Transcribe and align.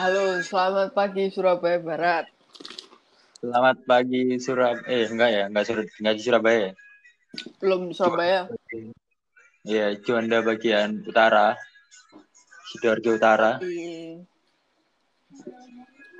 Halo, 0.00 0.40
selamat 0.40 0.96
pagi 0.96 1.28
Surabaya 1.28 1.76
Barat. 1.76 2.24
Selamat 3.36 3.84
pagi 3.84 4.40
Surabaya. 4.40 4.80
Eh, 4.88 5.04
enggak 5.12 5.28
ya, 5.28 5.44
enggak, 5.44 5.64
Sur 5.68 5.84
enggak 5.84 6.14
di 6.16 6.22
Surabaya. 6.24 6.56
ya? 6.56 6.72
Belum 7.60 7.92
Surabaya. 7.92 8.48
Iya, 9.60 10.00
Juanda 10.00 10.40
bagian 10.40 11.04
utara. 11.04 11.52
Sidoarjo 12.72 13.20
Utara. 13.20 13.60
Iya. 13.60 14.24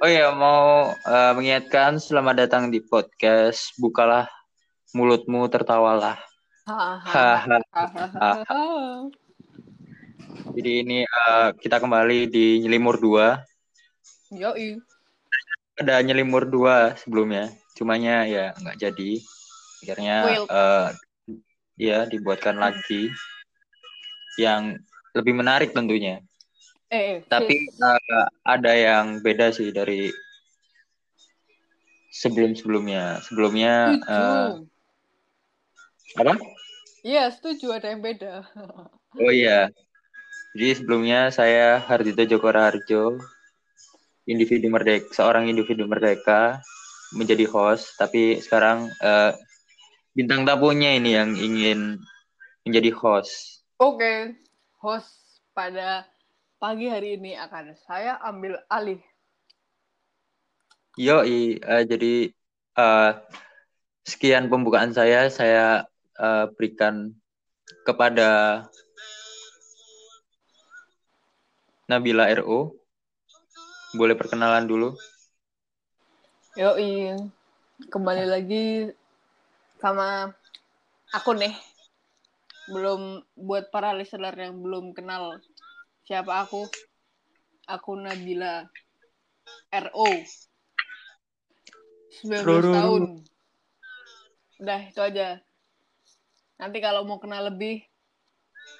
Oh 0.04 0.08
iya, 0.12 0.28
mau 0.28 0.92
eh, 0.92 1.32
mengingatkan 1.40 1.96
selamat 1.96 2.36
datang 2.36 2.68
di 2.68 2.84
podcast 2.84 3.72
Bukalah 3.80 4.28
mulutmu 4.92 5.48
tertawalah. 5.48 6.20
Hahaha. 6.68 7.64
Jadi 10.52 10.70
ini 10.84 11.00
eh, 11.00 11.48
kita 11.56 11.80
kembali 11.80 12.28
di 12.28 12.60
Nyelimur 12.60 13.00
2. 13.00 13.49
Yoi. 14.30 14.78
Ada 15.74 15.98
Nyelimur 16.06 16.46
2 16.46 16.94
sebelumnya. 16.94 17.50
Cumanya 17.74 18.22
ya 18.26 18.54
nggak 18.54 18.78
jadi. 18.78 19.12
Akhirnya 19.82 20.16
Will. 20.22 20.44
eh, 20.46 20.88
ya 21.80 21.98
dibuatkan 22.06 22.54
lagi 22.54 23.10
yang 24.38 24.78
lebih 25.16 25.34
menarik 25.34 25.74
tentunya. 25.74 26.22
Eh, 26.90 27.26
Tapi 27.26 27.70
sis. 27.70 27.80
eh, 27.82 28.28
ada 28.46 28.72
yang 28.74 29.18
beda 29.18 29.50
sih 29.50 29.74
dari 29.74 30.14
sebelum-sebelumnya. 32.14 33.24
Sebelumnya 33.26 33.74
eh, 33.98 34.48
setuju. 34.54 36.22
apa? 36.22 36.34
Iya, 37.00 37.24
setuju 37.32 37.66
ada 37.74 37.86
yang 37.90 38.02
beda. 38.04 38.46
Oh 39.18 39.26
iya. 39.34 39.66
Jadi 40.54 40.70
sebelumnya 40.78 41.34
saya 41.34 41.82
Hardito 41.82 42.22
Joko 42.22 42.46
Raharjo, 42.46 43.18
individu 44.28 44.68
merdeka, 44.68 45.12
seorang 45.16 45.48
individu 45.48 45.84
merdeka 45.88 46.60
menjadi 47.16 47.46
host, 47.48 47.96
tapi 47.98 48.38
sekarang 48.38 48.90
eh, 49.00 49.32
bintang 50.14 50.44
tamunya 50.44 50.94
ini 50.96 51.10
yang 51.14 51.30
ingin 51.34 51.98
menjadi 52.66 52.90
host. 52.94 53.64
Oke, 53.80 54.36
host 54.80 55.10
pada 55.56 56.04
pagi 56.60 56.92
hari 56.92 57.16
ini 57.16 57.34
akan 57.40 57.72
saya 57.88 58.20
ambil 58.20 58.60
alih. 58.68 59.00
Yoi, 61.00 61.56
eh, 61.56 61.84
jadi 61.88 62.28
eh, 62.76 63.12
sekian 64.04 64.52
pembukaan 64.52 64.92
saya, 64.92 65.32
saya 65.32 65.88
eh, 66.18 66.44
berikan 66.54 67.14
kepada 67.86 68.64
Nabila 71.90 72.30
RO. 72.38 72.79
Boleh 73.90 74.14
perkenalan 74.14 74.70
dulu. 74.70 74.94
Yoi. 76.54 77.10
Kembali 77.90 78.22
lagi 78.22 78.86
sama 79.82 80.30
aku 81.10 81.34
nih. 81.34 81.50
Belum 82.70 83.18
buat 83.34 83.74
para 83.74 83.90
listener 83.90 84.30
yang 84.38 84.62
belum 84.62 84.94
kenal 84.94 85.42
siapa 86.06 86.46
aku. 86.46 86.70
Aku 87.66 87.98
Nabila 87.98 88.70
RO. 89.74 90.10
19 92.22 92.46
Ruru. 92.46 92.72
tahun. 92.74 93.02
Udah, 94.62 94.80
itu 94.86 95.00
aja. 95.02 95.42
Nanti 96.62 96.78
kalau 96.78 97.02
mau 97.08 97.18
kenal 97.18 97.48
lebih, 97.48 97.80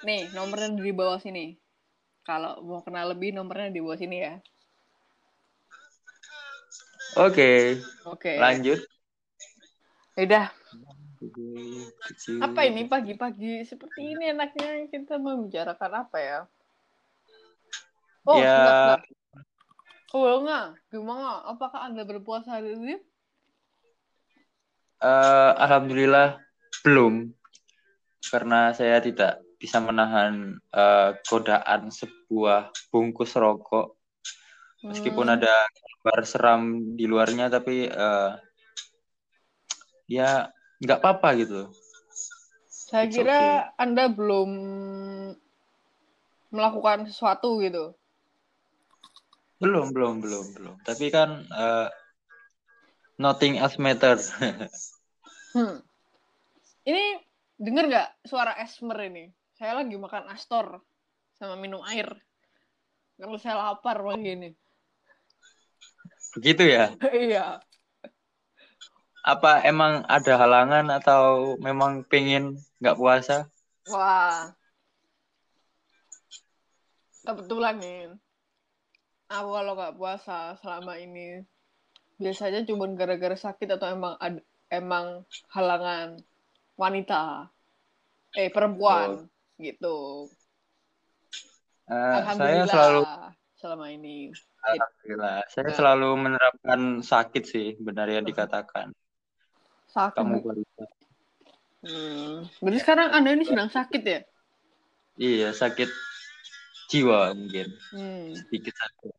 nih 0.07 0.29
nomornya 0.31 0.77
di 0.77 0.93
bawah 0.93 1.19
sini. 1.19 1.57
Kalau 2.21 2.61
mau 2.63 2.79
kenal 2.85 3.11
lebih, 3.11 3.33
nomornya 3.33 3.73
di 3.73 3.81
bawah 3.81 3.97
sini 3.97 4.17
ya. 4.21 4.37
Oke, 7.19 7.83
Oke. 8.07 8.39
lanjut. 8.39 8.79
Udah, 10.15 10.47
apa 12.41 12.59
ini 12.65 12.87
pagi-pagi 12.87 13.67
seperti 13.67 14.15
ini 14.15 14.31
enaknya 14.31 14.87
kita 14.87 15.19
membicarakan 15.19 16.07
apa 16.07 16.17
ya? 16.17 16.39
Oh, 18.23 18.39
Ya. 18.39 18.53
sebentar. 18.53 18.99
Oh, 20.11 20.43
enggak. 20.43 20.65
Gimana? 20.91 21.43
Apakah 21.47 21.87
Anda 21.87 22.03
berpuasa 22.03 22.59
hari 22.59 22.75
ini? 22.75 22.95
Eh, 25.01 25.51
Alhamdulillah 25.57 26.37
belum, 26.85 27.33
karena 28.29 28.71
saya 28.71 29.01
tidak 29.01 29.41
bisa 29.57 29.81
menahan 29.81 30.57
eh, 30.73 31.09
godaan 31.25 31.89
sebuah 31.91 32.71
bungkus 32.93 33.33
rokok. 33.37 34.00
Meskipun 34.81 35.27
Hmm, 35.27 35.37
ada 35.37 35.53
kabar 36.01 36.19
seram 36.25 36.61
di 36.97 37.05
luarnya, 37.05 37.47
tapi 37.53 37.85
eh, 37.85 38.31
ya 40.09 40.49
nggak 40.81 40.99
apa-apa 40.99 41.29
gitu. 41.37 41.69
saya 42.67 43.05
it's 43.07 43.15
kira 43.15 43.39
Anda 43.77 44.09
belum 44.11 44.49
melakukan 46.51 47.07
sesuatu 47.07 47.63
gitu. 47.63 47.95
Belum, 49.61 49.93
belum, 49.93 50.19
belum, 50.25 50.45
belum. 50.57 50.75
Tapi 50.83 51.05
kan 51.13 51.45
eh, 51.47 51.87
nothing 53.21 53.61
else 53.61 53.77
matter. 53.77 54.17
Hmm. 55.51 55.83
Ini 56.87 57.19
denger 57.59 57.83
nggak 57.91 58.09
suara 58.23 58.55
Esmer 58.55 58.95
ini? 59.11 59.27
Saya 59.59 59.83
lagi 59.83 59.99
makan 59.99 60.31
Astor 60.31 60.79
sama 61.35 61.59
minum 61.59 61.83
air. 61.83 62.07
Kalau 63.19 63.35
saya 63.35 63.59
lapar 63.59 63.99
pagi 63.99 64.31
ini. 64.31 64.49
Begitu 66.37 66.63
ya? 66.63 66.95
iya. 67.27 67.59
Apa 69.21 69.61
emang 69.67 70.01
ada 70.09 70.33
halangan 70.33 70.89
atau 70.89 71.53
memang 71.61 72.01
pengen 72.07 72.57
nggak 72.81 72.97
puasa? 72.97 73.45
Wah. 73.91 74.55
Kebetulan 77.21 77.75
nih. 77.77 77.99
Aku 79.31 79.49
kalau 79.55 79.73
nggak 79.77 79.95
puasa 79.95 80.57
selama 80.59 80.97
ini 80.97 81.45
biasanya 82.19 82.65
cuma 82.67 82.85
gara-gara 82.93 83.37
sakit 83.37 83.77
atau 83.77 83.87
emang 83.93 84.13
ad- 84.19 84.45
emang 84.67 85.23
halangan 85.53 86.17
wanita. 86.75 87.47
Eh 88.33 88.49
perempuan 88.49 89.27
gitu. 89.61 90.27
Eh, 91.85 91.93
saya 91.93 92.19
Alhamdulillah 92.23 92.67
selalu 92.67 93.01
selama 93.59 93.85
ini. 93.93 94.33
Alhamdulillah. 94.61 95.41
Saya 95.49 95.69
Nah. 95.69 95.75
selalu 95.75 96.09
menerapkan 96.17 96.79
sakit 97.01 97.43
sih, 97.43 97.67
benar 97.81 98.05
yang 98.07 98.21
dikatakan. 98.21 98.93
Sakit. 99.89 100.17
Kamu 100.17 100.37
balita. 100.39 100.85
Hmm. 101.81 102.45
Berarti 102.61 102.79
sekarang 102.79 103.09
Anda 103.09 103.33
ini 103.33 103.43
sedang 103.43 103.73
sakit 103.73 104.01
ya? 104.05 104.21
Iya, 105.17 105.49
sakit 105.51 105.89
jiwa 106.87 107.33
mungkin. 107.33 107.67
Hmm. 107.89 108.37
Sedikit 108.37 108.77
sakit. 108.77 109.13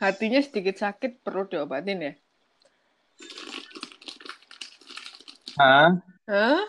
Hatinya 0.00 0.40
sedikit 0.40 0.76
sakit 0.78 1.20
perlu 1.20 1.44
diobatin 1.44 1.98
ya? 2.00 2.12
Hah? 5.58 5.90
Hah? 6.30 6.62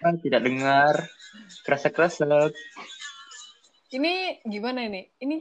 Ah, 0.00 0.14
Tidak 0.14 0.40
dengar. 0.40 0.94
Kresek-kresek. 1.66 2.54
Ini 3.92 4.40
gimana 4.46 4.86
ini? 4.86 5.10
Ini 5.18 5.36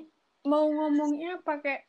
mau 0.46 0.70
ngomongnya 0.70 1.42
pakai 1.42 1.82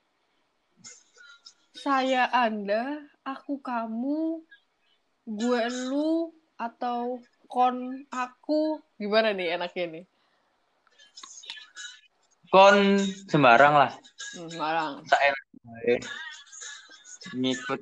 saya 1.77 2.27
Anda, 2.33 3.05
aku 3.21 3.61
kamu, 3.61 4.41
gue 5.29 5.63
lu 5.93 6.33
atau 6.57 7.21
kon 7.47 8.09
aku 8.09 8.81
gimana 8.97 9.37
nih 9.37 9.61
enaknya 9.61 9.85
nih? 10.01 10.05
Kon 12.49 12.97
sembarang 13.29 13.75
lah. 13.77 13.93
Hmm, 14.35 14.51
Marang. 14.57 15.05
Saya 15.05 15.33
ngikut. 17.37 17.81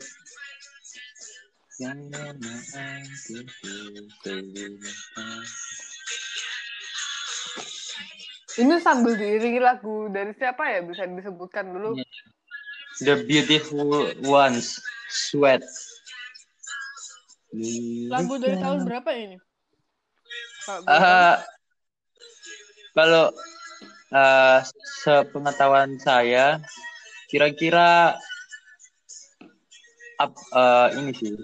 Ini 8.55 8.79
sambil 8.79 9.19
diiringi 9.19 9.59
lagu 9.59 10.07
dari 10.07 10.31
siapa 10.39 10.63
ya? 10.71 10.81
Bisa 10.87 11.03
disebutkan 11.11 11.75
dulu. 11.75 11.99
The 13.03 13.27
Beautiful 13.27 14.15
Ones, 14.23 14.79
Sweat. 15.11 15.67
Lagu 18.11 18.35
dari 18.39 18.55
tahun 18.63 18.87
berapa 18.87 19.11
ini? 19.15 19.37
Eh, 20.65 21.35
kalau 22.95 23.35
eh, 24.15 24.59
sepengetahuan 25.03 25.99
saya, 25.99 26.63
kira-kira 27.27 28.15
ap- 30.23 30.47
eh, 30.55 30.89
ini 31.03 31.11
sih 31.11 31.35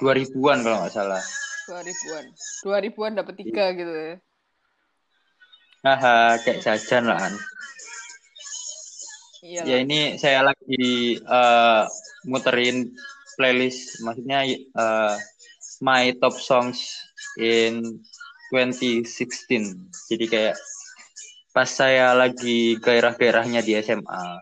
2000-an 0.00 0.64
kalau 0.64 0.76
nggak 0.82 0.94
salah. 0.96 1.22
2000-an. 1.68 2.24
2000-an 2.64 3.12
dapat 3.20 3.34
tiga 3.36 3.64
gitu 3.76 3.92
ya. 3.92 4.16
Haha, 5.82 6.38
kayak 6.46 6.62
jajan 6.62 7.10
lah. 7.10 7.26
Iya. 9.42 9.62
Ya 9.66 9.76
ini 9.82 10.14
saya 10.14 10.46
lagi 10.46 11.18
uh, 11.26 11.90
muterin 12.22 12.94
playlist, 13.34 13.98
maksudnya 14.06 14.46
uh, 14.78 15.18
my 15.82 16.14
top 16.22 16.38
songs 16.38 16.86
in 17.34 17.98
2016. 18.54 19.02
Jadi 20.06 20.24
kayak 20.30 20.56
pas 21.50 21.66
saya 21.66 22.14
lagi 22.14 22.78
gairah-gairahnya 22.78 23.66
di 23.66 23.74
SMA. 23.82 24.38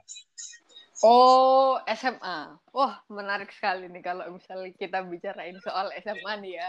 Oh, 1.00 1.80
SMA. 1.88 2.60
Wah, 2.76 3.00
menarik 3.08 3.48
sekali 3.56 3.88
nih 3.88 4.04
kalau 4.04 4.28
misalnya 4.36 4.68
kita 4.76 5.00
bicarain 5.08 5.56
soal 5.64 5.88
SMA 6.04 6.32
nih 6.44 6.60
ya. 6.60 6.68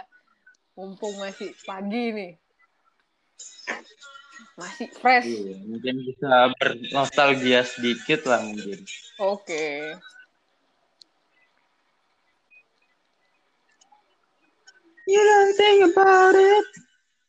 Mumpung 0.80 1.20
masih 1.20 1.52
pagi 1.68 2.16
nih. 2.16 2.32
Masih 4.60 4.88
fresh. 4.94 5.26
Iya, 5.28 5.56
mungkin 5.66 5.96
bisa 6.06 6.30
bernostalgia 6.60 7.62
sedikit 7.66 8.26
lah 8.30 8.42
mungkin. 8.46 8.80
Oke. 9.18 9.96
You 15.10 15.18
don't 15.20 15.54
think 15.58 15.80
about 15.92 16.38
it. 16.38 16.68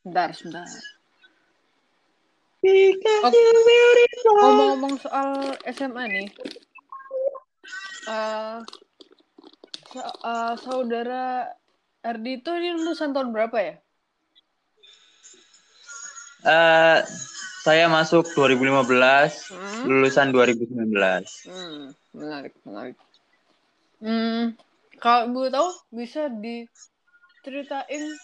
Bentar, 0.05 0.31
sebentar. 0.37 0.69
Because 2.63 3.35
Oh. 4.23 4.39
Ngomong-ngomong 4.39 4.95
soal 5.03 5.31
SMA 5.67 6.05
nih. 6.07 6.29
eh 8.03 8.59
sa- 9.91 10.17
eh, 10.23 10.55
saudara 10.59 11.47
Ardi 12.03 12.39
itu 12.39 12.51
ini 12.51 12.75
lulusan 12.75 13.15
tahun 13.15 13.31
berapa 13.31 13.57
ya? 13.59 13.75
Eh, 16.43 16.99
saya 17.63 17.87
masuk 17.87 18.27
2015, 18.35 19.47
Hmm? 19.55 19.87
lulusan 19.87 20.35
2019. 20.35 21.47
Hmm, 21.47 21.95
menarik, 22.11 22.55
menarik. 22.67 22.97
Hmm, 24.03 24.59
kalau 24.99 25.31
ibu 25.31 25.47
tahu 25.47 25.69
bisa 25.95 26.27
diceritain 26.27 28.19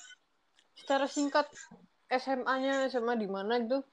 secara 0.75 1.07
singkat 1.07 1.47
SMA-nya 2.11 2.91
SMA 2.91 3.15
di 3.15 3.31
mana 3.31 3.63
gitu? 3.63 3.87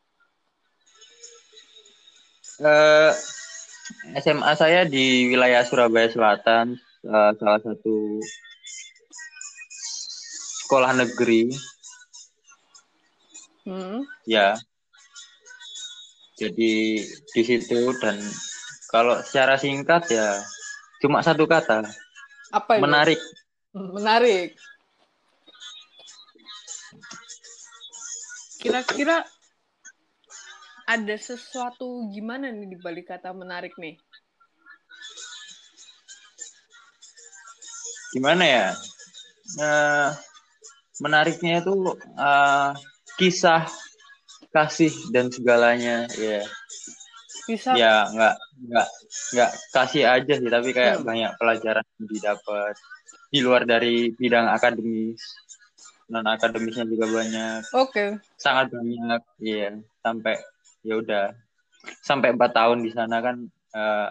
Eh, 2.58 3.12
SMA 4.18 4.52
saya 4.58 4.90
di 4.90 5.30
wilayah 5.30 5.62
Surabaya 5.62 6.10
Selatan, 6.10 6.74
eh, 7.06 7.32
salah 7.38 7.62
satu 7.62 8.18
sekolah 10.66 10.98
negeri, 10.98 11.54
Hmm, 13.66 14.06
ya. 14.30 14.54
Jadi 16.38 17.02
di 17.02 17.42
situ 17.42 17.96
dan 17.98 18.22
kalau 18.94 19.18
secara 19.26 19.58
singkat 19.58 20.06
ya 20.14 20.38
cuma 21.02 21.26
satu 21.26 21.50
kata, 21.50 21.82
apa 22.54 22.72
itu? 22.78 22.84
menarik. 22.86 23.20
Hmm, 23.74 23.90
Menarik. 23.92 24.56
Kira-kira 28.62 29.26
ada 30.86 31.16
sesuatu 31.18 32.06
gimana 32.14 32.54
nih 32.54 32.70
di 32.72 32.78
balik 32.78 33.10
kata 33.10 33.34
menarik 33.34 33.74
nih? 33.82 33.98
Gimana 38.14 38.44
ya? 38.46 38.68
Eh, 39.60 40.10
menariknya 41.02 41.62
itu 41.62 41.74
eh, 42.16 42.72
kisah 43.16 43.68
kasih 44.52 44.92
dan 45.12 45.28
segalanya, 45.28 46.08
ya. 46.16 46.44
Bisa 47.46 47.78
ya 47.78 48.10
nggak 48.10 48.36
nggak 48.66 48.88
nggak 49.38 49.52
kasih 49.70 50.04
aja 50.10 50.34
sih 50.34 50.50
tapi 50.50 50.74
kayak 50.74 50.98
Hmm. 50.98 51.06
banyak 51.06 51.32
pelajaran 51.38 51.86
yang 51.86 52.08
didapat 52.10 52.74
di 53.30 53.40
luar 53.46 53.70
dari 53.70 54.10
bidang 54.18 54.50
akademis 54.50 55.22
non 56.10 56.26
akademisnya 56.26 56.90
juga 56.90 57.06
banyak 57.06 57.62
Oke. 57.78 58.18
sangat 58.38 58.74
banyak 58.74 59.22
iya 59.42 59.78
sampai 60.02 60.42
ya 60.82 60.98
udah 60.98 61.38
sampai 62.02 62.34
empat 62.34 62.50
tahun 62.54 62.82
di 62.82 62.90
sana 62.94 63.22
kan 63.22 63.46
eh, 63.78 64.10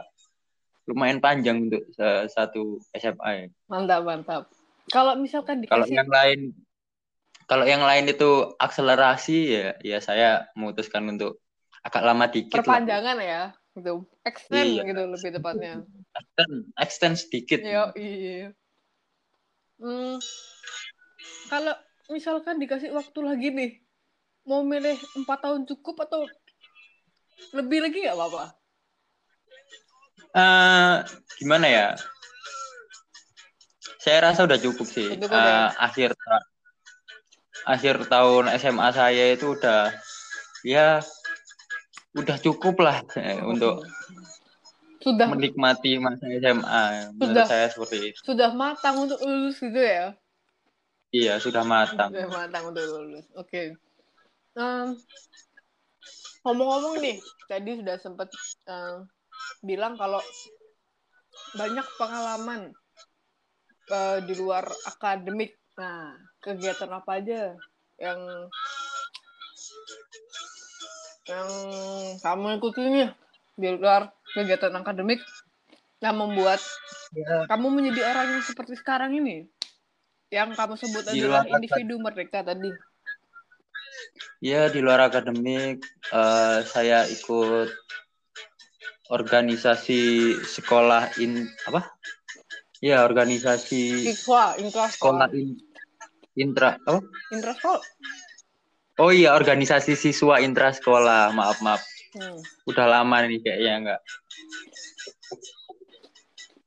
lumayan 0.87 1.19
panjang 1.19 1.67
untuk 1.67 1.83
se- 1.91 2.29
satu 2.31 2.79
SMA 2.93 3.31
ya. 3.35 3.47
Mantap, 3.67 4.05
mantap. 4.05 4.43
Kalau 4.93 5.17
misalkan 5.17 5.65
kalau 5.65 5.83
dikasih 5.83 5.97
yang 5.97 6.11
lain 6.13 6.41
kalau 7.45 7.65
yang 7.69 7.85
lain 7.85 8.09
itu 8.09 8.57
akselerasi 8.57 9.39
ya 9.53 9.69
ya 9.85 9.99
saya 10.01 10.49
memutuskan 10.57 11.05
untuk 11.09 11.41
agak 11.85 12.03
lama 12.03 12.25
dikit 12.33 12.65
lah 12.65 12.81
perpanjangan 12.81 13.17
ya, 13.21 13.43
gitu. 13.77 14.09
Extend 14.25 14.81
Iya. 14.81 14.83
gitu 14.89 15.03
lebih 15.05 15.31
tepatnya. 15.37 15.75
extend, 16.17 16.55
extend 16.81 17.15
sedikit 17.21 17.59
Yo, 17.61 17.93
iya. 17.99 18.57
Hmm, 19.77 20.17
kalau 21.53 21.75
misalkan 22.09 22.57
dikasih 22.63 22.95
waktu 22.95 23.19
lagi 23.21 23.49
nih, 23.53 23.71
mau 24.49 24.65
milih 24.65 24.97
empat 25.19 25.39
tahun 25.45 25.69
cukup 25.69 26.09
atau 26.09 26.25
lebih 27.53 27.85
lagi 27.85 28.07
nggak 28.07 28.17
apa-apa? 28.17 28.45
Eh, 30.35 30.95
gimana 31.43 31.67
ya? 31.69 31.89
Saya 34.01 34.31
rasa 34.33 34.45
udah 34.49 34.59
cukup 34.59 34.89
sih. 34.89 35.15
Cukup 35.21 35.37
Eh, 35.37 35.43
ya? 35.43 35.75
akhir 35.79 36.11
ta- 36.17 36.47
akhir 37.65 38.09
tahun 38.13 38.53
SMA 38.61 38.89
saya 38.93 39.33
itu 39.33 39.57
udah 39.57 39.93
ya 40.65 41.01
udah 42.15 42.37
cukup 42.39 42.79
lah 42.81 43.03
eh, 43.19 43.43
untuk 43.43 43.83
sudah 45.05 45.29
menikmati 45.29 46.01
masa 46.01 46.25
SMA. 46.41 47.13
Menurut 47.13 47.45
Sudah. 47.45 47.45
saya 47.45 47.67
seperti 47.69 47.97
itu. 48.09 48.19
sudah 48.25 48.57
matang 48.57 49.05
untuk 49.05 49.21
lulus 49.21 49.61
gitu 49.61 49.77
ya? 49.77 50.17
Iya, 51.13 51.37
sudah 51.37 51.61
matang. 51.61 52.09
Sudah 52.09 52.31
matang 52.33 52.73
untuk 52.73 52.85
lulus. 52.89 53.29
Oke. 53.37 53.77
Em, 54.57 54.97
ngomong-ngomong 56.41 57.05
nih, 57.05 57.21
tadi 57.45 57.71
sudah 57.77 58.01
sempat 58.01 58.33
em, 58.65 59.05
bilang 59.61 60.01
kalau 60.01 60.25
banyak 61.53 61.87
pengalaman 62.01 62.73
eh, 63.93 64.19
di 64.25 64.35
luar 64.41 64.65
akademik. 64.89 65.53
Nah, 65.77 66.17
kegiatan 66.45 66.91
apa 66.93 67.11
aja 67.17 67.57
yang 67.97 68.21
yang 71.25 71.49
kamu 72.21 72.61
ikuti 72.61 72.85
nih 72.85 73.09
di 73.57 73.69
luar 73.81 74.13
kegiatan 74.37 74.77
akademik 74.77 75.25
yang 76.05 76.21
membuat 76.21 76.61
Ya, 77.15 77.47
kamu 77.47 77.71
menjadi 77.71 78.11
orang 78.11 78.27
yang 78.27 78.43
seperti 78.43 78.75
sekarang 78.75 79.15
ini? 79.15 79.47
Yang 80.35 80.59
kamu 80.59 80.75
sebut 80.75 81.07
Di 81.07 81.23
adalah 81.23 81.47
luar 81.47 81.63
individu 81.63 81.95
merdeka 82.03 82.43
tadi. 82.43 82.75
ya, 84.43 84.67
di 84.67 84.83
luar 84.83 85.07
akademik 85.07 85.79
eh, 86.11 86.59
saya 86.67 87.07
ikut 87.07 87.71
organisasi 89.15 90.35
sekolah 90.43 91.15
in 91.23 91.47
apa? 91.71 91.87
Ya, 92.83 93.07
organisasi 93.07 94.11
Siswa, 94.11 94.59
sekolah 94.91 95.31
in, 95.39 95.55
intra 96.39 96.79
apa? 96.83 97.01
Intraskol. 97.31 97.79
Oh 99.03 99.11
iya, 99.11 99.35
organisasi 99.35 99.99
siswa 99.99 100.39
intra 100.39 100.71
sekolah. 100.71 101.35
Maaf, 101.35 101.59
maaf. 101.63 101.83
Hmm. 102.15 102.39
Udah 102.71 102.87
lama 102.87 103.27
nih 103.27 103.43
kayaknya 103.43 103.73
nggak 103.83 104.01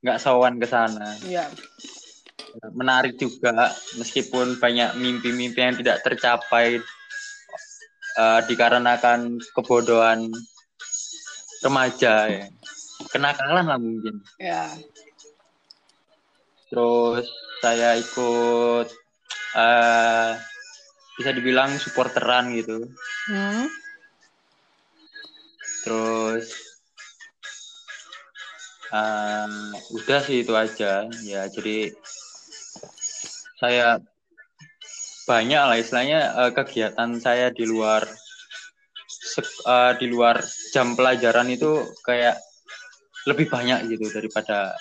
nggak 0.04 0.18
sawan 0.20 0.60
ke 0.60 0.66
sana. 0.68 1.08
Iya. 1.24 1.48
Menarik 2.74 3.16
juga, 3.20 3.72
meskipun 3.96 4.60
banyak 4.60 4.96
mimpi-mimpi 4.98 5.60
yang 5.60 5.76
tidak 5.78 6.04
tercapai 6.04 6.80
eh, 8.18 8.40
dikarenakan 8.44 9.40
kebodohan 9.56 10.28
remaja 11.64 12.28
ya. 12.28 12.46
Kenakalan 13.08 13.66
lah 13.68 13.78
mungkin. 13.78 14.20
Ya. 14.36 14.68
Terus 16.68 17.24
saya 17.64 17.96
ikut 17.96 18.88
eh 19.56 20.32
bisa 21.16 21.30
dibilang 21.34 21.72
supporteran 21.80 22.52
gitu. 22.54 22.84
Hmm. 23.30 23.66
Terus 25.84 26.46
eh, 28.92 29.48
udah 29.94 30.20
sih 30.24 30.44
itu 30.44 30.52
aja 30.56 31.06
ya 31.24 31.42
jadi 31.48 31.92
saya 33.58 33.98
banyak 35.28 35.60
lah 35.60 35.76
istilahnya 35.76 36.20
eh, 36.46 36.52
kegiatan 36.56 37.20
saya 37.20 37.52
di 37.52 37.68
luar 37.68 38.06
sek- 39.08 39.64
eh, 39.66 39.92
di 40.00 40.06
luar 40.08 40.40
jam 40.72 40.96
pelajaran 40.96 41.52
itu 41.52 41.92
kayak 42.06 42.40
lebih 43.28 43.52
banyak 43.52 43.92
gitu 43.92 44.08
daripada 44.08 44.72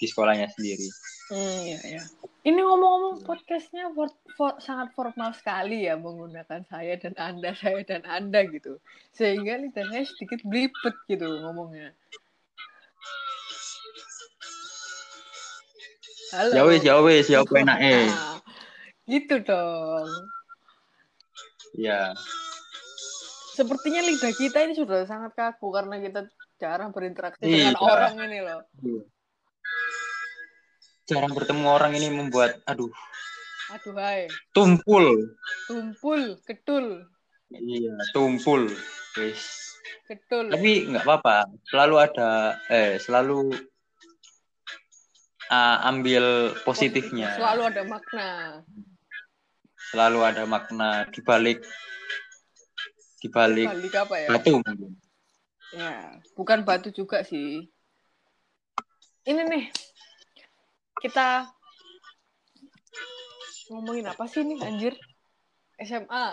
di 0.00 0.06
sekolahnya 0.10 0.50
sendiri. 0.50 0.90
Iya, 1.32 1.56
iya, 1.64 1.80
iya. 1.88 2.02
Ini 2.44 2.60
ngomong-ngomong 2.60 3.24
podcastnya 3.24 3.88
for, 3.96 4.12
for, 4.36 4.60
sangat 4.60 4.92
formal 4.92 5.32
sekali 5.32 5.88
ya 5.88 5.96
menggunakan 5.96 6.60
saya 6.68 7.00
dan 7.00 7.16
anda, 7.16 7.56
saya 7.62 7.80
dan 7.80 8.04
anda 8.04 8.44
gitu. 8.44 8.76
Sehingga 9.16 9.56
lidahnya 9.56 10.04
sedikit 10.04 10.44
blipet 10.44 10.92
gitu 11.08 11.24
ngomongnya. 11.24 11.96
Halo. 16.36 16.52
Ya 16.52 16.62
wis, 16.68 16.82
ya 16.84 16.96
wis, 17.00 17.26
ya 17.32 17.40
enak 17.40 17.78
eh. 17.80 18.10
Ah, 18.10 18.36
gitu 19.08 19.40
dong. 19.40 20.10
Ya. 21.72 22.12
Sepertinya 23.56 24.04
lidah 24.04 24.34
kita 24.34 24.66
ini 24.66 24.74
sudah 24.76 25.08
sangat 25.08 25.32
kaku 25.32 25.72
karena 25.72 25.96
kita 26.02 26.28
jarang 26.60 26.92
berinteraksi 26.92 27.48
Ih, 27.48 27.70
dengan 27.70 27.78
orang 27.80 28.18
ini 28.18 28.38
loh. 28.44 28.60
Iya 28.82 29.02
Jarang 31.04 31.36
bertemu 31.36 31.68
orang 31.68 31.92
ini 31.92 32.08
membuat 32.08 32.64
aduh, 32.64 32.88
Aduh 33.76 33.92
hai, 34.00 34.28
tumpul. 34.56 35.36
tumpul, 35.68 36.40
ketul, 36.48 37.04
Iya, 37.52 37.96
tumpul. 38.16 38.72
Wis. 39.20 39.76
ketul. 40.08 40.48
Tapi 40.48 40.88
nggak 40.90 41.04
apa-apa. 41.04 41.44
Selalu 41.68 41.94
ada 42.00 42.56
eh 42.72 42.96
selalu 42.98 43.52
ah, 45.52 45.84
ambil 45.92 46.56
positifnya. 46.64 47.36
Selalu 47.36 47.62
ada 47.68 47.82
makna. 47.84 48.28
Selalu 49.92 50.18
ada 50.24 50.42
makna 50.48 51.04
di 51.12 51.20
balik 51.20 51.60
di 53.20 53.28
balik 53.28 53.68
Balik 53.68 53.94
apa 53.96 54.14
ya? 54.20 54.28
batu 54.32 54.50
mungkin. 54.60 54.96
Ya, 55.72 56.20
bukan 56.36 56.64
batu 56.64 56.88
juga 56.92 57.20
sih. 57.24 57.68
Ini 59.24 59.42
nih, 59.48 59.64
kita 61.04 61.44
ngomongin 63.68 64.08
apa 64.08 64.24
sih 64.24 64.40
nih 64.40 64.56
anjir? 64.64 64.96
SMA. 65.76 66.26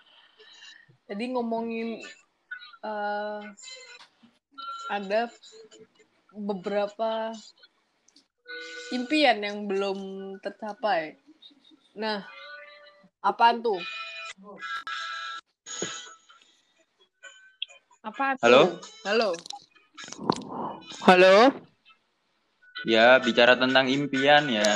Jadi 1.08 1.24
ngomongin 1.32 1.96
eh, 2.84 3.40
ada 4.92 5.32
beberapa 6.36 7.32
impian 8.92 9.40
yang 9.40 9.64
belum 9.64 9.98
tercapai. 10.44 11.16
Nah, 11.96 12.20
apaan 13.24 13.64
tuh? 13.64 13.80
Apaan 18.04 18.36
tuh? 18.36 18.44
Halo? 18.44 18.62
Halo? 19.08 19.32
Ya, 22.84 23.16
bicara 23.16 23.56
tentang 23.56 23.88
impian 23.88 24.44
ya. 24.48 24.72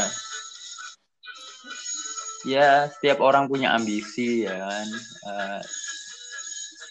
Ya, 2.48 2.88
setiap 2.88 3.20
orang 3.20 3.48
punya 3.52 3.76
ambisi 3.76 4.48
ya 4.48 4.56
kan. 4.56 4.88
Eh, 5.28 5.60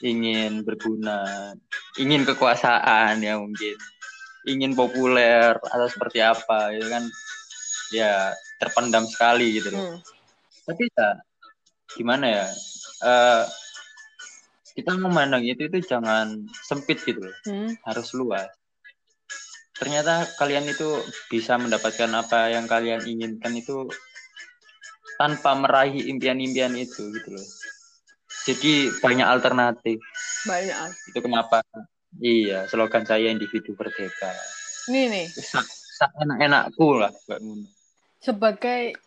ingin 0.05 0.61
berguna, 0.61 1.53
ingin 1.97 2.21
kekuasaan 2.21 3.25
ya 3.25 3.41
mungkin. 3.41 3.73
Ingin 4.45 4.77
populer 4.77 5.57
atau 5.57 5.87
seperti 5.89 6.21
apa 6.21 6.71
ya 6.77 6.85
kan. 6.85 7.03
Ya, 7.89 8.13
terpendam 8.61 9.09
sekali 9.09 9.57
gitu 9.57 9.73
loh. 9.73 9.81
Hmm. 9.81 9.99
Tapi 10.69 10.85
ya 10.93 11.09
gimana 11.97 12.25
ya? 12.29 12.45
Eh, 13.01 13.43
kita 14.77 14.93
memandang 14.93 15.41
itu 15.41 15.65
itu 15.65 15.81
jangan 15.89 16.45
sempit 16.61 17.01
gitu 17.01 17.25
loh, 17.25 17.35
Hmm. 17.49 17.73
harus 17.81 18.13
luas. 18.13 18.53
Ternyata 19.77 20.25
kalian 20.41 20.65
itu 20.65 21.01
bisa 21.29 21.57
mendapatkan 21.61 22.09
apa 22.17 22.49
yang 22.49 22.65
kalian 22.65 23.05
inginkan 23.05 23.53
itu 23.53 23.85
tanpa 25.21 25.53
meraih 25.57 26.09
impian-impian 26.09 26.73
itu 26.77 27.13
gitu 27.13 27.29
loh. 27.33 27.47
Jadi 28.45 28.89
banyak 29.01 29.27
alternatif. 29.27 30.01
Banyak. 30.49 31.13
Itu 31.13 31.19
kenapa? 31.21 31.61
Iya, 32.17 32.65
slogan 32.65 33.05
saya 33.05 33.29
individu 33.29 33.77
merdeka. 33.77 34.31
Nih 34.87 35.11
nih, 35.11 35.25
enak-enakku 36.23 36.87
lah, 36.95 37.11
Mbak 37.27 37.39
sebagai 38.17 38.97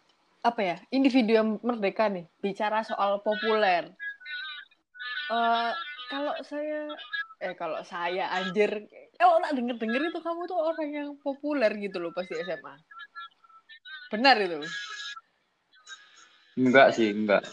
apa 0.41 0.61
ya 0.65 0.77
individu 0.89 1.37
yang 1.37 1.61
merdeka 1.61 2.09
nih 2.09 2.25
bicara 2.41 2.81
soal 2.87 3.21
populer. 3.21 3.93
Eh 5.31 5.73
kalau 6.09 6.35
saya 6.47 6.89
eh 7.41 7.55
kalau 7.57 7.85
saya 7.85 8.33
anjir, 8.33 8.89
kalau 9.21 9.37
tak 9.45 9.53
denger 9.53 9.77
denger 9.77 10.03
itu 10.09 10.21
kamu 10.25 10.41
tuh 10.49 10.57
orang 10.57 10.89
yang 10.89 11.09
populer 11.21 11.69
gitu 11.77 12.01
loh 12.01 12.11
pasti 12.17 12.41
SMA. 12.41 12.75
Benar 14.09 14.37
itu. 14.41 14.65
Enggak 16.57 16.97
sih, 16.97 17.13
enggak. 17.13 17.45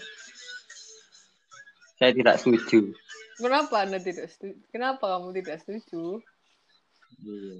Saya 2.00 2.12
tidak 2.16 2.40
setuju. 2.40 2.96
Kenapa 3.38 3.86
anda 3.86 4.00
tidak 4.02 4.32
setuju? 4.32 4.58
Kenapa 4.72 5.18
kamu 5.18 5.30
tidak 5.44 5.62
setuju? 5.62 6.24
Iya. 7.22 7.58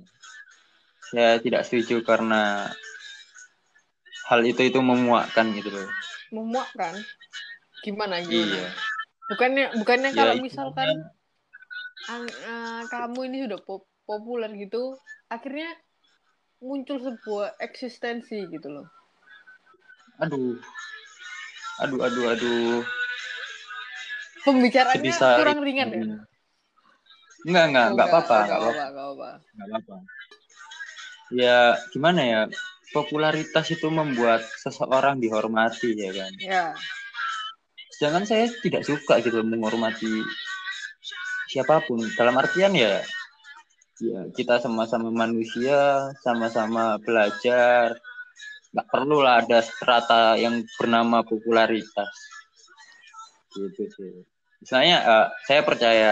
Saya 1.08 1.32
tidak 1.40 1.62
setuju 1.68 2.02
karena 2.04 2.72
hal 4.28 4.40
itu 4.44 4.62
itu 4.66 4.80
memuakkan 4.82 5.52
gitu 5.56 5.72
loh. 5.72 5.88
Memuakkan? 6.34 6.98
Gimana 7.86 8.20
gimana? 8.24 8.56
Iya. 8.56 8.68
Bukannya 9.28 9.66
bukannya 9.80 10.10
Ya, 10.12 10.18
kalau 10.18 10.36
misalkan 10.40 10.90
ang- 12.08 12.32
eh, 12.32 12.82
kamu 12.88 13.20
ini 13.32 13.38
sudah 13.48 13.60
pop- 13.64 13.92
populer 14.08 14.50
gitu, 14.56 14.96
akhirnya 15.28 15.76
muncul 16.64 16.98
sebuah 16.98 17.60
eksistensi 17.60 18.48
gitu 18.50 18.72
loh. 18.72 18.88
Aduh. 20.24 20.58
Aduh, 21.86 22.00
aduh, 22.02 22.26
aduh. 22.34 22.82
Pembicaraannya 24.42 25.12
Sebisa 25.14 25.38
kurang 25.38 25.60
ringan 25.62 25.88
ya? 25.92 26.02
Enggak, 27.46 27.66
enggak, 27.70 27.86
Oh, 27.86 27.92
enggak 27.94 28.08
apa-apa, 28.08 28.38
enggak 28.40 28.48
enggak 28.48 28.58
apa-apa, 28.58 28.84
enggak 28.88 28.88
apa-apa. 28.90 29.30
enggak 29.38 29.68
apa-apa. 29.68 29.96
Ya, 31.28 31.60
gimana 31.92 32.22
ya? 32.24 32.42
Popularitas 32.96 33.68
itu 33.68 33.92
membuat 33.92 34.48
seseorang 34.64 35.20
dihormati 35.20 35.92
ya 35.92 36.12
kan. 36.16 36.32
Ya, 36.40 36.66
Sedangkan 37.98 38.30
saya 38.30 38.46
tidak 38.62 38.86
suka 38.86 39.18
gitu 39.26 39.42
menghormati 39.42 40.22
siapa 41.50 41.82
pun. 41.82 42.06
Dalam 42.14 42.38
artian 42.38 42.78
ya, 42.78 43.02
ya 44.02 44.30
kita 44.34 44.62
sama-sama 44.62 45.10
manusia, 45.10 46.12
sama-sama 46.22 47.02
belajar. 47.02 47.98
Nggak 48.74 48.88
perlu 48.94 49.18
lah 49.24 49.42
ada 49.42 49.60
strata 49.64 50.38
yang 50.38 50.62
bernama 50.78 51.26
popularitas. 51.26 52.14
Gitu 53.56 53.84
sih. 53.90 54.14
Misalnya 54.62 54.98
eh, 55.02 55.28
saya 55.50 55.62
percaya 55.66 56.12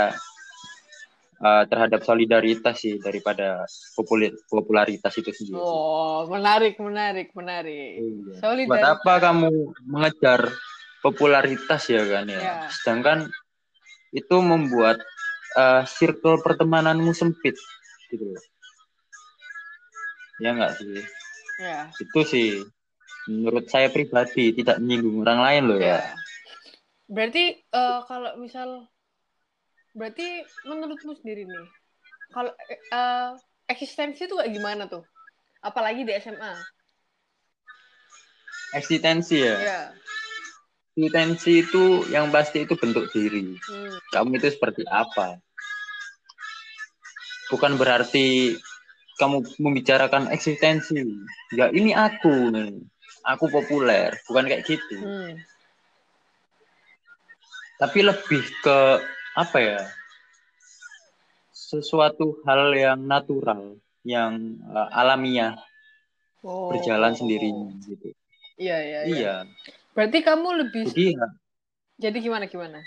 eh, 1.40 1.64
terhadap 1.70 2.02
solidaritas 2.02 2.76
sih 2.82 2.98
daripada 2.98 3.70
populer, 3.94 4.34
popularitas 4.50 5.14
itu 5.22 5.30
sendiri. 5.36 5.62
oh 5.62 6.26
menarik, 6.32 6.80
menarik, 6.82 7.30
menarik. 7.38 8.02
Iya. 8.02 8.36
Solidaritas. 8.42 8.82
Buat 8.82 8.94
apa 8.98 9.14
kamu 9.30 9.50
mengejar 9.86 10.42
popularitas 11.06 11.82
ya 11.86 12.02
kan 12.02 12.26
ya? 12.26 12.42
Ya. 12.42 12.58
Sedangkan 12.72 13.30
itu 14.16 14.38
membuat 14.40 15.04
eh, 15.56 15.84
circle 15.88 16.44
pertemananmu 16.44 17.12
sempit 17.16 17.56
gitu 18.12 18.36
loh. 18.36 18.44
Ya 20.44 20.52
enggak 20.52 20.76
sih? 20.80 21.00
Ya, 21.56 21.88
Itu 21.96 22.28
sih 22.28 22.68
menurut 23.26 23.66
saya 23.72 23.90
pribadi 23.90 24.52
tidak 24.54 24.78
menyinggung 24.84 25.24
orang 25.24 25.40
lain 25.42 25.64
loh 25.72 25.80
ya. 25.80 25.98
ya. 25.98 26.02
Berarti 27.08 27.44
eh, 27.64 28.00
kalau 28.06 28.36
misal, 28.38 28.90
berarti 29.96 30.44
menurutmu 30.68 31.16
sendiri 31.16 31.48
nih, 31.48 31.66
kalau 32.34 32.52
eh, 32.92 33.30
eksistensi 33.72 34.28
itu 34.28 34.36
kayak 34.36 34.52
gimana 34.52 34.84
tuh? 34.92 35.06
Apalagi 35.64 36.06
di 36.06 36.14
SMA. 36.20 36.54
Eksistensi 38.76 39.40
ya. 39.40 39.56
Ya. 39.62 39.82
Eksistensi 40.94 41.64
itu 41.64 42.08
yang 42.12 42.30
pasti 42.30 42.68
itu 42.68 42.76
bentuk 42.76 43.08
diri. 43.16 43.56
Hmm. 43.68 43.96
Kamu 44.12 44.38
itu 44.38 44.52
seperti 44.52 44.84
apa? 44.88 45.40
Bukan 47.54 47.78
berarti 47.78 48.58
kamu 49.22 49.46
membicarakan 49.62 50.32
eksistensi. 50.34 51.02
Ya 51.54 51.70
ini 51.72 51.94
aku 51.94 52.52
nih. 52.52 52.74
Aku 53.26 53.50
populer, 53.50 54.14
bukan 54.30 54.46
kayak 54.46 54.70
gitu. 54.70 55.02
Hmm. 55.02 55.42
Tapi 57.82 58.06
lebih 58.06 58.44
ke 58.62 58.78
apa 59.34 59.58
ya? 59.58 59.82
Sesuatu 61.50 62.38
hal 62.46 62.70
yang 62.78 63.02
natural, 63.02 63.82
yang 64.06 64.62
uh, 64.70 64.94
alamiah, 64.94 65.58
Oh. 66.46 66.70
berjalan 66.70 67.18
sendirinya 67.18 67.74
gitu. 67.90 68.14
Iya, 68.62 68.78
iya, 68.78 69.00
iya. 69.10 69.16
Iya. 69.18 69.36
Berarti 69.98 70.22
kamu 70.22 70.48
lebih 70.62 70.94
Jadi 70.94 71.18
ya, 71.18 71.28
jadi 71.98 72.18
gimana 72.22 72.46
gimana? 72.46 72.86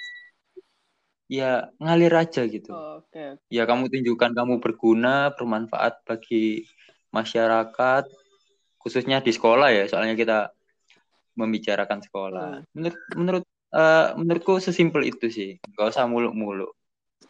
Ya 1.28 1.68
ngalir 1.76 2.12
aja 2.16 2.42
gitu. 2.48 2.72
Oh, 2.72 3.04
Oke. 3.04 3.36
oke. 3.36 3.52
ya 3.52 3.68
kamu 3.68 3.92
tunjukkan 3.92 4.32
kamu 4.32 4.54
berguna, 4.64 5.36
bermanfaat 5.36 6.02
bagi 6.08 6.64
masyarakat, 7.12 8.04
khususnya 8.80 9.20
di 9.20 9.32
sekolah 9.32 9.68
ya, 9.68 9.84
soalnya 9.86 10.16
kita 10.16 10.50
membicarakan 11.36 12.00
sekolah. 12.02 12.64
Menurut 12.72 12.98
menurut 13.14 13.44
eh, 13.76 14.08
menurutku 14.16 14.58
sesimpel 14.58 15.06
itu 15.06 15.28
sih, 15.28 15.50
nggak 15.76 15.94
usah 15.94 16.08
muluk-muluk. 16.08 16.72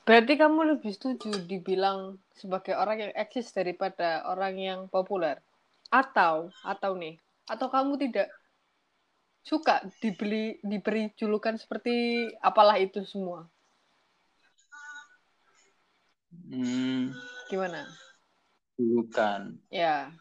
Berarti 0.09 0.41
kamu 0.41 0.79
lebih 0.79 0.95
setuju 0.97 1.45
dibilang 1.45 2.17
sebagai 2.33 2.73
orang 2.79 3.11
yang 3.11 3.13
eksis 3.13 3.53
daripada 3.53 4.25
orang 4.25 4.57
yang 4.57 4.81
populer. 4.89 5.43
Atau 5.93 6.49
atau 6.65 6.93
nih, 6.97 7.21
atau 7.45 7.69
kamu 7.69 8.01
tidak 8.01 8.33
suka 9.45 9.85
dibeli 10.01 10.61
diberi 10.65 11.13
julukan 11.17 11.57
seperti 11.61 12.29
apalah 12.41 12.81
itu 12.81 13.05
semua? 13.05 13.49
Hmm, 16.49 17.13
Gimana? 17.53 17.85
julukan. 18.79 19.59
Ya. 19.69 20.15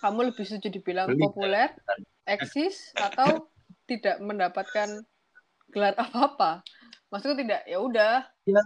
Kamu 0.00 0.32
lebih 0.32 0.46
setuju 0.46 0.80
dibilang 0.80 1.12
Beli. 1.12 1.20
populer, 1.20 1.68
eksis 2.24 2.94
atau 2.96 3.50
tidak 3.84 4.16
mendapatkan 4.24 5.04
gelar 5.74 5.94
apa-apa? 5.98 6.64
Maksudku 7.10 7.42
tidak, 7.42 7.66
ya 7.66 7.78
udah. 7.82 8.24
Ya. 8.46 8.62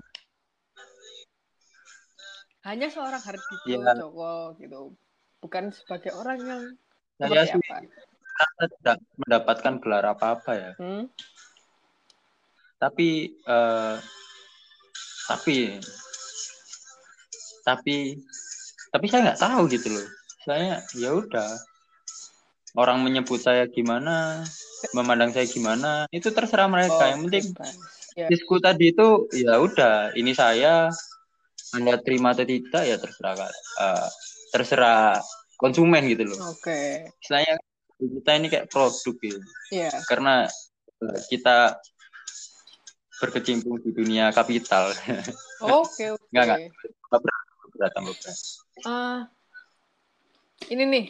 Hanya 2.65 2.89
seorang 2.89 3.21
Hardito 3.21 3.67
Ya. 3.67 3.97
Joko 3.99 4.55
gitu. 4.61 4.95
Bukan 5.43 5.73
sebagai 5.75 6.15
orang 6.17 6.39
yang 6.41 6.63
Saya 7.21 7.47
sih 7.47 7.61
tidak 8.81 8.99
mendapatkan 9.21 9.75
gelar 9.81 10.05
apa-apa 10.05 10.53
ya. 10.57 10.73
Hmm? 10.81 11.07
Tapi 12.81 13.37
eh, 13.37 13.97
tapi 15.25 15.81
tapi 17.65 18.21
tapi 18.95 19.07
saya 19.11 19.33
nggak 19.33 19.41
tahu 19.41 19.63
gitu 19.73 19.89
loh. 19.91 20.07
Saya 20.45 20.85
ya 20.95 21.11
udah 21.17 21.51
orang 22.77 23.03
menyebut 23.03 23.41
saya 23.41 23.67
gimana, 23.67 24.45
memandang 24.93 25.33
saya 25.33 25.49
gimana, 25.49 26.07
itu 26.13 26.31
terserah 26.31 26.69
mereka. 26.71 27.01
Oh, 27.01 27.09
Yang 27.09 27.21
penting. 27.27 27.47
Ya. 28.15 28.31
disku 28.31 28.63
tadi 28.63 28.95
itu 28.95 29.27
ya 29.35 29.59
udah 29.59 30.15
ini 30.15 30.39
saya 30.39 30.87
anda 31.75 31.99
terima 31.99 32.31
atau 32.31 32.47
tidak 32.47 32.83
ya 32.87 32.95
terserah 32.95 33.35
eh, 33.51 34.09
terserah 34.55 35.19
konsumen 35.59 36.07
gitu 36.07 36.23
loh. 36.23 36.55
Oke. 36.55 37.11
Istilahnya 37.19 37.59
kita 37.99 38.31
ini 38.39 38.47
kayak 38.47 38.71
produk 38.71 39.15
gitu. 39.19 39.43
Iya. 39.75 39.91
karena 40.07 40.47
eh, 41.03 41.21
kita 41.27 41.83
berkecimpung 43.19 43.83
di 43.83 43.91
dunia 43.91 44.31
kapital. 44.31 44.95
Oke, 45.65 46.15
oke. 46.15 46.27
Nggak, 46.31 46.45
nggak. 46.47 46.61
Berat, 47.75 47.93
tambah 47.95 48.15
berat. 48.15 48.39
Ah, 48.87 49.21
ini 50.71 50.85
nih. 50.87 51.07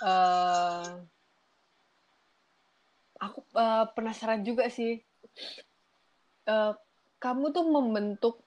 eh 0.00 0.88
aku 3.20 3.44
eh, 3.52 3.84
penasaran 3.92 4.40
juga 4.44 4.68
sih. 4.72 5.04
Eh, 6.48 6.72
kamu 7.20 7.52
tuh 7.52 7.64
membentuk 7.68 8.40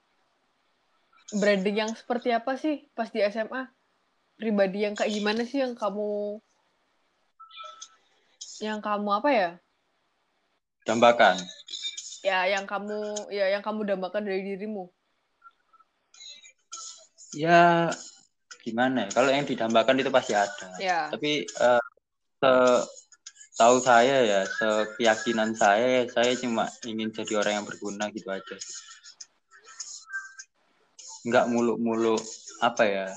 branding 1.38 1.78
yang 1.86 1.92
seperti 1.94 2.34
apa 2.34 2.58
sih 2.58 2.90
pas 2.98 3.10
di 3.10 3.22
SMA? 3.22 3.70
Pribadi 4.34 4.86
yang 4.86 4.98
kayak 4.98 5.14
gimana 5.14 5.46
sih 5.46 5.62
yang 5.62 5.78
kamu 5.78 6.42
yang 8.62 8.82
kamu 8.82 9.10
apa 9.14 9.30
ya? 9.30 9.50
Dambakan. 10.90 11.38
Ya, 12.26 12.48
yang 12.50 12.66
kamu 12.66 13.30
ya 13.30 13.52
yang 13.54 13.62
kamu 13.62 13.86
dambakan 13.88 14.26
dari 14.26 14.42
dirimu. 14.42 14.90
Ya 17.34 17.90
gimana 18.62 19.06
ya? 19.06 19.10
Kalau 19.12 19.30
yang 19.34 19.46
didambakan 19.50 20.00
itu 20.00 20.10
pasti 20.13 20.34
ada. 20.38 20.70
Ya. 20.80 21.10
Tapi 21.10 21.44
eh, 21.46 21.84
se 22.40 22.54
tahu 23.54 23.78
saya 23.82 24.18
ya, 24.25 24.42
sekeyakinan 24.50 25.54
saya, 25.54 26.06
saya 26.10 26.34
cuma 26.38 26.66
ingin 26.86 27.13
jadi 27.13 27.38
orang 27.38 27.62
yang 27.62 27.66
berguna 27.68 28.10
gitu 28.10 28.30
aja. 28.30 28.58
Nggak 31.25 31.46
muluk-muluk 31.50 32.22
apa 32.62 32.84
ya? 32.86 33.08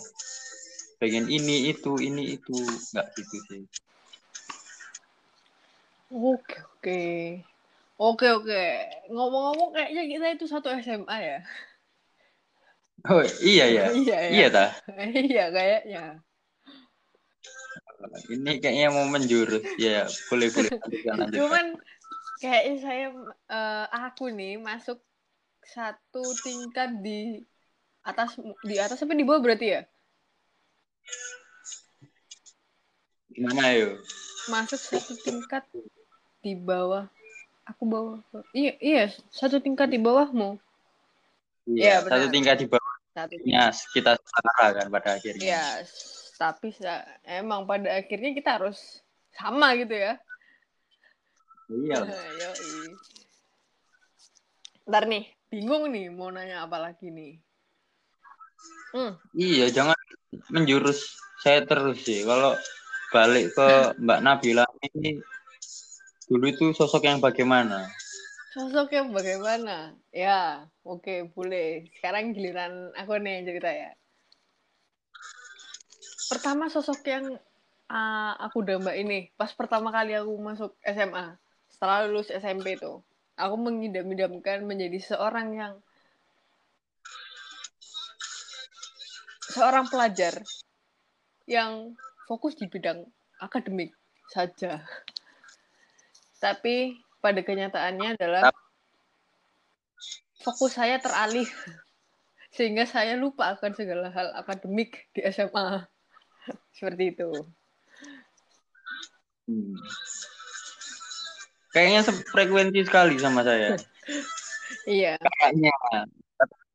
Pengen 0.97 1.29
ini 1.29 1.73
itu 1.73 2.01
ini 2.01 2.37
itu 2.37 2.57
nggak 2.93 3.07
gitu 3.17 3.37
sih. 3.49 3.63
Oke, 6.07 6.57
oke. 6.63 7.03
Oke, 7.97 8.27
oke. 8.29 8.65
Ngomong-ngomong 9.09 9.73
kayaknya 9.73 10.03
kita 10.05 10.27
itu 10.37 10.45
satu 10.47 10.69
SMA 10.69 11.17
ya. 11.19 11.39
Oh 13.05 13.21
iya 13.45 13.65
ya, 13.69 13.85
iya, 13.93 14.17
ya. 14.25 14.31
iya 14.41 14.47
ta. 14.49 14.67
iya, 15.29 15.45
kayaknya. 15.53 16.05
Ini 18.33 18.53
kayaknya 18.63 18.89
mau 18.89 19.05
menjurus. 19.05 19.63
Ya, 19.77 20.09
boleh 20.33 20.49
boleh. 20.49 20.71
Cuman 21.37 21.77
kayaknya 22.41 22.75
saya 22.81 23.07
eh, 23.53 23.87
aku 23.93 24.33
nih 24.33 24.57
masuk 24.57 24.99
satu 25.67 26.25
tingkat 26.41 27.05
di 27.05 27.45
atas 28.07 28.39
di 28.63 28.79
atas 28.79 29.03
apa 29.03 29.13
di 29.13 29.27
bawah 29.27 29.43
berarti 29.43 29.67
ya? 29.77 29.83
Gimana 33.37 33.77
yuk? 33.77 34.01
Masuk 34.49 34.81
satu 34.81 35.13
tingkat 35.21 35.69
di 36.41 36.57
bawah. 36.57 37.11
Aku 37.67 37.83
bawah. 37.85 38.23
Iya, 38.55 38.73
iya, 38.79 39.05
satu 39.35 39.59
tingkat 39.59 39.91
di 39.91 39.99
bawahmu. 39.99 40.55
Iya, 41.67 42.07
benar. 42.07 42.11
satu 42.15 42.27
tingkat 42.31 42.57
di 42.63 42.67
Satu 43.17 43.33
bawahnya 43.41 43.73
kita 43.97 44.13
setara 44.21 44.67
kan 44.77 44.87
pada 44.93 45.17
akhirnya. 45.17 45.41
Iya, 45.41 45.65
tapi 46.37 46.69
emang 47.25 47.65
pada 47.65 47.89
akhirnya 47.97 48.37
kita 48.37 48.61
harus 48.61 49.01
sama 49.33 49.73
gitu 49.81 49.97
ya. 49.97 50.21
Iya. 51.73 51.99
Ntar 54.93 55.09
nih, 55.09 55.33
bingung 55.49 55.89
nih 55.89 56.13
mau 56.13 56.29
nanya 56.29 56.69
apa 56.69 56.77
lagi 56.77 57.09
nih. 57.09 57.41
Hmm, 58.93 59.17
Iya, 59.33 59.73
jangan 59.73 59.99
menjurus 60.53 61.17
saya 61.41 61.65
terus 61.65 62.05
sih. 62.05 62.21
Kalau 62.23 62.53
balik 63.17 63.57
ke 63.57 63.97
Mbak 63.97 64.21
Nabila 64.21 64.65
ini 64.93 65.19
dulu 66.29 66.45
itu 66.53 66.71
sosok 66.77 67.09
yang 67.09 67.19
bagaimana? 67.19 67.89
Sosok 68.57 68.89
yang 68.97 69.13
bagaimana? 69.13 69.93
Ya, 70.09 70.65
oke, 70.81 71.29
boleh. 71.37 71.93
Sekarang 72.01 72.33
giliran 72.33 72.89
aku 72.97 73.21
nih 73.21 73.33
yang 73.37 73.45
cerita 73.53 73.69
ya. 73.69 73.93
Pertama 76.33 76.73
sosok 76.73 77.05
yang 77.05 77.37
ah, 77.93 78.33
aku 78.41 78.65
damba 78.65 78.97
ini, 78.97 79.29
pas 79.37 79.53
pertama 79.53 79.93
kali 79.93 80.17
aku 80.17 80.33
masuk 80.41 80.73
SMA, 80.89 81.37
setelah 81.69 82.09
lulus 82.09 82.33
SMP 82.33 82.81
tuh, 82.81 83.05
aku 83.37 83.55
mengidam-idamkan 83.61 84.65
menjadi 84.65 85.05
seorang 85.05 85.53
yang 85.53 85.75
seorang 89.53 89.85
pelajar 89.93 90.41
yang 91.45 91.93
fokus 92.25 92.57
di 92.57 92.67
bidang 92.73 93.05
akademik 93.37 93.93
saja. 94.33 94.81
Tapi 96.41 97.06
pada 97.27 97.43
kenyataannya 97.43 98.15
adalah 98.15 98.55
fokus 100.39 100.79
saya 100.79 101.03
teralih 101.03 101.51
sehingga 102.57 102.87
saya 102.87 103.19
lupa 103.19 103.59
akan 103.59 103.75
segala 103.75 104.15
hal 104.15 104.31
akademik 104.39 105.11
di 105.11 105.27
SMA. 105.35 105.83
Seperti 106.79 107.19
itu. 107.19 107.31
Hmm. 109.51 109.75
Kayaknya 111.75 112.01
sefrekuensi 112.07 112.87
sekali 112.87 113.19
sama 113.19 113.43
saya. 113.43 113.75
Iya. 114.87 115.19
Kayaknya 115.19 115.75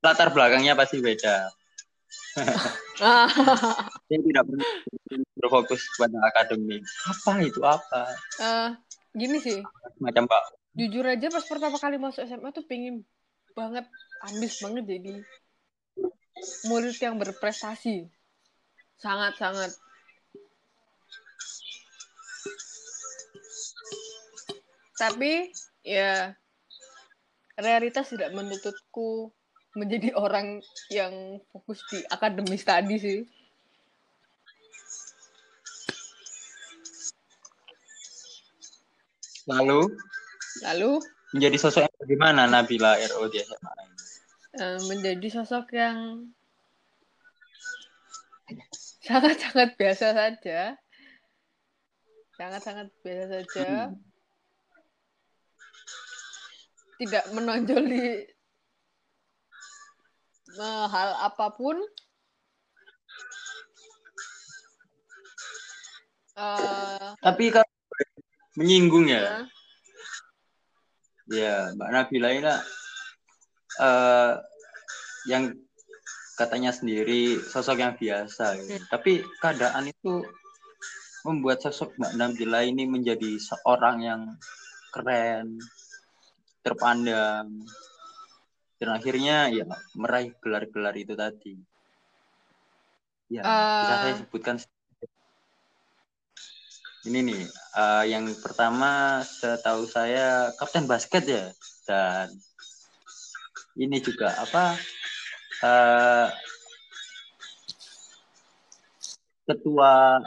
latar 0.04 0.36
belakangnya 0.36 0.76
pasti 0.76 1.00
beda. 1.00 1.48
Saya 3.00 4.20
tidak 4.20 4.44
berfokus 5.40 5.84
pada 5.96 6.20
akademik. 6.32 6.84
Apa 7.08 7.40
itu 7.40 7.60
apa? 7.64 8.04
Eh, 8.40 8.70
gini 9.12 9.38
sih, 9.44 9.60
Macam 10.00 10.26
Pak. 10.26 10.44
jujur 10.76 11.04
aja 11.04 11.28
pas 11.28 11.44
pertama 11.44 11.78
kali 11.78 12.00
masuk 12.00 12.24
SMA 12.24 12.50
tuh 12.56 12.64
pengen 12.64 13.04
banget, 13.52 13.84
ambis 14.24 14.60
banget 14.64 14.84
jadi 14.88 15.16
murid 16.66 16.98
yang 16.98 17.20
berprestasi. 17.20 18.08
Sangat-sangat. 19.02 19.74
Tapi 24.96 25.50
ya 25.82 26.38
realitas 27.58 28.14
tidak 28.14 28.32
menuntutku 28.38 29.34
menjadi 29.74 30.14
orang 30.14 30.62
yang 30.94 31.42
fokus 31.50 31.82
di 31.90 32.06
akademis 32.06 32.62
tadi 32.62 32.96
sih. 33.02 33.20
Lalu 39.50 39.90
Lalu 40.62 40.92
menjadi 41.32 41.58
sosok 41.58 41.88
yang 41.88 41.96
bagaimana 41.96 42.42
Nabila 42.46 43.00
RO 43.00 43.32
di 43.32 43.40
SMA 43.40 43.72
ini? 43.72 43.98
eh, 44.60 44.80
menjadi 44.92 45.28
sosok 45.32 45.72
yang 45.72 46.28
sangat-sangat 49.08 49.80
biasa 49.80 50.08
saja. 50.12 50.76
Sangat-sangat 52.36 52.88
biasa 53.00 53.26
saja. 53.32 53.70
Hmm. 53.90 53.96
Tidak 57.00 57.26
menonjoli 57.34 58.28
eh, 60.60 60.86
hal 60.92 61.10
apa 61.32 61.48
pun. 61.56 61.80
Uh, 66.32 67.12
Tapi 67.20 67.52
kalau 67.52 67.68
menyinggung 68.60 69.08
ya, 69.08 69.24
nah, 69.24 69.46
ya 71.32 71.56
Mbak 71.76 71.90
Nabila 71.92 72.30
ini 72.36 72.52
uh, 73.80 74.34
yang 75.30 75.56
katanya 76.36 76.74
sendiri 76.74 77.38
sosok 77.40 77.78
yang 77.80 77.94
biasa. 77.96 78.58
Hmm. 78.58 78.82
Tapi 78.90 79.22
keadaan 79.40 79.88
itu 79.88 80.26
membuat 81.24 81.62
sosok 81.62 81.96
Mbak 81.96 82.14
Nabila 82.18 82.66
ini 82.66 82.90
menjadi 82.90 83.38
seorang 83.38 84.02
yang 84.02 84.22
keren, 84.92 85.62
terpandang, 86.66 87.64
dan 88.82 88.90
akhirnya 88.90 89.48
ya 89.54 89.64
meraih 89.96 90.34
gelar-gelar 90.42 90.96
itu 90.98 91.14
tadi. 91.14 91.56
Ya, 93.32 93.48
bisa 93.48 93.96
saya 93.96 94.12
uh, 94.12 94.20
sebutkan 94.20 94.56
ini 97.10 97.20
nih 97.34 97.42
uh, 97.78 98.04
yang 98.06 98.30
pertama 98.42 99.22
setahu 99.26 99.90
saya 99.90 100.54
kapten 100.58 100.86
basket 100.86 101.24
ya 101.26 101.46
dan 101.90 102.30
ini 103.74 103.98
juga 104.04 104.36
apa 104.38 104.78
uh, 105.66 106.28
ketua 109.52 110.22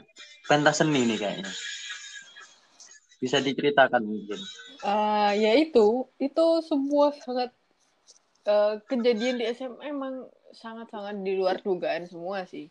pentas 0.45 0.83
seni 0.83 1.09
nih 1.09 1.19
kayaknya. 1.19 1.53
Bisa 3.23 3.41
diceritakan 3.41 4.05
mungkin. 4.05 4.41
Uh, 4.85 5.33
ya 5.33 5.57
itu 5.57 6.05
itu 6.21 6.47
sebuah 6.69 7.17
sangat 7.25 7.51
uh, 8.45 8.77
kejadian 8.85 9.41
di 9.41 9.49
SMA 9.57 9.81
emang 9.89 10.29
sangat-sangat 10.53 11.25
di 11.25 11.33
luar 11.33 11.65
dugaan 11.65 12.05
semua 12.05 12.45
sih. 12.45 12.69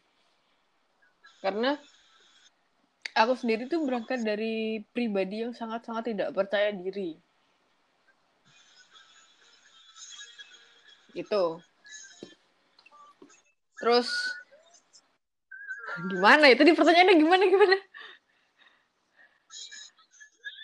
Karena 1.42 1.76
aku 3.14 3.34
sendiri 3.38 3.70
tuh 3.70 3.86
berangkat 3.86 4.26
dari 4.26 4.82
pribadi 4.92 5.46
yang 5.46 5.54
sangat-sangat 5.54 6.14
tidak 6.14 6.30
percaya 6.34 6.74
diri. 6.74 7.18
Itu. 11.14 11.62
Terus 13.78 14.10
gimana 16.10 16.50
itu 16.50 16.66
di 16.66 16.74
pertanyaannya 16.74 17.16
gimana 17.22 17.44
gimana? 17.46 17.78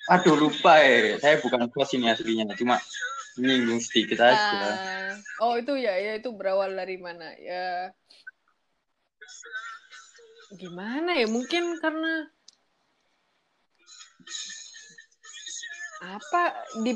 Aduh 0.09 0.33
lupa 0.41 0.81
ya, 0.81 1.21
saya 1.21 1.37
bukan 1.37 1.69
bos 1.69 1.93
ini 1.93 2.09
aslinya, 2.09 2.49
cuma 2.57 2.81
menyinggung 3.37 3.77
sedikit 3.77 4.25
aja. 4.25 4.41
Uh, 4.41 5.13
oh 5.45 5.53
itu 5.61 5.77
ya, 5.77 5.93
ya 6.01 6.17
itu 6.17 6.33
berawal 6.33 6.73
dari 6.73 6.97
mana 6.97 7.29
ya? 7.37 7.93
Gimana 10.57 11.13
ya? 11.13 11.29
Mungkin 11.29 11.77
karena 11.77 12.25
apa 15.99 16.55
di 16.83 16.95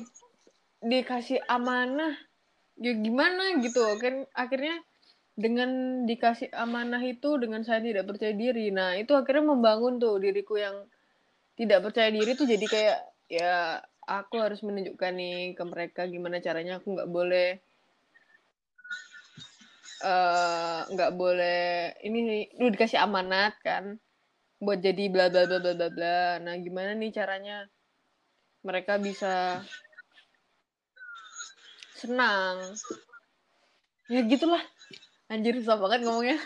dikasih 0.83 1.39
amanah 1.47 2.15
ya 2.79 2.91
gimana 2.97 3.59
gitu 3.63 3.79
kan 3.99 4.27
akhirnya 4.35 4.79
dengan 5.33 6.03
dikasih 6.05 6.53
amanah 6.53 7.01
itu 7.01 7.41
dengan 7.41 7.65
saya 7.65 7.81
tidak 7.81 8.05
percaya 8.05 8.37
diri. 8.37 8.69
Nah 8.69 8.93
itu 8.97 9.17
akhirnya 9.17 9.49
membangun 9.49 9.97
tuh 9.97 10.21
diriku 10.21 10.61
yang 10.61 10.85
tidak 11.57 11.89
percaya 11.89 12.09
diri 12.13 12.37
tuh 12.37 12.45
jadi 12.45 12.65
kayak 12.69 12.99
ya 13.29 13.81
aku 14.05 14.35
harus 14.37 14.61
menunjukkan 14.61 15.13
nih 15.15 15.57
ke 15.57 15.63
mereka 15.65 16.01
gimana 16.05 16.37
caranya 16.43 16.77
aku 16.77 16.93
nggak 16.93 17.09
boleh 17.09 17.49
nggak 20.91 21.11
uh, 21.13 21.15
boleh 21.15 21.95
ini 22.03 22.51
lu 22.59 22.67
dikasih 22.67 22.99
amanat 22.99 23.55
kan 23.63 23.95
buat 24.59 24.83
jadi 24.83 25.07
bla 25.07 25.31
bla 25.31 25.47
bla 25.47 25.59
bla 25.63 25.73
bla 25.75 25.89
bla. 25.89 26.21
Nah 26.43 26.55
gimana 26.59 26.93
nih 26.93 27.11
caranya 27.15 27.65
mereka 28.63 28.97
bisa 28.97 29.61
senang 31.99 32.59
ya 34.11 34.23
gitulah 34.27 34.63
anjir 35.31 35.55
susah 35.59 35.79
banget 35.79 36.03
ngomongnya 36.03 36.39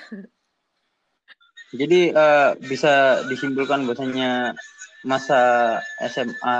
jadi 1.78 2.14
uh, 2.14 2.50
bisa 2.58 3.26
disimpulkan 3.30 3.84
bahwasanya 3.86 4.56
masa 5.06 5.78
SMA 6.04 6.58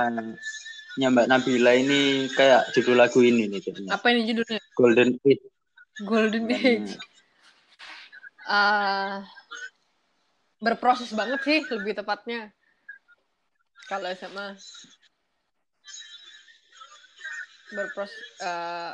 nya 0.98 1.14
Mbak 1.14 1.30
Nabila 1.30 1.72
ini 1.78 2.26
kayak 2.34 2.74
judul 2.74 2.98
lagu 2.98 3.22
ini 3.22 3.46
nih 3.46 3.62
jadinya. 3.62 3.94
Apa 3.94 4.10
ini 4.10 4.26
judulnya? 4.26 4.58
Golden 4.74 5.14
Age. 5.22 5.46
Golden 6.02 6.44
Age. 6.50 6.98
Uh, 8.42 9.22
berproses 10.58 11.14
banget 11.14 11.38
sih 11.46 11.58
lebih 11.70 11.94
tepatnya 11.94 12.50
kalau 13.86 14.10
SMA 14.10 14.58
berproses 17.74 18.22
uh, 18.40 18.92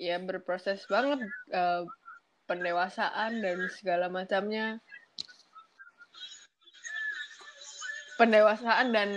ya 0.00 0.16
berproses 0.20 0.84
banget 0.88 1.20
uh, 1.52 1.84
pendewasaan 2.48 3.44
dan 3.44 3.58
segala 3.76 4.08
macamnya 4.08 4.80
pendewasaan 8.16 8.92
dan 8.92 9.10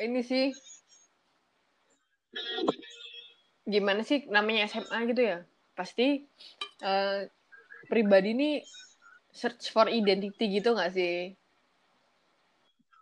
ini 0.00 0.20
sih 0.24 0.46
gimana 3.68 4.04
sih 4.04 4.24
namanya 4.28 4.68
SMA 4.68 4.98
gitu 5.12 5.22
ya 5.24 5.38
pasti 5.76 6.24
uh, 6.84 7.24
pribadi 7.88 8.36
ini 8.36 8.50
search 9.30 9.70
for 9.70 9.86
identity 9.86 10.60
gitu 10.60 10.74
nggak 10.74 10.92
sih? 10.94 11.34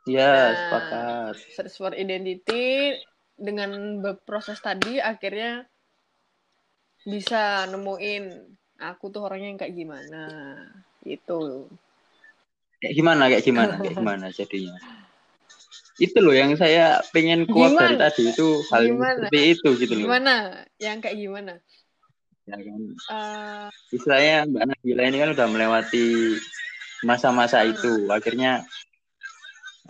Iya, 0.08 0.32
nah, 0.32 0.52
sepakat. 0.56 1.34
Search 1.52 1.74
for 1.76 1.92
identity 1.92 2.96
dengan 3.38 4.02
berproses 4.02 4.58
tadi 4.58 4.98
akhirnya 4.98 5.64
bisa 7.06 7.64
nemuin 7.70 8.34
aku 8.82 9.14
tuh 9.14 9.26
orangnya 9.30 9.54
yang 9.54 9.60
kayak 9.62 9.74
gimana 9.74 10.22
gitu. 11.06 11.70
Kayak 12.78 12.94
gimana, 12.94 13.22
kayak 13.30 13.44
gimana, 13.46 13.72
kayak 13.78 13.94
gimana 13.98 14.26
jadinya. 14.34 14.74
Itu 15.98 16.18
loh 16.22 16.34
yang 16.34 16.54
saya 16.54 17.02
pengen 17.10 17.46
kuat 17.50 17.74
dari 17.74 17.98
tadi 17.98 18.30
itu 18.30 18.62
hal 18.70 18.86
gimana? 18.86 19.26
seperti 19.26 19.40
itu 19.50 19.68
gitu 19.82 19.92
loh. 19.98 20.06
Gimana? 20.06 20.34
Yang 20.78 20.98
kayak 21.06 21.18
gimana? 21.18 21.54
Ya 22.46 22.56
kan. 22.62 22.82
Uh, 23.10 23.66
Istilahnya 23.90 24.36
Mbak 24.46 24.64
Nabila 24.70 25.02
ini 25.10 25.16
kan 25.18 25.30
udah 25.34 25.46
melewati 25.50 26.06
masa-masa 27.02 27.66
itu. 27.66 28.06
Akhirnya 28.14 28.62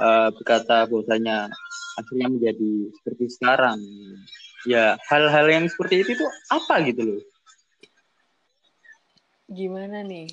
uh, 0.00 0.32
berkata 0.32 0.88
bahwasanya 0.88 1.52
akhirnya 1.98 2.28
menjadi 2.30 2.72
seperti 3.02 3.24
sekarang. 3.34 3.78
Ya 4.66 4.94
hal-hal 5.10 5.46
yang 5.50 5.64
seperti 5.66 6.06
itu 6.06 6.14
tuh 6.14 6.30
apa 6.54 6.82
gitu 6.86 7.02
loh? 7.02 7.22
gimana 9.48 10.04
nih? 10.04 10.28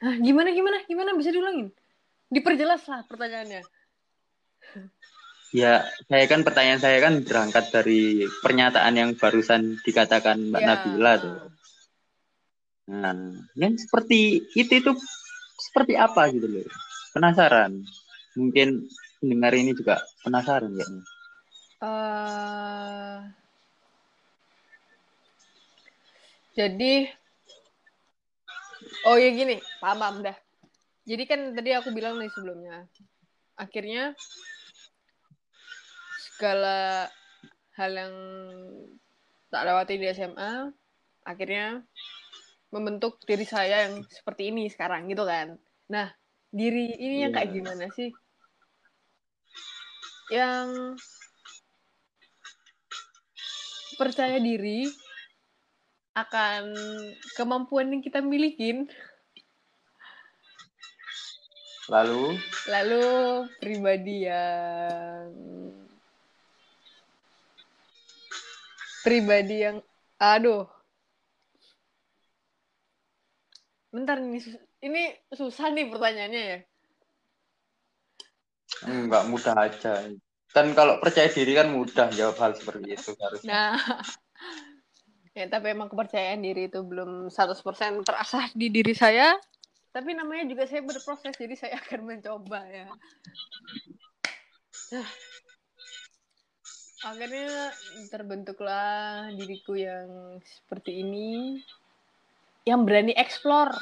Ah, 0.00 0.16
gimana 0.16 0.48
gimana 0.52 0.80
gimana 0.88 1.10
bisa 1.12 1.28
diulangin? 1.28 1.68
Diperjelas 2.32 2.88
lah 2.88 3.04
pertanyaannya. 3.04 3.62
Ya, 5.54 5.86
saya 6.10 6.24
kan 6.26 6.42
pertanyaan 6.42 6.82
saya 6.82 6.98
kan 7.00 7.22
berangkat 7.22 7.70
dari 7.70 8.26
pernyataan 8.42 8.94
yang 8.98 9.10
barusan 9.14 9.78
dikatakan 9.86 10.52
Mbak 10.52 10.60
Ya. 10.60 10.68
Nabila 10.68 11.12
tuh. 11.22 11.38
Nah, 12.92 13.14
yang 13.56 13.74
seperti 13.78 14.42
itu 14.52 14.72
itu 14.82 14.92
seperti 15.70 15.96
apa 15.96 16.28
gitu 16.34 16.50
loh? 16.50 16.66
Penasaran. 17.14 17.72
Mungkin 18.36 18.84
pendengar 19.20 19.52
ini 19.56 19.72
juga 19.72 20.00
penasaran 20.22 20.72
kayaknya. 20.72 21.02
Eh, 21.76 23.16
jadi 26.56 26.94
oh 29.04 29.16
ya 29.20 29.28
gini 29.36 29.60
paham 29.78 29.98
paham 30.00 30.16
dah 30.24 30.36
jadi 31.04 31.22
kan 31.28 31.40
tadi 31.52 31.70
aku 31.76 31.92
bilang 31.92 32.16
nih 32.16 32.32
sebelumnya 32.32 32.88
akhirnya 33.60 34.16
segala 36.32 37.06
hal 37.76 37.92
yang 37.92 38.14
tak 39.52 39.62
lewati 39.68 40.00
di 40.00 40.06
SMA 40.16 40.72
akhirnya 41.28 41.84
membentuk 42.72 43.20
diri 43.28 43.44
saya 43.44 43.88
yang 43.88 44.00
seperti 44.08 44.48
ini 44.48 44.72
sekarang 44.72 45.12
gitu 45.12 45.28
kan 45.28 45.60
nah 45.92 46.08
diri 46.48 46.88
ini 46.96 47.28
yang 47.28 47.32
kayak 47.36 47.52
Iya. 47.52 47.56
gimana 47.60 47.84
sih 47.92 48.10
yang 50.30 50.96
percaya 53.96 54.36
diri 54.42 54.90
akan 56.16 56.72
kemampuan 57.36 57.92
yang 57.92 58.02
kita 58.04 58.24
milikin 58.24 58.88
Lalu? 61.86 62.34
Lalu 62.66 63.06
pribadi 63.62 64.26
yang 64.26 65.30
pribadi 69.06 69.56
yang 69.62 69.78
aduh. 70.18 70.66
Bentar 73.94 74.18
ini 74.18 74.42
sus- 74.42 74.66
ini 74.82 75.14
susah 75.30 75.70
nih 75.70 75.86
pertanyaannya 75.86 76.42
ya 76.42 76.58
Enggak 78.86 79.24
mudah 79.30 79.54
aja. 79.56 80.10
Kan 80.50 80.72
kalau 80.72 80.98
percaya 80.98 81.28
diri 81.28 81.52
kan 81.52 81.68
mudah 81.68 82.08
jawab 82.12 82.36
hal 82.40 82.52
seperti 82.56 82.96
itu 82.96 83.10
harusnya. 83.20 83.48
Nah, 83.48 83.74
ya 85.36 85.44
tapi 85.52 85.76
emang 85.76 85.92
kepercayaan 85.92 86.40
diri 86.40 86.72
itu 86.72 86.80
belum 86.80 87.28
100% 87.28 88.06
terasah 88.06 88.50
di 88.56 88.72
diri 88.72 88.96
saya. 88.96 89.36
Tapi 89.92 90.12
namanya 90.12 90.44
juga 90.44 90.68
saya 90.68 90.84
berproses, 90.84 91.36
jadi 91.36 91.54
saya 91.56 91.74
akan 91.84 92.00
mencoba 92.04 92.60
ya. 92.68 92.88
Nah, 94.92 95.08
akhirnya 97.04 97.72
terbentuklah 98.12 99.28
diriku 99.36 99.76
yang 99.76 100.40
seperti 100.44 101.00
ini, 101.00 101.60
yang 102.68 102.84
berani 102.84 103.16
explore. 103.16 103.72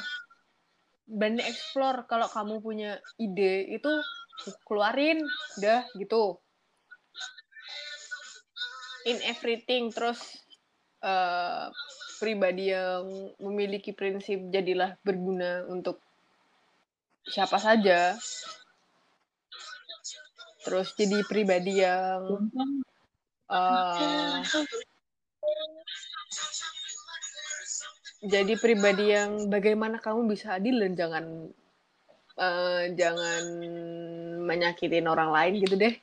Berani 1.05 1.43
explore 1.43 2.03
kalau 2.09 2.27
kamu 2.31 2.63
punya 2.63 2.91
ide 3.19 3.69
itu 3.75 3.91
keluarin, 4.67 5.23
udah 5.59 5.87
gitu. 5.95 6.39
In 9.05 9.21
everything 9.25 9.93
terus 9.93 10.19
uh, 11.05 11.69
pribadi 12.17 12.73
yang 12.73 13.35
memiliki 13.37 13.93
prinsip 13.93 14.49
jadilah 14.49 14.97
berguna 15.05 15.67
untuk 15.69 16.01
siapa 17.25 17.57
saja. 17.61 18.17
Terus 20.65 20.97
jadi 20.97 21.21
pribadi 21.29 21.85
yang 21.85 22.49
uh, 23.53 24.41
jadi 28.25 28.57
pribadi 28.57 29.13
yang 29.13 29.53
bagaimana 29.53 30.01
kamu 30.01 30.25
bisa 30.33 30.57
adil 30.57 30.81
dan 30.81 30.97
jangan 30.97 31.25
uh, 32.39 32.83
jangan 32.93 33.43
menyakitin 34.45 35.07
orang 35.07 35.31
lain 35.33 35.53
gitu 35.65 35.75
deh 35.75 35.95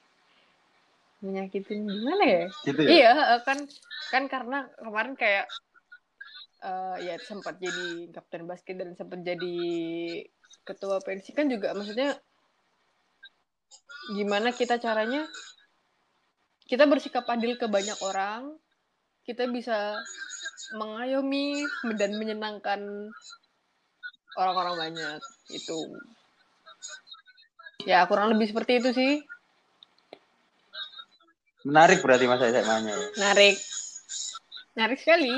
menyakitin 1.22 1.86
gimana 1.86 2.24
ya? 2.26 2.44
Gitu 2.66 2.80
ya? 2.82 2.90
Iya, 2.90 3.12
kan 3.46 3.58
kan 4.10 4.26
karena 4.26 4.66
kemarin 4.74 5.14
kayak 5.14 5.46
uh, 6.66 6.98
ya 6.98 7.14
sempat 7.22 7.62
jadi 7.62 8.10
kapten 8.10 8.44
basket 8.50 8.74
dan 8.82 8.98
sempat 8.98 9.22
jadi 9.22 9.56
ketua 10.66 10.98
pensi 10.98 11.30
kan 11.30 11.46
juga 11.46 11.74
maksudnya 11.78 12.18
gimana 14.18 14.50
kita 14.50 14.82
caranya 14.82 15.30
kita 16.66 16.88
bersikap 16.88 17.28
adil 17.28 17.60
ke 17.60 17.68
banyak 17.68 17.98
orang, 18.00 18.56
kita 19.28 19.44
bisa 19.50 19.98
mengayomi 20.72 21.68
dan 22.00 22.16
menyenangkan 22.16 23.12
orang-orang 24.40 24.74
banyak 24.80 25.20
itu. 25.52 25.78
Ya 27.82 28.06
kurang 28.06 28.30
lebih 28.34 28.50
seperti 28.50 28.78
itu 28.78 28.90
sih. 28.94 29.12
Menarik 31.62 32.02
berarti 32.02 32.26
masa 32.26 32.50
SMA-nya 32.50 32.92
ya? 32.94 33.08
Menarik. 33.18 33.56
Menarik 34.74 34.98
sekali. 34.98 35.34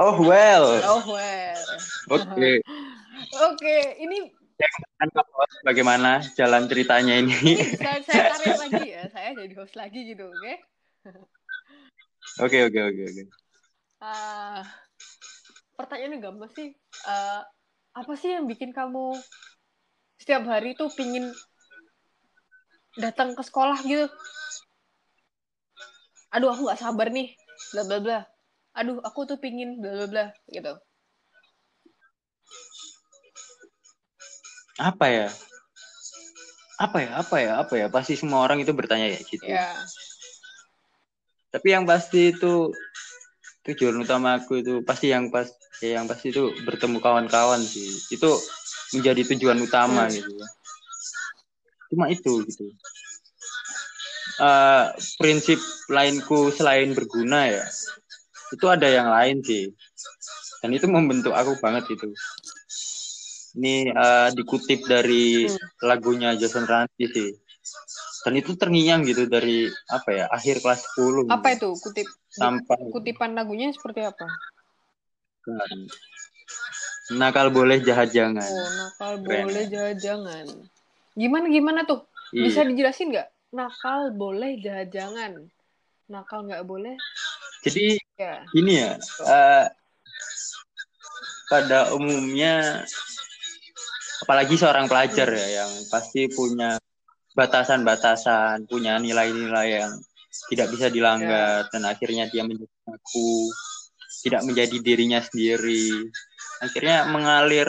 Oh 0.00 0.16
well. 0.24 0.80
Oh 0.88 1.02
well. 1.12 1.64
Oke. 2.12 2.24
Okay. 2.32 2.56
Oke, 3.22 3.64
okay, 3.64 4.02
ini 4.02 4.34
bagaimana 5.62 6.20
jalan 6.34 6.66
ceritanya 6.66 7.22
ini? 7.22 7.54
saya, 7.78 8.02
saya 8.02 8.34
tarik 8.34 8.58
lagi 8.58 8.86
ya, 8.90 9.02
saya 9.14 9.30
jadi 9.38 9.54
host 9.56 9.74
lagi 9.78 10.00
gitu, 10.10 10.26
oke? 10.26 10.42
Okay? 10.42 10.56
Oke 12.42 12.58
oke 12.66 12.80
oke 12.82 13.02
oke. 13.08 13.22
Ah, 14.02 14.66
pertanyaannya 15.78 16.18
gampang 16.18 16.50
sih. 16.50 16.74
Uh, 17.06 17.46
apa 17.92 18.12
sih 18.18 18.34
yang 18.34 18.48
bikin 18.50 18.74
kamu 18.74 19.14
setiap 20.22 20.46
hari 20.46 20.78
tuh 20.78 20.86
pingin 20.94 21.34
datang 22.94 23.34
ke 23.34 23.42
sekolah 23.42 23.82
gitu. 23.82 24.06
Aduh 26.30 26.54
aku 26.54 26.70
nggak 26.70 26.78
sabar 26.78 27.10
nih. 27.10 27.34
Bla 27.74 27.82
bla 27.82 27.98
bla. 27.98 28.18
Aduh 28.78 29.02
aku 29.02 29.26
tuh 29.26 29.42
pingin 29.42 29.82
bla 29.82 29.90
bla 29.98 30.06
bla 30.06 30.24
gitu. 30.46 30.78
Apa 34.78 35.06
ya? 35.10 35.28
Apa 36.78 36.98
ya? 37.02 37.10
Apa 37.18 37.36
ya? 37.42 37.52
Apa 37.58 37.74
ya? 37.82 37.86
Pasti 37.90 38.14
semua 38.14 38.46
orang 38.46 38.62
itu 38.62 38.70
bertanya 38.70 39.10
ya 39.10 39.20
gitu. 39.26 39.42
Yeah. 39.42 39.74
tapi 41.52 41.68
yang 41.68 41.84
pasti 41.84 42.32
itu 42.32 42.72
tujuan 43.68 44.00
utama 44.00 44.40
aku 44.40 44.64
itu 44.64 44.80
pasti 44.80 45.12
yang 45.12 45.28
pas 45.28 45.52
ya 45.84 46.00
yang 46.00 46.08
pasti 46.08 46.32
itu 46.32 46.48
bertemu 46.64 46.96
kawan-kawan 47.04 47.60
sih. 47.60 47.92
Itu 48.08 48.40
menjadi 48.92 49.22
tujuan 49.34 49.58
utama 49.60 50.08
gitu 50.12 50.32
cuma 51.92 52.08
itu 52.08 52.40
gitu. 52.48 52.72
Uh, 54.40 54.88
prinsip 55.20 55.60
lainku 55.92 56.48
selain 56.56 56.96
berguna 56.96 57.52
ya 57.52 57.64
itu 58.52 58.64
ada 58.68 58.88
yang 58.88 59.08
lain 59.12 59.44
sih. 59.44 59.72
Dan 60.64 60.72
itu 60.72 60.86
membentuk 60.88 61.36
aku 61.36 61.58
banget 61.60 61.92
itu 61.92 62.08
ini 63.52 63.92
uh, 63.92 64.32
dikutip 64.32 64.88
dari 64.88 65.44
hmm. 65.44 65.84
lagunya 65.84 66.32
Jason 66.36 66.64
Ranti 66.64 67.04
sih. 67.12 67.30
Dan 68.22 68.38
itu 68.38 68.54
terngiang 68.54 69.02
gitu 69.02 69.26
dari 69.26 69.66
apa 69.90 70.08
ya 70.14 70.24
akhir 70.30 70.62
kelas 70.62 70.80
10 70.96 71.26
apa 71.28 71.48
itu? 71.58 71.74
Kutip 71.74 72.06
sampai 72.30 72.78
kutipan 72.94 73.34
lagunya 73.34 73.74
seperti 73.74 74.06
apa 74.06 74.26
nakal 77.10 77.50
boleh 77.50 77.82
jahat 77.82 78.14
jangan 78.14 78.46
oh 78.46 78.70
nakal 78.78 79.12
Keren. 79.18 79.50
boleh 79.50 79.64
jahat 79.66 79.98
jangan 79.98 80.46
Gimana 81.12 81.46
gimana 81.52 81.80
tuh? 81.84 82.08
Iya. 82.32 82.42
Bisa 82.48 82.60
dijelasin 82.64 83.12
nggak? 83.12 83.28
Nakal 83.52 84.16
boleh, 84.16 84.56
jahat 84.64 84.88
jangan. 84.88 85.44
Nakal 86.08 86.48
nggak 86.48 86.64
boleh. 86.64 86.96
Jadi 87.62 88.00
ya. 88.16 88.42
ini 88.56 88.80
ya. 88.80 88.96
Uh, 89.20 89.66
pada 91.52 91.92
umumnya, 91.92 92.80
apalagi 94.24 94.56
seorang 94.56 94.88
pelajar 94.88 95.28
ya 95.36 95.62
yang 95.62 95.72
pasti 95.92 96.32
punya 96.32 96.80
batasan-batasan, 97.36 98.64
punya 98.64 98.96
nilai-nilai 98.96 99.84
yang 99.84 99.92
tidak 100.48 100.72
bisa 100.72 100.88
dilanggar 100.88 101.68
ya. 101.68 101.68
dan 101.68 101.82
akhirnya 101.92 102.24
dia 102.32 102.40
menjadi 102.40 102.72
aku 102.88 103.52
tidak 104.22 104.46
menjadi 104.46 104.76
dirinya 104.78 105.18
sendiri. 105.18 106.08
Akhirnya 106.62 107.10
mengalir 107.10 107.66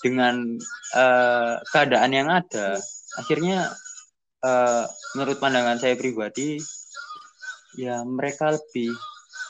dengan 0.00 0.56
uh, 0.94 1.58
keadaan 1.74 2.12
yang 2.14 2.30
ada. 2.30 2.78
Akhirnya 3.18 3.74
uh, 4.46 4.86
menurut 5.18 5.42
pandangan 5.42 5.82
saya 5.82 5.98
pribadi 5.98 6.62
ya 7.74 8.06
mereka 8.06 8.54
lebih 8.54 8.94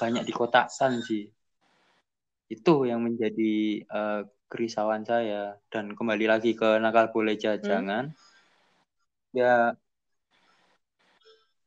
banyak 0.00 0.24
dikotakkan 0.24 1.04
sih. 1.04 1.28
Itu 2.48 2.88
yang 2.88 3.04
menjadi 3.04 3.84
uh, 3.92 4.20
kerisauan 4.48 5.04
saya. 5.04 5.60
Dan 5.68 5.92
kembali 5.92 6.24
lagi 6.24 6.56
ke 6.56 6.80
nakal 6.80 7.12
boleh 7.12 7.36
jajangan. 7.36 8.10
Hmm. 8.10 8.24
ya 9.36 9.76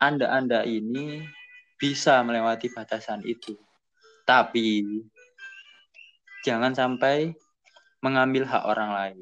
anda-anda 0.02 0.66
ini 0.66 1.22
bisa 1.78 2.24
melewati 2.26 2.72
batasan 2.74 3.22
itu 3.28 3.54
tapi 4.30 4.86
jangan 6.46 6.78
sampai 6.78 7.34
mengambil 8.06 8.46
hak 8.46 8.62
orang 8.62 8.94
lain. 8.94 9.20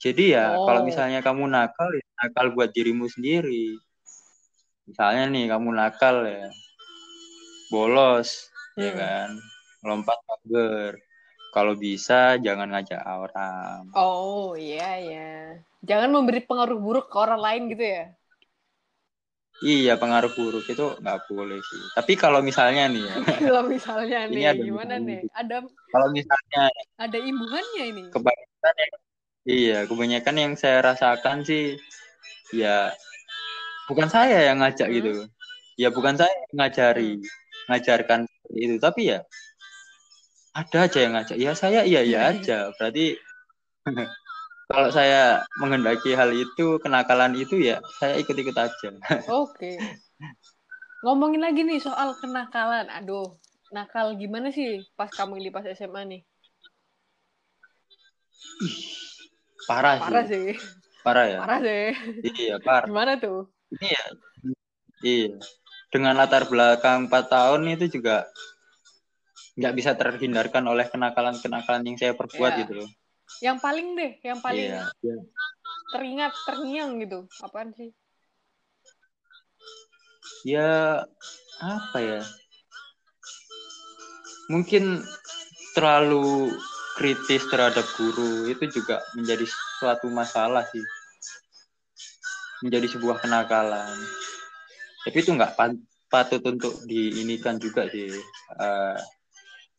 Jadi 0.00 0.32
ya 0.32 0.56
oh. 0.56 0.64
kalau 0.64 0.80
misalnya 0.80 1.20
kamu 1.20 1.44
nakal, 1.44 1.92
ya 1.92 2.06
nakal 2.24 2.56
buat 2.56 2.72
dirimu 2.72 3.04
sendiri. 3.04 3.76
Misalnya 4.88 5.28
nih 5.28 5.44
kamu 5.52 5.68
nakal 5.76 6.24
ya, 6.24 6.48
bolos, 7.68 8.48
ya 8.80 8.80
hmm. 8.80 8.84
ya 8.88 8.92
kan, 8.96 9.28
lompat 9.84 10.18
pagar. 10.24 10.96
Kalau 11.52 11.76
bisa 11.76 12.40
jangan 12.40 12.72
ngajak 12.72 13.00
orang. 13.04 13.92
Oh 13.92 14.56
iya 14.56 15.00
ya, 15.04 15.32
jangan 15.84 16.16
memberi 16.16 16.40
pengaruh 16.44 16.80
buruk 16.80 17.12
ke 17.12 17.16
orang 17.20 17.40
lain 17.44 17.62
gitu 17.76 17.84
ya. 17.84 18.15
Iya 19.64 19.96
pengaruh 19.96 20.36
buruk 20.36 20.68
itu 20.68 20.84
nggak 21.00 21.18
boleh 21.32 21.56
sih. 21.64 21.80
Tapi 21.96 22.12
kalau 22.20 22.44
misalnya 22.44 22.92
nih 22.92 23.08
ya. 23.08 23.14
kalau 23.48 23.62
misalnya 23.64 24.28
nih 24.28 24.44
ada 24.52 24.60
gimana 24.60 24.94
nih? 25.00 25.20
Ada 25.32 25.56
kalau 25.64 26.08
misalnya 26.12 26.62
ada 27.00 27.18
imbuhannya 27.18 27.84
ini. 27.88 28.02
Kebanyakan 28.12 28.74
yang, 28.76 28.94
iya 29.48 29.78
kebanyakan 29.88 30.36
yang 30.36 30.52
saya 30.60 30.84
rasakan 30.84 31.40
sih 31.48 31.80
ya 32.52 32.92
bukan 33.88 34.12
saya 34.12 34.44
yang 34.52 34.60
ngajak 34.60 34.92
hmm. 34.92 34.96
gitu. 35.00 35.12
Ya 35.80 35.88
bukan 35.88 36.20
saya 36.20 36.32
yang 36.36 36.56
ngajari, 36.60 37.10
hmm. 37.16 37.24
ngajarkan 37.72 38.20
itu 38.52 38.76
tapi 38.76 39.12
ya 39.16 39.24
ada 40.52 40.78
aja 40.84 40.98
yang 41.00 41.12
ngajak. 41.16 41.36
Ya 41.40 41.52
saya 41.56 41.80
iya 41.88 42.04
iya 42.04 42.20
aja. 42.36 42.76
Berarti 42.76 43.16
kalau 44.66 44.90
saya 44.90 45.46
menghendaki 45.62 46.10
hal 46.18 46.34
itu, 46.34 46.82
kenakalan 46.82 47.38
itu 47.38 47.54
ya 47.62 47.78
saya 48.02 48.18
ikut-ikut 48.18 48.56
aja. 48.58 48.90
Oke. 49.30 49.78
Ngomongin 51.06 51.38
lagi 51.38 51.62
nih 51.62 51.78
soal 51.78 52.18
kenakalan. 52.18 52.90
Aduh, 52.90 53.38
nakal 53.70 54.18
gimana 54.18 54.50
sih 54.50 54.82
pas 54.98 55.06
kamu 55.06 55.38
ini 55.38 55.50
pas 55.54 55.62
SMA 55.70 56.02
nih? 56.06 56.22
parah, 59.66 59.98
Parah 59.98 60.24
sih. 60.26 60.54
sih. 60.54 60.58
Parah 61.02 61.26
ya. 61.30 61.38
Parah 61.42 61.60
sih. 61.62 61.86
Iya, 62.26 62.54
parah. 62.62 62.86
Gimana 62.90 63.12
tuh? 63.18 63.50
Ini 63.70 63.86
ya. 63.86 64.04
Iya. 65.02 65.30
Dengan 65.94 66.18
latar 66.18 66.50
belakang 66.50 67.06
4 67.06 67.24
tahun 67.30 67.60
itu 67.70 67.98
juga 68.02 68.26
nggak 69.56 69.74
bisa 69.78 69.94
terhindarkan 69.96 70.64
oleh 70.68 70.84
kenakalan-kenakalan 70.90 71.82
yang 71.86 71.96
saya 71.96 72.12
perbuat 72.18 72.52
Iya. 72.52 72.60
gitu 72.66 72.72
loh. 72.82 72.90
Yang 73.44 73.58
paling 73.60 73.88
deh, 73.96 74.12
yang 74.24 74.40
paling 74.40 74.68
Iya. 74.72 74.82
iya. 75.04 75.16
teringat, 75.92 76.32
terngiang 76.48 76.98
gitu. 76.98 77.28
Apaan 77.44 77.70
sih? 77.76 77.92
Ya 80.42 81.02
apa 81.62 81.98
ya? 81.98 82.22
Mungkin 84.50 85.02
terlalu 85.74 86.54
kritis 86.96 87.44
terhadap 87.52 87.84
guru 87.98 88.48
itu 88.48 88.64
juga 88.72 89.04
menjadi 89.12 89.44
suatu 89.78 90.08
masalah 90.08 90.64
sih. 90.70 90.82
Menjadi 92.64 92.96
sebuah 92.96 93.20
kenakalan. 93.20 93.94
Tapi 95.04 95.16
itu 95.22 95.30
nggak 95.36 95.54
patut 96.08 96.42
untuk 96.46 96.82
diinikan 96.88 97.60
juga 97.60 97.86
sih. 97.92 98.10
eh, 98.56 98.98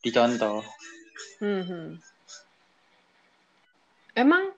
dicontoh. 0.04 0.62
Hmm, 1.42 1.62
hmm. 1.66 1.88
Emang 4.18 4.50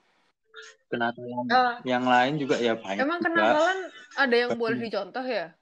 Kenakalan 0.91 1.45
eh, 1.47 1.73
yang 1.87 2.03
lain 2.03 2.35
juga 2.35 2.59
ya 2.59 2.75
banyak 2.75 2.99
emang 2.99 3.23
kenakalan 3.23 3.77
ada 4.19 4.35
yang 4.35 4.51
boleh 4.59 4.75
dicontoh 4.75 5.23
ya? 5.23 5.55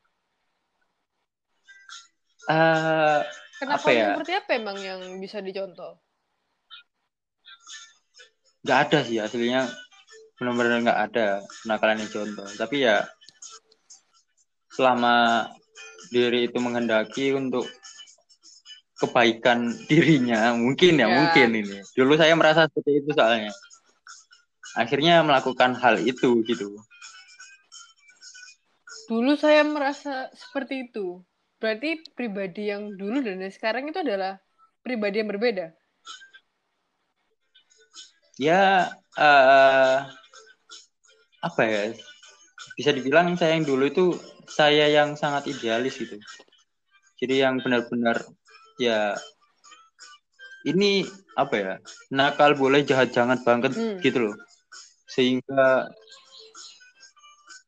Eh, 2.50 3.20
Kenakalan 3.62 3.94
ya? 3.94 4.08
seperti 4.16 4.32
apa 4.34 4.52
emang 4.58 4.78
yang 4.80 5.02
bisa 5.22 5.38
dicontoh? 5.44 6.00
nggak 8.60 8.80
ada 8.92 9.00
sih 9.08 9.16
aslinya 9.24 9.72
benar-benar 10.36 10.84
nggak 10.84 11.00
ada 11.10 11.28
kenakalan 11.64 12.04
yang 12.04 12.12
contoh 12.12 12.48
tapi 12.60 12.84
ya 12.84 13.08
selama 14.76 15.48
diri 16.12 16.52
itu 16.52 16.60
menghendaki 16.60 17.32
untuk 17.32 17.64
kebaikan 19.00 19.72
dirinya 19.88 20.52
mungkin 20.60 21.00
ya, 21.00 21.08
Ya. 21.08 21.16
mungkin 21.24 21.50
ini 21.56 21.80
dulu 21.96 22.20
saya 22.20 22.36
merasa 22.36 22.68
seperti 22.68 23.00
itu 23.00 23.16
soalnya 23.16 23.56
akhirnya 24.78 25.22
melakukan 25.26 25.74
hal 25.78 25.98
itu 26.02 26.44
gitu 26.46 26.78
Dulu 29.10 29.34
saya 29.34 29.66
merasa 29.66 30.30
seperti 30.38 30.86
itu. 30.86 31.26
Berarti 31.58 31.98
pribadi 32.14 32.70
yang 32.70 32.94
dulu 32.94 33.26
dan 33.26 33.42
yang 33.42 33.50
sekarang 33.50 33.90
itu 33.90 33.98
adalah 34.06 34.38
pribadi 34.86 35.18
yang 35.18 35.30
berbeda. 35.34 35.74
ya 38.40 38.88
eh, 39.20 39.98
apa 41.44 41.62
ya 41.68 41.92
bisa 42.80 42.96
dibilang 42.96 43.36
saya 43.36 43.60
yang 43.60 43.68
dulu 43.68 43.92
itu 43.92 44.16
saya 44.48 44.88
yang 44.88 45.20
sangat 45.20 45.52
idealis 45.52 46.00
gitu 46.00 46.16
jadi 47.20 47.52
yang 47.52 47.60
benar-benar 47.60 48.24
ya 48.80 49.20
ini 50.64 51.04
apa 51.36 51.56
ya 51.60 51.74
nakal 52.16 52.56
boleh 52.56 52.88
jahat 52.88 53.12
jangan 53.12 53.44
banget 53.44 53.76
Hmm. 53.76 54.00
gitu 54.00 54.32
loh 54.32 54.36
sehingga 55.20 55.92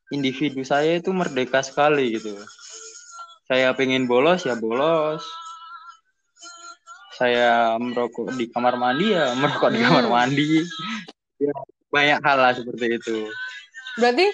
individu 0.08 0.64
saya 0.64 0.96
itu 0.96 1.12
merdeka 1.12 1.60
sekali 1.60 2.16
gitu 2.16 2.32
saya 3.44 3.76
pengen 3.76 4.08
bolos 4.08 4.48
ya 4.48 4.56
bolos 4.56 5.20
saya 7.12 7.76
merokok 7.76 8.32
di 8.40 8.48
kamar 8.48 8.80
mandi 8.80 9.12
ya 9.12 9.36
merokok 9.36 9.68
di 9.68 9.84
kamar 9.84 10.08
Hmm. 10.08 10.16
mandi 10.16 10.64
ya, 11.36 11.52
banyak 11.92 12.18
hal 12.24 12.38
lah 12.40 12.56
seperti 12.56 12.96
itu 12.96 13.28
Berarti 14.00 14.24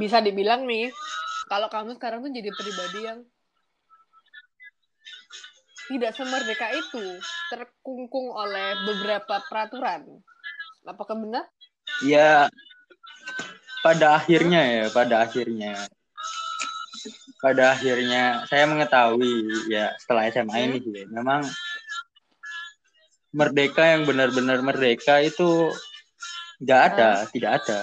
bisa 0.00 0.24
dibilang 0.24 0.64
nih, 0.64 0.88
kalau 1.52 1.68
kamu 1.68 2.00
sekarang 2.00 2.24
tuh 2.24 2.32
jadi 2.32 2.48
pribadi 2.48 3.00
yang 3.04 3.20
tidak 5.84 6.16
semerdeka 6.16 6.72
itu, 6.72 7.20
terkungkung 7.52 8.32
oleh 8.32 8.72
beberapa 8.88 9.44
peraturan. 9.52 10.08
Apakah 10.88 11.12
benar? 11.12 11.44
Ya 12.04 12.52
pada 13.80 14.20
akhirnya 14.20 14.60
ya 14.60 14.84
pada 14.92 15.24
akhirnya. 15.24 15.74
Pada 17.44 17.76
akhirnya 17.76 18.48
saya 18.48 18.64
mengetahui 18.64 19.68
ya 19.68 19.92
setelah 20.00 20.28
SMA 20.32 20.56
ini 20.64 20.78
sih. 20.80 21.04
Memang 21.12 21.44
merdeka 23.34 23.84
yang 23.84 24.08
benar-benar 24.08 24.64
merdeka 24.64 25.20
itu 25.20 25.68
nggak 26.64 26.80
ada 26.94 27.28
tidak 27.28 27.60
ada. 27.60 27.80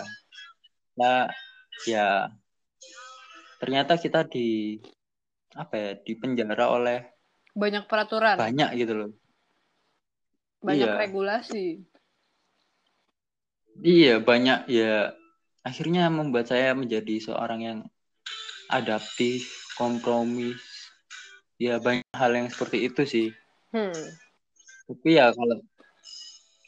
Nah 0.97 1.29
ya 1.85 2.33
ternyata 3.61 4.01
kita 4.01 4.25
di 4.25 4.81
apa 5.53 5.73
ya 5.77 5.91
di 6.01 6.13
penjara 6.17 6.65
oleh 6.71 6.99
Banyak 7.51 7.83
peraturan, 7.91 8.39
banyak 8.39 8.69
gitu 8.79 8.93
loh. 8.95 9.11
Banyak 10.63 10.87
iya. 10.87 10.97
regulasi. 10.97 11.83
Iya, 13.81 14.21
banyak 14.21 14.69
ya 14.69 15.17
akhirnya 15.65 16.05
membuat 16.13 16.53
saya 16.53 16.77
menjadi 16.77 17.17
seorang 17.17 17.59
yang 17.65 17.79
adaptif, 18.69 19.73
kompromis. 19.73 20.61
Ya 21.57 21.81
banyak 21.81 22.05
hal 22.13 22.31
yang 22.37 22.47
seperti 22.49 22.85
itu 22.89 23.01
sih. 23.09 23.27
Hmm. 23.73 24.05
Tapi 24.85 25.17
ya 25.17 25.33
kalau 25.33 25.57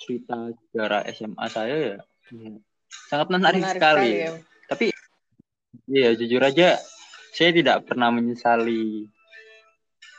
cerita 0.02 0.38
sejarah 0.58 1.02
SMA 1.13 1.45
saya 1.54 1.76
ya, 1.78 1.97
ya 2.34 2.52
sangat 3.10 3.28
menarik, 3.30 3.62
Menarik 3.62 3.78
sekali. 3.78 4.10
sekali 4.10 4.26
ya. 4.26 4.32
Tapi 4.69 4.86
ya 5.89 6.10
jujur 6.17 6.41
aja 6.41 6.78
saya 7.34 7.49
tidak 7.49 7.86
pernah 7.89 8.10
menyesali 8.13 9.10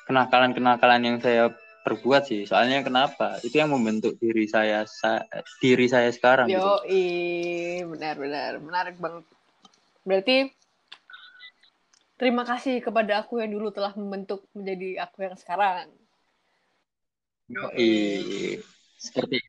kenakalan-kenakalan 0.06 1.02
yang 1.02 1.18
saya 1.22 1.50
perbuat 1.84 2.22
sih. 2.24 2.48
Soalnya 2.48 2.80
kenapa? 2.80 3.36
Itu 3.44 3.60
yang 3.60 3.68
membentuk 3.68 4.16
diri 4.16 4.48
saya 4.48 4.88
sa- 4.88 5.28
diri 5.60 5.84
saya 5.84 6.08
sekarang 6.08 6.48
gitu. 6.48 6.56
Yo, 6.56 7.84
benar-benar 7.92 8.56
menarik 8.64 8.96
banget. 8.96 9.28
Berarti 10.00 10.36
terima 12.16 12.48
kasih 12.48 12.80
kepada 12.80 13.20
aku 13.20 13.44
yang 13.44 13.52
dulu 13.52 13.68
telah 13.68 13.92
membentuk 13.92 14.48
menjadi 14.56 15.04
aku 15.04 15.28
yang 15.28 15.36
sekarang. 15.36 15.92
Yoi. 17.52 18.56
Seperti 18.96 19.44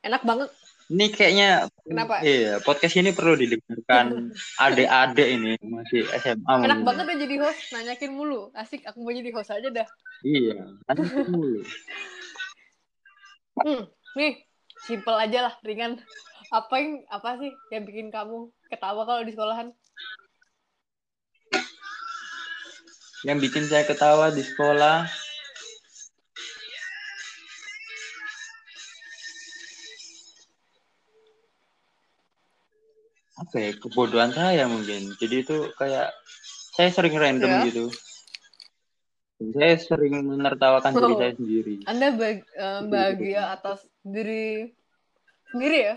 Enak 0.00 0.22
banget. 0.24 0.48
Ini 0.90 1.06
kayaknya 1.14 1.70
Kenapa? 1.86 2.22
Iya, 2.22 2.58
podcast 2.62 2.98
ini 2.98 3.10
perlu 3.14 3.34
didengarkan 3.38 4.30
adik-adik 4.66 5.28
ini 5.38 5.54
masih 5.62 6.06
SMA. 6.18 6.42
Enak 6.46 6.82
mungkin. 6.82 6.86
banget 6.86 7.04
ya 7.06 7.16
jadi 7.26 7.36
host, 7.42 7.60
nanyakin 7.74 8.10
mulu. 8.14 8.50
Asik, 8.54 8.86
aku 8.86 9.02
mau 9.02 9.10
jadi 9.14 9.30
host 9.34 9.50
aja 9.50 9.68
dah. 9.70 9.88
Iya, 10.22 10.70
kan 10.86 10.94
dulu. 10.98 11.62
Hmm, 13.58 13.82
nih, 14.14 14.46
simple 14.86 15.18
aja 15.18 15.50
lah, 15.50 15.54
ringan. 15.66 15.98
Apa 16.54 16.74
yang 16.78 17.02
apa 17.10 17.42
sih 17.42 17.50
yang 17.74 17.82
bikin 17.86 18.10
kamu 18.14 18.50
ketawa 18.70 19.02
kalau 19.02 19.22
di 19.26 19.34
sekolahan? 19.34 19.74
Yang 23.26 23.38
bikin 23.50 23.64
saya 23.66 23.84
ketawa 23.84 24.30
di 24.30 24.46
sekolah 24.46 25.10
apa 33.40 33.56
ya 33.56 33.70
kebodohan 33.74 34.30
saya 34.30 34.68
mungkin 34.68 35.16
jadi 35.16 35.36
itu 35.40 35.72
kayak 35.74 36.12
saya 36.76 36.92
sering 36.92 37.16
random 37.16 37.48
Ya. 37.50 37.60
gitu 37.66 37.84
saya 39.40 39.74
sering 39.80 40.20
menertawakan 40.20 40.92
diri 40.92 41.08
Oh. 41.08 41.18
saya 41.18 41.32
sendiri 41.32 41.74
Anda 41.88 42.08
bag- 42.12 42.44
eh, 42.52 42.80
bahagia 42.84 43.42
atas 43.50 43.80
diri 44.02 44.68
sendiri 45.48 45.78
ya? 45.82 45.96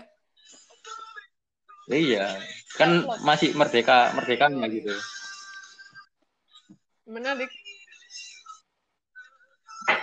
iya 1.86 2.26
kan 2.74 3.04
masih 3.20 3.52
merdeka 3.52 4.16
merdekanya 4.16 4.64
Yoi. 4.64 4.80
gitu 4.80 4.96
Menarik. 7.04 7.52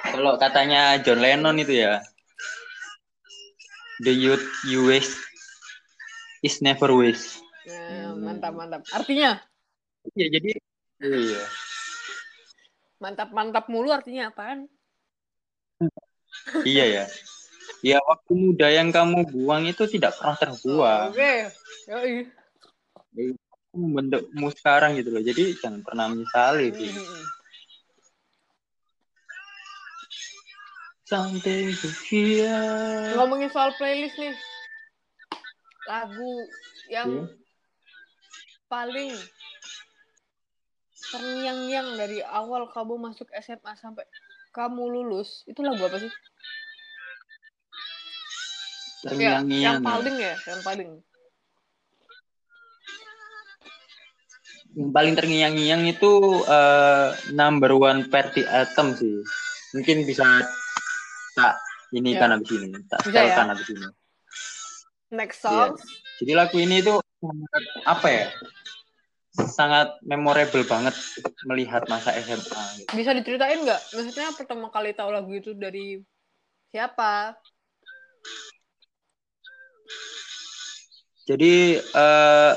Kalau 0.05 0.37
katanya 0.37 1.01
John 1.01 1.17
Lennon 1.17 1.57
itu 1.57 1.81
ya, 1.81 1.97
the 3.99 4.13
youth 4.13 4.45
you 4.69 4.85
waste 4.85 5.17
is 6.41 6.61
never 6.61 6.89
waste. 6.93 7.41
Nah, 7.69 8.17
mantap, 8.17 8.53
mantap. 8.57 8.81
Artinya, 8.89 9.37
Iya 10.17 10.27
jadi 10.33 10.51
iya. 11.01 11.43
mantap-mantap 12.97 13.65
mulu 13.69 13.93
artinya 13.93 14.33
apaan? 14.33 14.65
Iya 16.65 16.85
ya. 16.87 17.05
Ya 17.83 17.97
waktu 18.01 18.31
muda 18.33 18.71
yang 18.71 18.89
kamu 18.89 19.29
buang 19.29 19.67
itu 19.67 19.85
tidak 19.85 20.17
pernah 20.17 20.37
terbuang. 20.39 21.11
Oke. 21.11 21.35
Yoi. 21.91 22.15
Itu 23.13 23.37
Membentukmu 23.71 24.47
sekarang 24.55 24.95
gitu 24.99 25.11
loh. 25.11 25.23
Jadi 25.23 25.55
jangan 25.59 25.83
pernah 25.85 26.07
menyesali 26.11 26.71
sih. 26.71 26.91
Hmm. 26.91 27.25
Something 31.07 31.75
to 31.75 31.87
fear. 31.91 33.15
Ngomongin 33.19 33.51
soal 33.51 33.75
playlist 33.75 34.15
nih. 34.15 34.35
Lagu 35.91 36.33
yang 36.87 37.09
Iya. 37.11 37.23
paling 38.71 39.11
terngiang-ngiang 41.11 41.99
dari 41.99 42.23
awal 42.23 42.71
kamu 42.71 42.95
masuk 42.95 43.27
SMA 43.35 43.75
sampai 43.75 44.07
kamu 44.55 44.87
lulus 44.87 45.43
itu 45.43 45.59
lagu 45.59 45.83
apa 45.83 45.99
sih? 45.99 46.11
Ya, 49.17 49.41
yang 49.43 49.81
ya. 49.81 49.81
paling 49.81 50.15
ya, 50.15 50.35
yang 50.47 50.61
paling. 50.61 50.89
Yang 54.71 54.89
paling 54.95 55.13
terngiang-ngiang 55.19 55.83
itu 55.89 56.11
eh, 56.47 57.07
number 57.35 57.75
one 57.75 58.07
party 58.07 58.45
item 58.47 58.95
sih. 58.95 59.19
Mungkin 59.75 60.07
bisa 60.07 60.23
tak 61.35 61.59
ini 61.91 62.15
Ya. 62.15 62.23
kan 62.23 62.39
abis 62.39 62.51
ini, 62.55 62.79
tak 62.87 63.03
Bisa 63.03 63.19
ya. 63.19 63.35
setelkan 63.35 63.51
abis 63.57 63.67
ini. 63.73 63.87
Next 65.11 65.43
Iya. 65.43 65.67
song. 65.67 65.75
Jadi 66.23 66.31
lagu 66.31 66.55
ini 66.55 66.79
itu 66.79 66.95
apa 67.83 68.07
ya? 68.07 68.25
Sangat 69.31 69.99
memorable 70.03 70.63
banget 70.63 70.95
melihat 71.47 71.83
masa 71.87 72.15
SMA. 72.15 72.63
gitu. 72.79 72.89
Bisa 72.95 73.11
diceritain 73.11 73.63
nggak? 73.63 73.81
Maksudnya 73.91 74.27
pertama 74.35 74.67
kali 74.71 74.91
tahu 74.95 75.11
lagu 75.11 75.31
itu 75.31 75.51
dari 75.51 75.99
siapa? 76.71 77.35
Jadi 81.27 81.79
eh, 81.79 82.53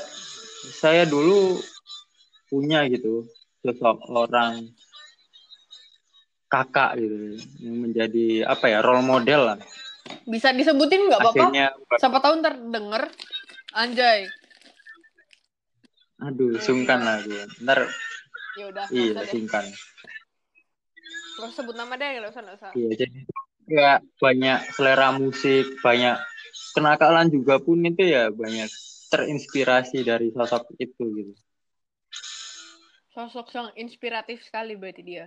saya 0.75 1.05
dulu 1.07 1.63
punya 2.49 2.87
gitu 2.87 3.27
sosok 3.63 4.07
orang 4.09 4.67
kakak 6.47 7.03
gitu 7.03 7.39
yang 7.63 7.77
menjadi 7.83 8.47
apa 8.47 8.71
ya 8.71 8.79
role 8.83 9.03
model 9.03 9.41
lah. 9.55 9.59
Bisa 10.29 10.53
disebutin 10.53 11.09
nggak 11.09 11.21
apa-apa? 11.21 11.47
Siapa 11.97 12.19
tahu 12.21 12.33
ntar 12.41 12.55
denger. 12.61 13.03
Anjay. 13.75 14.31
aduh 16.25 16.57
sungkan 16.63 17.05
lah 17.05 17.21
gue. 17.21 17.43
Ntar 17.61 17.91
Ya 18.55 18.71
udah, 18.71 18.87
iya 18.95 19.27
sungkan. 19.27 19.67
Usah 21.43 21.51
sebut 21.51 21.75
nama 21.75 21.99
deh, 21.99 22.23
nggak 22.23 22.31
usah, 22.31 22.43
nggak 22.47 22.57
usah. 22.63 22.71
Iya 22.79 22.91
jadi 22.95 23.19
ya 23.67 23.91
banyak 24.23 24.59
selera 24.79 25.11
musik, 25.11 25.83
banyak 25.83 26.15
kenakalan 26.79 27.35
juga 27.35 27.59
pun 27.59 27.83
itu 27.83 28.07
ya 28.07 28.31
banyak 28.31 28.71
terinspirasi 29.11 30.07
dari 30.07 30.31
sosok 30.31 30.71
itu 30.79 31.03
gitu. 31.03 31.33
Sosok 33.11 33.47
yang 33.55 33.69
inspiratif 33.75 34.47
sekali 34.47 34.79
berarti 34.79 35.03
dia. 35.03 35.27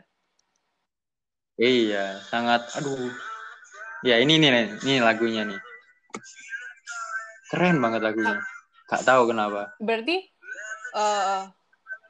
Iya, 1.60 2.24
sangat 2.32 2.64
aduh. 2.80 3.12
Ya 4.06 4.22
ini 4.22 4.38
nih, 4.38 4.78
ini 4.86 5.02
lagunya 5.02 5.48
nih. 5.48 5.60
Keren 7.50 7.82
banget 7.82 8.02
lagunya. 8.04 8.38
Gak 8.88 9.04
tahu 9.04 9.32
kenapa. 9.32 9.74
Berarti 9.82 10.22
eh 10.96 11.44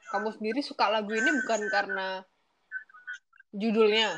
kamu 0.08 0.28
sendiri 0.36 0.60
suka 0.64 0.88
lagu 0.88 1.12
ini 1.12 1.28
bukan 1.44 1.60
karena 1.68 2.24
judulnya 3.52 4.16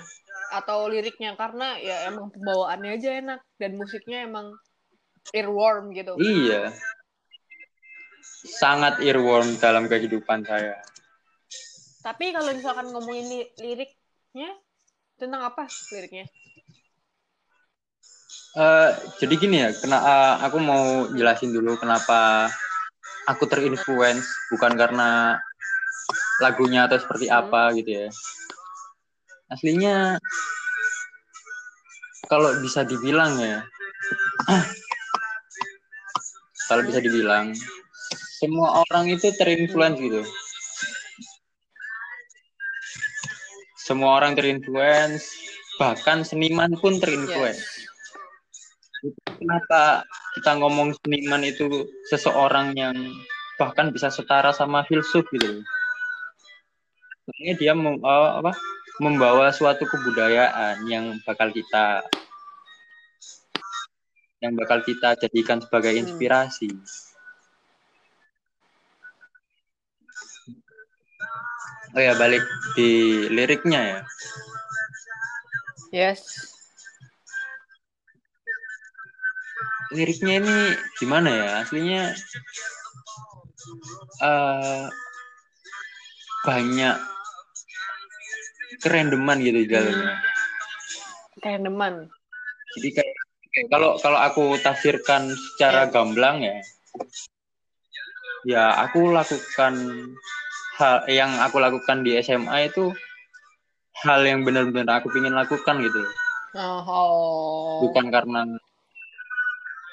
atau 0.51 0.91
liriknya 0.91 1.39
karena 1.39 1.79
ya 1.79 2.11
emang 2.11 2.35
pembawaannya 2.35 2.91
aja 2.99 3.11
enak 3.23 3.41
dan 3.59 3.79
musiknya 3.79 4.27
emang 4.27 4.51
earworm 5.31 5.95
gitu. 5.95 6.19
Iya. 6.19 6.75
Sangat 8.45 8.99
earworm 9.03 9.57
dalam 9.63 9.87
kehidupan 9.87 10.43
saya. 10.43 10.79
Tapi 12.01 12.33
kalau 12.33 12.51
misalkan 12.57 12.91
ngomongin 12.91 13.27
li- 13.29 13.53
liriknya 13.61 14.51
tentang 15.21 15.47
apa 15.47 15.69
liriknya? 15.93 16.27
Eh, 18.51 18.91
jadi 19.23 19.35
gini 19.39 19.57
ya, 19.63 19.71
kena, 19.71 19.99
eh, 20.03 20.35
aku 20.43 20.59
mau 20.59 21.07
jelasin 21.15 21.55
dulu 21.55 21.79
kenapa 21.79 22.51
aku 23.31 23.47
terinfluence 23.47 24.27
bukan 24.51 24.75
karena 24.75 25.39
lagunya 26.43 26.91
atau 26.91 26.99
seperti 26.99 27.31
Hmm. 27.31 27.47
apa 27.47 27.71
gitu 27.79 27.91
ya. 27.95 28.09
Aslinya 29.55 30.19
kalau 32.27 32.51
bisa 32.59 32.83
dibilang 32.83 33.39
ya, 33.39 33.63
kalau 36.71 36.83
bisa 36.83 36.99
dibilang 36.99 37.55
semua 38.43 38.83
orang 38.91 39.15
itu 39.15 39.31
terinfluence 39.39 39.99
gitu. 40.03 40.23
Semua 43.79 44.19
orang 44.23 44.35
terinfluence, 44.35 45.35
bahkan 45.79 46.27
seniman 46.27 46.75
pun 46.79 46.99
terinfluence 46.99 47.63
Yes. 47.63 47.70
Kenapa 49.41 50.05
kita 50.37 50.57
ngomong 50.61 50.93
seniman 51.01 51.43
itu 51.43 51.89
seseorang 52.09 52.77
yang 52.77 52.95
bahkan 53.57 53.93
bisa 53.93 54.09
setara 54.09 54.53
sama 54.53 54.85
filsuf 54.89 55.25
gitu 55.33 55.61
Soalnya 57.21 57.55
dia 57.63 57.73
mem- 57.79 58.03
eh, 58.03 58.31
apa, 58.43 58.53
membawa 58.99 59.55
suatu 59.55 59.87
kebudayaan 59.87 60.83
yang 60.91 61.15
bakal 61.23 61.53
kita 61.55 62.03
yang 64.41 64.57
bakal 64.57 64.81
kita 64.83 65.15
jadikan 65.21 65.61
sebagai 65.61 65.95
Hmm. 65.95 66.01
inspirasi. 66.09 66.73
Oh 71.93 72.01
ya 72.01 72.17
balik 72.17 72.43
di 72.75 73.27
liriknya 73.29 73.81
ya. 73.85 74.01
Yes. 75.93 76.23
Liriknya 79.91 80.35
ini 80.43 80.57
gimana 80.99 81.29
ya 81.31 81.49
aslinya 81.67 82.03
eh 84.23 84.85
banyak 86.47 86.97
kerendeman 88.81 89.39
gitu 89.45 89.59
di 89.61 89.69
dalamnya 89.69 90.17
Kayak 91.41 91.65
deman. 91.65 91.95
jadi 92.77 92.89
kayak 93.01 93.15
kalau 93.73 93.99
kalau 93.99 94.19
aku 94.21 94.55
tafsirkan 94.63 95.33
secara 95.33 95.91
gamblang 95.91 96.45
ya 96.45 96.57
ya 98.47 98.65
aku 98.89 99.11
lakukan 99.13 99.75
hal 100.81 101.05
yang 101.11 101.29
aku 101.45 101.61
lakukan 101.61 102.07
di 102.07 102.17
SMA 102.25 102.73
itu 102.73 102.95
hal 104.07 104.25
yang 104.25 104.47
benar-benar 104.47 105.03
aku 105.03 105.13
ingin 105.19 105.37
lakukan 105.37 105.77
gitu 105.85 106.01
oh. 106.57 107.85
bukan 107.85 108.09
karena 108.09 108.47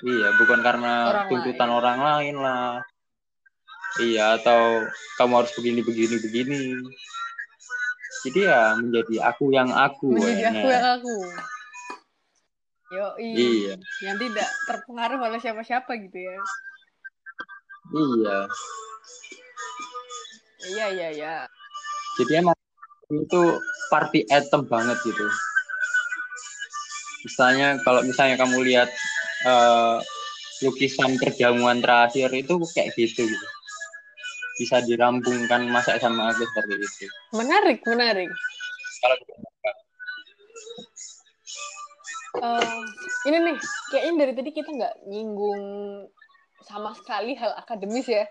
iya 0.03 0.29
bukan 0.37 0.59
karena 0.61 0.93
Orang 1.09 1.27
tuntutan 1.27 1.69
lain. 1.69 1.77
orang 1.77 1.97
lain 1.99 2.35
lah 2.37 2.81
iya 3.97 4.37
atau 4.37 4.85
kamu 5.17 5.33
harus 5.41 5.51
begini 5.57 5.81
begini 5.81 6.15
begini 6.21 6.59
jadi 8.25 8.39
ya 8.45 8.61
menjadi 8.77 9.15
aku 9.25 9.49
yang 9.49 9.69
aku 9.69 10.13
Menjadi 10.13 10.41
ya. 10.41 10.49
aku 10.51 10.67
yang 10.67 10.87
aku. 10.97 11.17
Yo, 12.87 13.07
iya 13.19 13.75
yang 13.99 14.15
tidak 14.15 14.47
terpengaruh 14.63 15.19
oleh 15.19 15.39
siapa-siapa 15.39 15.91
gitu 16.07 16.17
ya. 16.17 16.37
iya 17.89 18.37
Iya, 20.67 20.85
iya, 20.91 21.07
iya. 21.13 21.35
jadi 22.17 22.41
emang 22.41 22.55
itu 23.07 23.41
party 23.87 24.27
item 24.27 24.67
banget 24.67 24.99
gitu 25.05 25.23
misalnya 27.23 27.79
kalau 27.83 28.03
misalnya 28.03 28.35
kamu 28.35 28.67
lihat 28.67 28.89
eh, 29.45 29.97
lukisan 30.65 31.19
perjamuan 31.21 31.77
terakhir 31.83 32.33
itu 32.33 32.57
kayak 32.73 32.93
gitu 32.97 33.29
gitu 33.29 33.47
bisa 34.57 34.81
dirampungkan 34.81 35.69
masa 35.69 36.01
sama 36.01 36.33
aku 36.33 36.41
seperti 36.49 36.81
itu 36.81 37.05
Menarik, 37.35 37.85
menarik. 37.85 38.29
kalau 38.97 39.17
Eh, 42.37 42.81
ini 43.25 43.37
nih, 43.49 43.57
kayaknya 43.89 44.13
dari 44.21 44.33
tadi 44.37 44.49
kita 44.53 44.69
nggak 44.69 44.95
nyinggung 45.09 45.61
sama 46.69 46.93
sekali 46.93 47.33
hal 47.33 47.57
akademis 47.57 48.05
ya. 48.05 48.29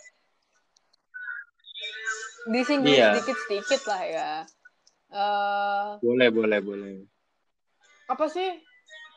Disinggung 2.47 2.95
Iya. 2.95 3.19
sedikit-sedikit 3.19 3.83
lah 3.91 4.03
ya. 4.07 4.31
Eh, 5.11 5.87
boleh 6.03 6.29
boleh 6.31 6.59
boleh 6.63 6.95
apa 8.07 8.27
sih 8.31 8.63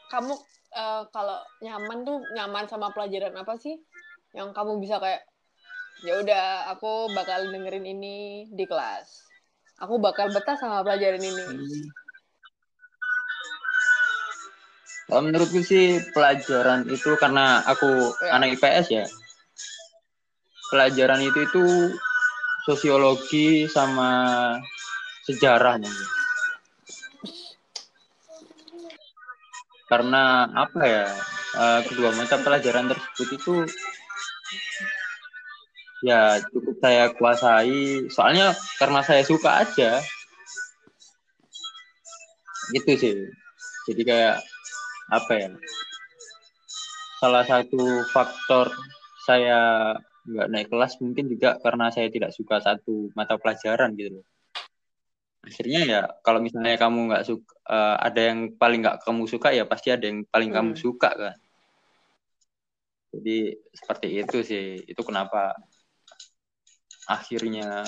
kamu 0.10 0.34
eh, 0.74 1.03
kalau 1.09 1.39
nyaman 1.61 2.05
tuh 2.05 2.17
nyaman 2.34 2.65
sama 2.70 2.93
pelajaran 2.93 3.34
apa 3.38 3.57
sih 3.57 3.78
yang 4.38 4.53
kamu 4.53 4.78
bisa 4.78 5.01
kayak 5.01 5.26
ya 6.05 6.15
udah 6.22 6.72
aku 6.72 7.11
bakal 7.11 7.49
dengerin 7.51 7.84
ini 7.84 8.47
di 8.53 8.63
kelas. 8.63 9.26
Aku 9.80 9.95
bakal 9.99 10.32
betah 10.32 10.59
sama 10.59 10.84
pelajaran 10.84 11.24
ini. 11.24 11.45
Kalau 15.09 15.26
menurutku 15.26 15.65
sih 15.65 15.97
pelajaran 16.13 16.86
itu 16.86 17.17
karena 17.17 17.65
aku 17.65 18.13
Ya. 18.22 18.38
anak 18.38 18.53
IPS 18.59 18.88
ya. 18.93 19.05
Pelajaran 20.70 21.26
itu 21.26 21.49
itu 21.49 21.65
sosiologi 22.67 23.65
sama 23.65 24.53
sejarah 25.26 25.82
mungkin. 25.82 26.18
Karena 29.90 30.48
apa 30.54 30.82
ya? 30.86 31.06
eh, 31.50 31.82
kedua 31.90 32.14
mata 32.14 32.38
pelajaran 32.38 32.94
tersebut 32.94 33.28
itu 33.34 33.54
ya 36.06 36.38
cukup 36.54 36.76
saya 36.78 37.10
kuasai. 37.18 38.06
Soalnya 38.14 38.54
karena 38.78 39.02
saya 39.02 39.26
suka 39.26 39.66
aja. 39.66 39.98
Gitu 42.70 42.92
sih. 42.96 43.18
Jadi 43.90 44.02
kayak 44.06 44.38
apa 45.10 45.32
ya 45.34 45.50
salah 47.20 47.44
satu 47.44 48.08
faktor 48.16 48.72
saya 49.28 49.92
nggak 50.24 50.48
naik 50.48 50.68
kelas 50.72 51.02
mungkin 51.04 51.28
juga 51.28 51.60
karena 51.60 51.92
saya 51.92 52.08
tidak 52.08 52.32
suka 52.32 52.64
satu 52.64 53.12
mata 53.12 53.36
pelajaran 53.36 53.92
gitu 54.00 54.22
loh 54.22 54.26
akhirnya 55.50 55.82
ya 55.84 56.02
kalau 56.22 56.39
misalnya 56.39 56.78
kamu 56.78 57.10
nggak 57.10 57.26
suka 57.26 57.50
uh, 57.66 57.97
ada 57.97 58.22
yang 58.30 58.39
paling 58.56 58.86
nggak 58.86 59.02
kamu 59.02 59.26
suka 59.26 59.50
ya 59.50 59.66
pasti 59.66 59.89
ada 59.89 60.06
yang 60.06 60.22
paling 60.30 60.54
hmm. 60.54 60.58
kamu 60.62 60.72
suka 60.78 61.10
kan 61.10 61.36
jadi 63.10 63.58
seperti 63.74 64.08
itu 64.22 64.38
sih 64.45 64.66
itu 64.86 65.02
kenapa 65.02 65.58
akhirnya 67.10 67.82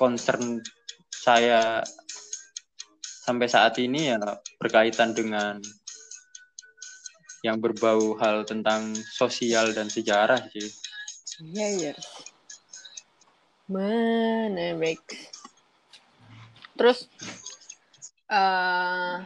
concern 0.00 0.64
saya 1.12 1.84
sampai 3.22 3.46
saat 3.46 3.76
ini 3.78 4.10
ya 4.10 4.16
berkaitan 4.58 5.12
dengan 5.12 5.60
yang 7.42 7.58
berbau 7.58 8.14
hal 8.22 8.46
tentang 8.46 8.94
sosial 8.94 9.74
dan 9.74 9.90
sejarah 9.90 10.46
sih. 10.54 10.70
Iya, 11.42 11.66
iya. 11.74 11.92
Menarik. 13.66 15.02
Terus 16.76 17.08
uh, 18.32 19.22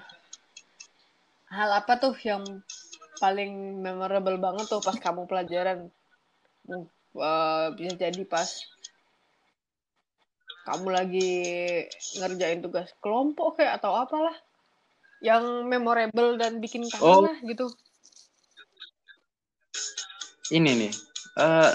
hal 1.50 1.70
apa 1.72 1.92
tuh 1.98 2.14
yang 2.26 2.42
paling 3.22 3.80
memorable 3.80 4.36
banget 4.36 4.66
tuh 4.68 4.82
pas 4.82 4.96
kamu 4.98 5.24
pelajaran? 5.30 5.88
Uh, 7.16 7.72
bisa 7.78 7.96
jadi 7.96 8.22
pas 8.28 8.46
kamu 10.66 10.88
lagi 10.90 11.30
ngerjain 12.18 12.58
tugas 12.58 12.90
kelompok 12.98 13.62
kayak 13.62 13.78
atau 13.78 13.94
apalah 13.94 14.34
yang 15.22 15.64
memorable 15.70 16.34
dan 16.36 16.58
bikin 16.58 16.90
kangen 16.90 17.06
oh. 17.06 17.22
lah 17.22 17.38
gitu 17.46 17.70
ini 20.50 20.86
nih 20.86 20.92
uh, 21.38 21.70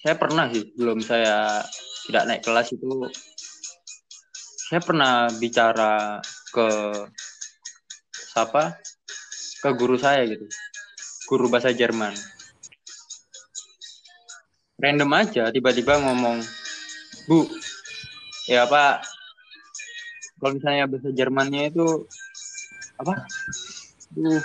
saya 0.00 0.16
pernah 0.16 0.48
sih 0.48 0.72
belum 0.74 1.04
saya 1.04 1.60
tidak 2.08 2.24
naik 2.24 2.42
kelas 2.42 2.72
itu 2.72 2.88
saya 4.68 4.84
pernah 4.84 5.32
bicara 5.40 6.20
ke 6.52 6.68
siapa 8.12 8.76
ke 9.64 9.68
guru 9.72 9.96
saya 9.96 10.28
gitu 10.28 10.44
guru 11.32 11.48
bahasa 11.48 11.72
Jerman 11.72 12.12
random 14.76 15.10
aja 15.16 15.48
tiba-tiba 15.48 15.96
ngomong 16.04 16.44
bu 17.24 17.48
ya 18.44 18.68
pak 18.68 19.08
kalau 20.38 20.52
misalnya 20.54 20.84
bahasa 20.84 21.10
Jermannya 21.16 21.72
itu 21.72 22.04
apa 23.00 23.24
uh, 24.20 24.42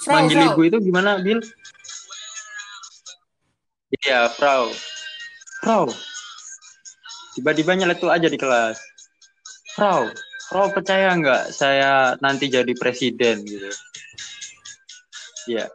Frau, 0.00 0.16
Manggil 0.16 0.48
ibu 0.48 0.60
itu 0.64 0.78
gimana, 0.80 1.20
Bill? 1.20 1.44
Iya, 4.00 4.32
Frau. 4.32 4.72
Frau. 5.60 5.92
Tiba-tiba 7.36 7.78
nyeletuk 7.78 8.10
aja 8.10 8.26
di 8.26 8.38
kelas. 8.38 8.78
Frau, 9.76 10.10
Frau 10.50 10.66
percaya 10.74 11.14
nggak 11.14 11.54
saya 11.54 12.18
nanti 12.18 12.50
jadi 12.50 12.72
presiden 12.74 13.46
gitu? 13.46 13.70
Iya. 15.46 15.70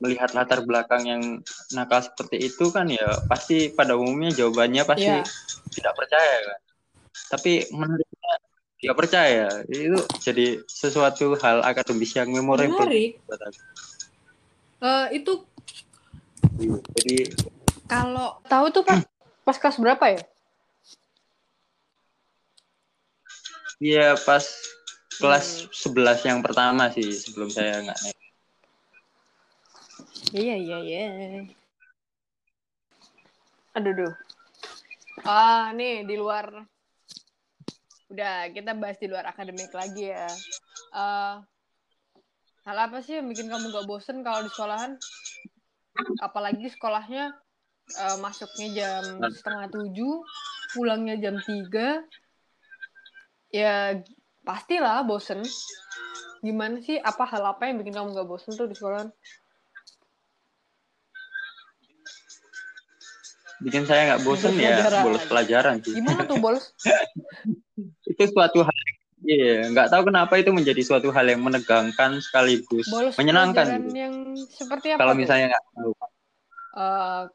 Melihat 0.00 0.32
latar 0.32 0.64
belakang 0.64 1.04
yang 1.04 1.22
nakal 1.76 2.00
seperti 2.00 2.48
itu 2.48 2.72
kan 2.72 2.88
ya 2.88 3.20
pasti 3.28 3.68
pada 3.68 4.00
umumnya 4.00 4.32
jawabannya 4.32 4.88
pasti 4.88 5.12
yeah. 5.12 5.24
tidak 5.76 5.92
percaya 5.92 6.36
kan. 6.48 6.60
Tapi 7.36 7.68
menariknya 7.68 8.32
tidak 8.80 8.96
percaya 8.96 9.46
itu 9.68 10.00
jadi 10.24 10.46
sesuatu 10.64 11.36
hal 11.36 11.60
akademis 11.60 12.16
yang 12.16 12.32
memorable 12.32 12.80
menarik 12.80 13.20
uh, 14.80 15.06
itu 15.12 15.44
jadi 16.96 17.28
kalau 17.84 18.40
tahu 18.48 18.72
tuh 18.72 18.82
pas 18.88 19.04
pas 19.44 19.56
kelas 19.60 19.76
berapa 19.76 20.04
ya 20.16 20.20
iya 23.80 24.14
pas 24.14 24.44
kelas 25.20 25.68
hmm. 25.68 26.22
11 26.22 26.28
yang 26.28 26.40
pertama 26.40 26.88
sih 26.92 27.08
sebelum 27.12 27.50
saya 27.52 27.84
nggak 27.84 27.98
naik. 28.00 28.18
Iya 30.30 30.54
iya 30.56 30.78
iya. 30.84 31.04
Aduh 33.74 33.92
duh. 33.92 34.14
Ah 35.26 35.74
nih 35.74 36.06
di 36.06 36.14
luar. 36.14 36.64
Udah 38.10 38.50
kita 38.50 38.74
bahas 38.74 38.98
di 38.98 39.06
luar 39.06 39.26
akademik 39.28 39.70
lagi 39.74 40.10
ya. 40.10 40.26
Uh, 40.90 41.42
hal 42.66 42.76
apa 42.78 43.02
sih 43.02 43.18
yang 43.18 43.30
bikin 43.30 43.46
kamu 43.46 43.70
gak 43.70 43.86
bosen 43.86 44.22
kalau 44.26 44.42
di 44.42 44.50
sekolahan? 44.50 44.98
Apalagi 46.18 46.66
sekolahnya 46.70 47.34
uh, 47.98 48.16
masuknya 48.18 48.68
jam 48.74 49.02
setengah 49.30 49.66
tujuh 49.70 50.22
pulangnya 50.74 51.18
jam 51.18 51.38
tiga 51.42 52.02
ya 53.50 53.98
pastilah 54.46 55.02
bosen 55.02 55.42
gimana 56.40 56.80
sih 56.80 56.96
apa 56.96 57.28
hal 57.28 57.44
apa 57.52 57.68
yang 57.68 57.82
bikin 57.82 57.92
kamu 57.92 58.16
gak 58.16 58.28
bosen 58.30 58.56
tuh 58.56 58.70
di 58.70 58.74
sekolahan 58.78 59.12
bikin 63.60 63.84
saya 63.84 64.16
nggak 64.16 64.24
bosen 64.24 64.56
ya 64.56 64.80
bolos 65.04 65.20
pelajaran 65.28 65.84
sih 65.84 65.92
gimana 65.92 66.24
tuh 66.24 66.40
bolos 66.40 66.72
itu 68.10 68.24
suatu 68.32 68.64
hal 68.64 68.76
Iya, 69.20 69.36
yeah, 69.36 69.60
nggak 69.76 69.92
tahu 69.92 70.08
kenapa 70.08 70.40
itu 70.40 70.48
menjadi 70.48 70.80
suatu 70.80 71.12
hal 71.12 71.28
yang 71.28 71.44
menegangkan 71.44 72.24
sekaligus 72.24 72.88
Bolos 72.88 73.20
menyenangkan. 73.20 73.68
Gitu. 73.68 73.92
Yang 73.92 74.14
seperti 74.48 74.96
apa? 74.96 75.04
Kalau 75.04 75.12
misalnya 75.12 75.52
nggak 75.52 75.64
tahu. 75.76 75.92
Uh, 76.72 77.28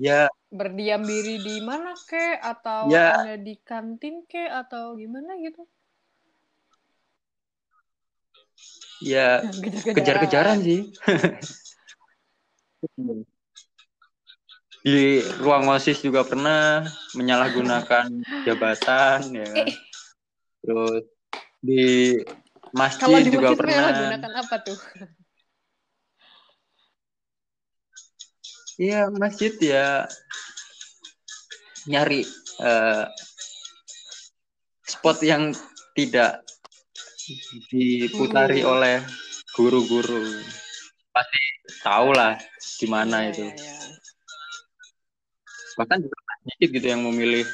ya. 0.00 0.28
Berdiam 0.50 1.02
diri 1.04 1.40
di 1.40 1.60
mana 1.64 1.92
ke? 1.94 2.40
Atau 2.40 2.90
ya. 2.90 3.20
ada 3.20 3.36
di 3.36 3.54
kantin 3.60 4.24
ke? 4.28 4.48
Atau 4.48 4.96
gimana 4.96 5.36
gitu? 5.40 5.62
Ya, 9.04 9.44
kejar-kejaran 9.92 10.64
sih. 10.64 10.88
di 14.86 15.18
ruang 15.42 15.66
osis 15.74 15.98
juga 15.98 16.22
pernah 16.22 16.86
menyalahgunakan 17.18 18.06
jabatan 18.46 19.34
ya 19.34 19.46
kan? 19.50 19.66
terus 20.62 21.02
di 21.58 22.14
masjid 22.70 23.26
di 23.26 23.34
juga 23.34 23.50
masjid 23.50 23.58
pernah 23.58 23.90
menyalahgunakan 23.90 24.32
apa 24.46 24.56
tuh 24.62 24.78
Iya 28.76 29.08
masjid 29.12 29.52
ya. 29.60 30.04
Nyari 31.86 32.26
uh, 32.60 33.04
spot 34.84 35.22
yang 35.24 35.56
tidak 35.96 36.44
diputari 37.72 38.60
hmm. 38.62 38.72
oleh 38.72 38.96
guru-guru. 39.56 40.22
Pasti 41.12 41.40
tahu 41.80 42.12
lah 42.12 42.36
gimana 42.76 43.28
ya, 43.28 43.32
itu. 43.32 43.44
Ya, 43.48 43.54
ya 43.56 43.76
bahkan 45.76 46.00
juga 46.00 46.16
sedikit 46.42 46.68
gitu 46.80 46.86
yang 46.88 47.04
memilih 47.04 47.44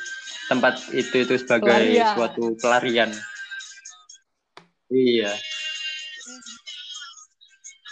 tempat 0.46 0.78
itu 0.94 1.26
itu 1.26 1.34
sebagai 1.42 1.66
pelarian. 1.66 2.14
suatu 2.14 2.44
pelarian. 2.56 3.10
Iya. 4.88 5.32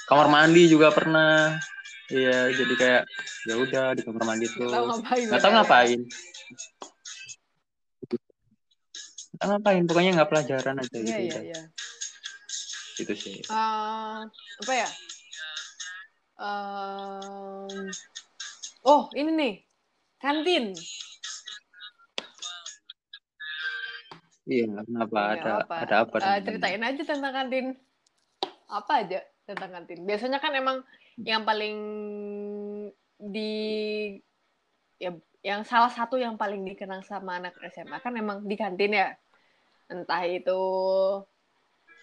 Kamar 0.06 0.26
mandi 0.30 0.66
juga 0.70 0.90
pernah 0.90 1.58
iya 2.10 2.50
jadi 2.52 2.74
kayak 2.76 3.02
ya 3.46 3.54
udah 3.56 3.84
di 3.94 4.02
kamar 4.04 4.22
mandi 4.26 4.46
tuh 4.50 4.66
nggak 4.66 5.40
tahu 5.40 5.50
ngapain 5.54 6.00
nggak 9.40 9.48
ngapain 9.48 9.82
pokoknya 9.88 10.10
nggak 10.20 10.30
pelajaran 10.30 10.76
aja 10.82 10.96
iya, 10.98 11.00
gitu 11.00 11.16
iya, 11.16 11.40
iya. 11.40 11.60
itu 13.00 13.14
sih 13.16 13.36
uh, 13.48 14.26
apa 14.60 14.72
ya 14.74 14.88
um, 16.36 17.88
oh 18.84 19.08
ini 19.16 19.30
nih 19.32 19.54
kantin. 20.20 20.76
Iya, 24.50 24.82
kenapa? 24.84 25.20
Ya, 25.20 25.40
ada 25.40 25.52
apa? 25.64 25.74
ada 25.80 25.96
apa? 26.04 26.16
Uh, 26.20 26.38
ceritain 26.44 26.82
aja 26.84 27.02
tentang 27.02 27.32
kantin. 27.32 27.66
Apa 28.68 28.92
aja 29.02 29.20
tentang 29.48 29.70
kantin? 29.72 30.04
Biasanya 30.04 30.38
kan 30.38 30.52
emang 30.54 30.84
yang 31.24 31.42
paling 31.44 31.76
di 33.20 33.52
ya 34.96 35.12
yang 35.40 35.64
salah 35.64 35.88
satu 35.88 36.20
yang 36.20 36.36
paling 36.36 36.64
dikenang 36.64 37.00
sama 37.04 37.40
anak 37.40 37.56
SMA 37.72 38.00
kan 38.00 38.12
emang 38.16 38.44
di 38.44 38.56
kantin 38.56 38.96
ya. 38.96 39.08
Entah 39.90 40.22
itu 40.28 40.62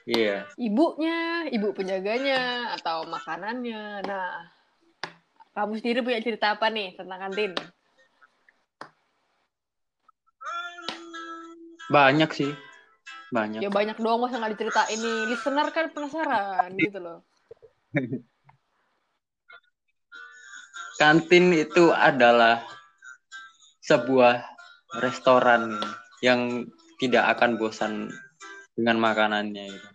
Iya. 0.08 0.48
ibunya, 0.56 1.52
ibu 1.52 1.76
penjaganya, 1.76 2.72
atau 2.80 3.04
makanannya. 3.12 4.08
Nah, 4.08 4.48
kamu 5.52 5.84
sendiri 5.84 6.00
punya 6.00 6.24
cerita 6.24 6.56
apa 6.56 6.72
nih 6.72 6.96
tentang 6.96 7.20
kantin? 7.28 7.52
Banyak 11.92 12.32
sih. 12.32 12.52
Banyak. 13.36 13.60
Ya 13.60 13.70
banyak 13.72 14.00
doang 14.00 14.24
masa 14.24 14.40
nggak 14.40 14.56
diceritain 14.56 15.00
nih. 15.00 15.20
Listener 15.28 15.68
kan 15.76 15.92
penasaran 15.92 16.72
gitu 16.80 17.00
loh. 17.04 17.20
Kantin 20.98 21.54
itu 21.54 21.94
adalah 21.94 22.66
sebuah 23.86 24.42
restoran 25.00 25.78
yang 26.26 26.66
tidak 26.98 27.38
akan 27.38 27.62
bosan 27.62 28.10
dengan 28.74 28.98
makanannya 28.98 29.70
gitu. 29.70 29.90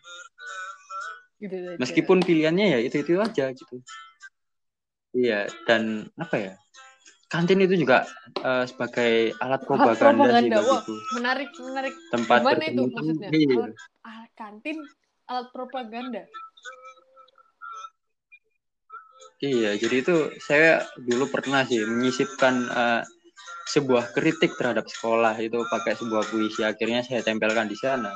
Gitu 1.43 1.57
aja. 1.59 1.79
Meskipun 1.83 2.19
pilihannya 2.23 2.67
ya 2.75 2.79
itu-itu 2.79 3.19
aja 3.19 3.51
gitu. 3.51 3.83
Iya, 5.13 5.51
dan 5.67 6.09
apa 6.17 6.37
ya? 6.39 6.55
Kantin 7.27 7.65
itu 7.65 7.81
juga 7.81 8.07
eh, 8.45 8.65
sebagai 8.69 9.35
alat 9.41 9.65
propaganda, 9.65 10.29
propaganda, 10.29 10.41
sih 10.41 10.51
bagiku. 10.53 10.95
menarik, 11.19 11.51
menarik. 11.57 11.95
Tempat 12.13 12.39
Gimana 12.45 12.65
itu 12.69 12.83
maksudnya? 12.93 13.29
Iya. 13.33 13.55
Alat, 13.57 13.75
alat 14.07 14.31
kantin, 14.39 14.79
alat 15.27 15.49
propaganda. 15.51 16.23
Iya, 19.43 19.75
jadi 19.75 20.07
itu 20.07 20.17
saya 20.39 20.87
dulu 20.95 21.27
pernah 21.27 21.67
sih 21.67 21.83
menyisipkan 21.83 22.63
eh, 22.63 23.03
sebuah 23.67 24.15
kritik 24.15 24.55
terhadap 24.55 24.87
sekolah 24.87 25.35
itu 25.43 25.59
pakai 25.67 25.99
sebuah 25.99 26.31
puisi. 26.31 26.63
Akhirnya 26.63 27.03
saya 27.03 27.27
tempelkan 27.27 27.67
di 27.67 27.75
sana. 27.75 28.15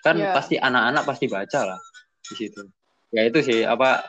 Kan 0.00 0.16
Iya. 0.16 0.32
pasti 0.32 0.56
anak-anak 0.56 1.04
pasti 1.04 1.28
baca 1.28 1.60
lah 1.76 1.80
di 2.24 2.34
situ. 2.34 2.64
Ya 3.12 3.28
itu 3.28 3.44
sih 3.44 3.60
apa 3.68 4.08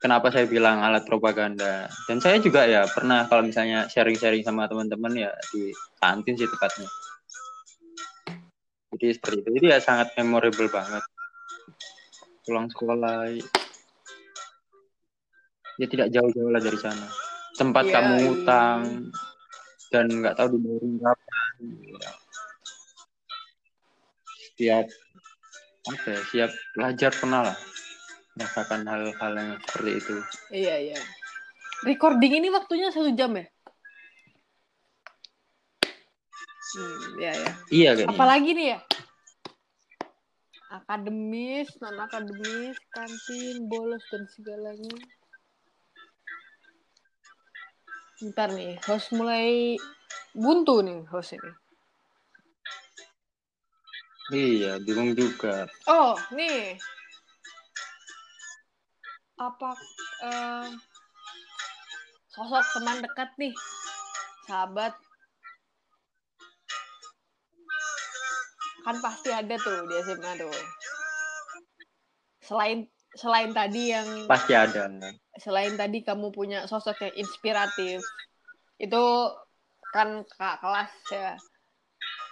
kenapa 0.00 0.32
saya 0.32 0.48
bilang 0.48 0.80
alat 0.80 1.04
propaganda. 1.04 1.92
Dan 2.08 2.24
saya 2.24 2.40
juga 2.40 2.64
ya 2.64 2.88
pernah 2.88 3.28
kalau 3.28 3.44
misalnya 3.44 3.92
sharing-sharing 3.92 4.40
sama 4.40 4.64
teman-teman 4.72 5.12
ya 5.20 5.30
di 5.52 5.68
kantin 6.00 6.32
sih 6.32 6.48
tepatnya. 6.48 6.88
Jadi 8.96 9.06
seperti 9.20 9.36
itu. 9.44 9.48
Jadi 9.60 9.66
ya 9.68 9.78
sangat 9.84 10.16
memorable 10.16 10.72
banget. 10.72 11.04
Pulang 12.48 12.72
sekolah 12.72 13.36
ya 15.76 15.86
tidak 15.88 16.08
jauh-jauh 16.12 16.50
lah 16.50 16.60
dari 16.60 16.78
sana. 16.80 17.06
Tempat 17.56 17.84
Iya, 17.88 17.92
kamu 17.96 18.12
iya. 18.12 18.22
ngutang 18.24 18.80
dan 19.88 20.06
nggak 20.12 20.34
tahu 20.36 20.48
dibayarin 20.56 20.94
kapan. 21.00 21.52
Ya. 21.96 22.10
Setiap 24.36 24.86
apa 25.86 26.06
ya, 26.10 26.20
siap 26.32 26.50
belajar 26.74 27.10
pernah 27.14 27.40
lah 27.52 27.56
merasakan 28.36 28.84
hal-hal 28.84 29.32
yang 29.32 29.50
seperti 29.64 29.90
itu. 29.96 30.16
Iya, 30.52 30.74
iya. 30.92 30.98
Recording 31.84 32.32
ini 32.44 32.48
waktunya 32.52 32.92
satu 32.92 33.12
jam 33.16 33.32
ya? 33.36 33.46
Hmm, 36.76 37.00
iya, 37.16 37.32
iya. 37.32 37.52
Iya 37.72 37.90
kayaknya. 37.96 38.12
Apalagi 38.12 38.50
nih 38.52 38.66
ya? 38.76 38.78
Akademis, 40.66 41.68
non 41.80 41.96
akademis, 41.96 42.76
kantin, 42.92 43.56
bolos 43.70 44.04
dan 44.12 44.28
segalanya. 44.28 44.96
Ntar 48.16 48.48
nih, 48.56 48.80
host 48.88 49.12
mulai 49.12 49.76
buntu 50.32 50.80
nih 50.80 51.04
host 51.12 51.36
ini. 51.36 51.52
Iya, 54.32 54.80
bingung 54.80 55.12
juga. 55.12 55.68
Oh, 55.84 56.16
nih. 56.32 56.80
Apa 59.36 59.76
eh, 60.24 60.68
sosok 62.32 62.64
teman 62.72 63.04
dekat 63.04 63.36
nih, 63.36 63.52
sahabat 64.48 64.96
kan 68.86 68.96
pasti 69.02 69.28
ada 69.28 69.60
tuh 69.60 69.84
di 69.92 69.94
SMA 70.08 70.32
tuh. 70.40 70.56
Selain 72.40 72.88
selain 73.12 73.52
tadi 73.52 73.92
yang 73.92 74.08
Pasti 74.24 74.56
ada. 74.56 74.88
Selain 75.40 75.74
tadi 75.76 76.02
kamu 76.02 76.32
punya 76.32 76.64
sosok 76.68 76.96
yang 77.02 77.14
inspiratif, 77.16 78.00
itu 78.80 79.04
kan 79.94 80.24
kakak 80.28 80.56
kelas 80.60 80.92
ya. 81.12 81.30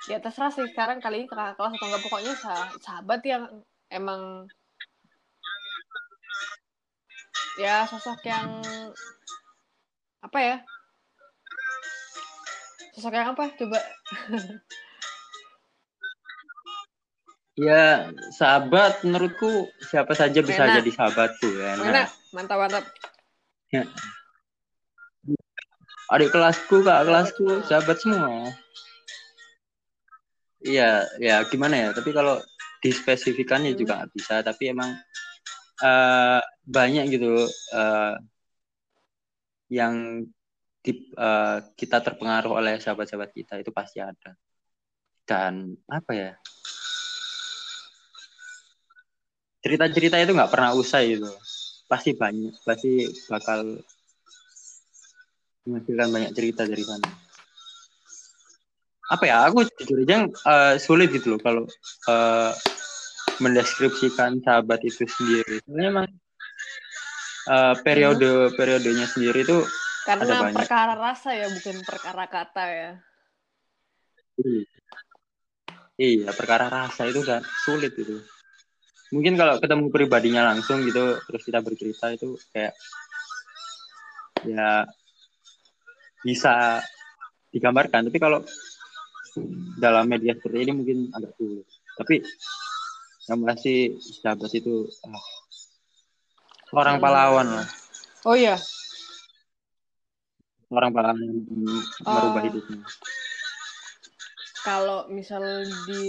Ya 0.04 0.20
terserah 0.20 0.52
sih 0.52 0.68
sekarang 0.68 1.00
kali 1.00 1.24
ini 1.24 1.26
kakak 1.28 1.56
kelas 1.56 1.72
atau 1.76 1.86
enggak 1.88 2.04
pokoknya 2.04 2.32
sah- 2.36 2.72
sahabat 2.84 3.20
yang 3.24 3.44
emang 3.88 4.44
ya 7.56 7.86
sosok 7.88 8.20
yang 8.26 8.60
apa 10.20 10.38
ya? 10.40 10.56
Sosok 12.96 13.12
yang 13.16 13.32
apa? 13.32 13.44
Coba 13.56 13.80
Ya, 17.54 18.10
sahabat 18.34 19.06
menurutku 19.06 19.70
siapa 19.86 20.10
saja 20.18 20.42
bisa 20.42 20.66
Enak. 20.66 20.82
jadi 20.82 20.90
sahabatku 20.90 21.48
ya. 21.54 21.78
mana? 21.78 22.10
Mantap 22.34 22.58
mantap. 22.58 22.84
adik 26.10 26.30
kelasku, 26.34 26.82
kak 26.82 27.06
kelasku, 27.06 27.62
sahabat 27.66 27.96
semua. 28.02 28.50
Iya, 30.64 31.06
ya 31.22 31.46
gimana 31.46 31.74
ya? 31.78 31.88
Tapi 31.94 32.10
kalau 32.10 32.42
dispesifikannya 32.82 33.72
Hmm. 33.74 33.80
juga 33.80 33.92
nggak 34.02 34.12
bisa. 34.14 34.34
Tapi 34.42 34.74
emang 34.74 34.90
eh, 35.82 36.40
banyak 36.66 37.04
gitu 37.10 37.46
eh, 37.74 38.14
yang 39.74 40.22
di- 40.82 41.10
eh, 41.14 41.58
kita 41.74 41.98
terpengaruh 42.02 42.58
oleh 42.58 42.78
sahabat-sahabat 42.82 43.30
kita 43.30 43.58
itu 43.62 43.70
pasti 43.74 43.98
ada. 44.02 44.34
Dan 45.26 45.74
apa 45.90 46.12
ya? 46.14 46.32
Cerita-cerita 49.64 50.20
itu 50.20 50.36
nggak 50.36 50.52
pernah 50.52 50.76
usai 50.76 51.16
gitu. 51.16 51.32
Pasti 51.88 52.12
banyak, 52.12 52.52
pasti 52.68 53.08
bakal 53.32 53.80
menghasilkan 55.64 56.08
banyak 56.12 56.30
cerita 56.36 56.68
dari 56.68 56.84
sana. 56.84 57.08
Apa 59.08 59.24
ya? 59.24 59.48
Aku 59.48 59.64
jujur 59.80 60.04
aja 60.04 60.28
eh, 60.28 60.74
sulit 60.76 61.08
gitu 61.12 61.36
loh 61.36 61.40
kalau 61.40 61.64
eh, 62.08 62.52
mendeskripsikan 63.40 64.44
sahabat 64.44 64.84
itu 64.84 65.08
sendiri. 65.08 65.64
Soalnya 65.64 65.86
emang 65.88 66.06
eh, 67.48 67.74
periode 67.80 68.52
periodenya 68.52 69.08
sendiri 69.08 69.48
itu 69.48 69.64
Ada 70.04 70.20
Karena 70.20 70.36
banyak. 70.44 70.56
perkara 70.60 70.94
rasa 71.00 71.32
ya, 71.32 71.48
bukan 71.48 71.80
perkara 71.80 72.24
kata 72.28 72.64
ya. 72.68 72.92
iya, 74.44 74.62
iya 75.96 76.28
perkara 76.36 76.68
rasa 76.68 77.08
itu 77.08 77.24
udah 77.24 77.40
sulit 77.64 77.96
gitu. 77.96 78.20
Mungkin 79.14 79.38
kalau 79.38 79.62
ketemu 79.62 79.94
pribadinya 79.94 80.50
langsung 80.50 80.82
gitu 80.82 81.22
terus 81.30 81.42
kita 81.46 81.62
bercerita 81.62 82.10
itu 82.10 82.34
kayak 82.50 82.74
ya 84.42 84.82
bisa 86.26 86.82
digambarkan. 87.54 88.10
Tapi 88.10 88.18
kalau 88.18 88.42
dalam 89.78 90.10
media 90.10 90.34
seperti 90.34 90.66
ini 90.66 90.72
mungkin 90.74 90.98
agak 91.14 91.30
sulit. 91.38 91.62
Tapi 91.94 92.14
yang 93.24 93.40
pasti 93.46 93.74
sahabat 94.20 94.50
itu 94.52 94.84
ah, 95.06 95.24
orang 96.74 96.98
pahlawan 97.00 97.46
lah, 97.62 97.68
Oh 98.26 98.36
iya, 98.36 98.58
orang 100.68 100.90
pahlawan 100.92 101.22
yang 101.22 101.38
merubah 102.04 102.42
Oh. 102.42 102.46
hidupnya. 102.50 102.80
kalau 104.64 105.08
misal 105.12 105.44
di 105.84 106.08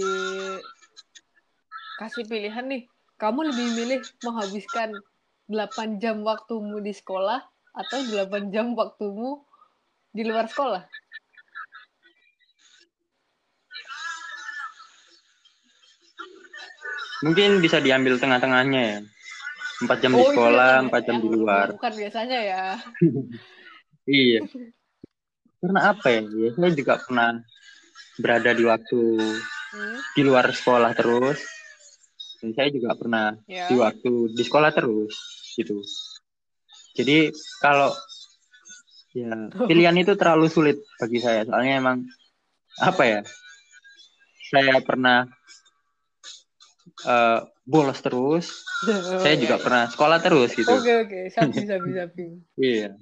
kasih 2.00 2.24
pilihan 2.24 2.64
nih, 2.64 2.88
kamu 3.16 3.48
lebih 3.52 3.68
milih 3.72 4.00
menghabiskan 4.20 5.00
8 5.48 5.96
jam 6.02 6.20
waktumu 6.20 6.84
di 6.84 6.92
sekolah 6.92 7.40
atau 7.72 7.98
8 8.04 8.52
jam 8.52 8.76
waktumu 8.76 9.40
di 10.12 10.22
luar 10.24 10.48
sekolah? 10.48 10.84
Mungkin 17.24 17.64
bisa 17.64 17.80
diambil 17.80 18.20
tengah-tengahnya 18.20 18.80
ya. 18.84 18.98
Empat 19.80 19.98
jam 20.04 20.12
di 20.12 20.20
Oh, 20.20 20.28
itu 20.28 20.36
sekolah, 20.36 20.68
yang- 20.72 20.84
empat 20.88 21.02
jam 21.04 21.14
yang 21.16 21.24
di 21.24 21.28
luar. 21.32 21.66
Bukan 21.72 21.92
biasanya 21.96 22.38
ya. 22.40 22.64
Iya. 24.06 24.46
Karena 25.58 25.80
apa 25.90 26.14
ya? 26.14 26.22
ya? 26.22 26.50
Saya 26.54 26.72
juga 26.78 26.94
pernah 27.02 27.42
berada 28.22 28.54
di 28.54 28.62
waktu 28.62 29.02
Hmm, 29.74 29.98
di 30.14 30.22
luar 30.22 30.46
sekolah 30.54 30.94
terus. 30.94 31.42
Dan 32.42 32.50
saya 32.52 32.68
juga 32.68 32.92
pernah 32.96 33.36
ya. 33.48 33.68
di 33.70 33.76
waktu 33.80 34.12
di 34.36 34.42
sekolah 34.44 34.70
terus 34.72 35.14
gitu. 35.56 35.80
Jadi 36.96 37.32
kalau 37.60 37.92
ya 39.16 39.48
pilihan 39.68 39.96
itu 39.96 40.12
terlalu 40.16 40.48
sulit 40.52 40.76
bagi 41.00 41.20
saya. 41.20 41.44
Soalnya 41.48 41.80
emang 41.80 42.04
apa 42.80 43.02
ya? 43.04 43.20
Saya 44.52 44.78
pernah 44.84 45.26
uh, 47.04 47.40
bolos 47.66 47.98
terus. 48.00 48.64
saya 49.24 49.34
juga 49.40 49.56
pernah 49.58 49.88
sekolah 49.88 50.18
terus 50.20 50.52
gitu. 50.52 50.70
Oke 50.70 50.92
oke, 51.08 51.20
sapi 51.32 51.64
sapi 51.64 51.90
sapi. 51.96 52.26
iya. 52.68 52.94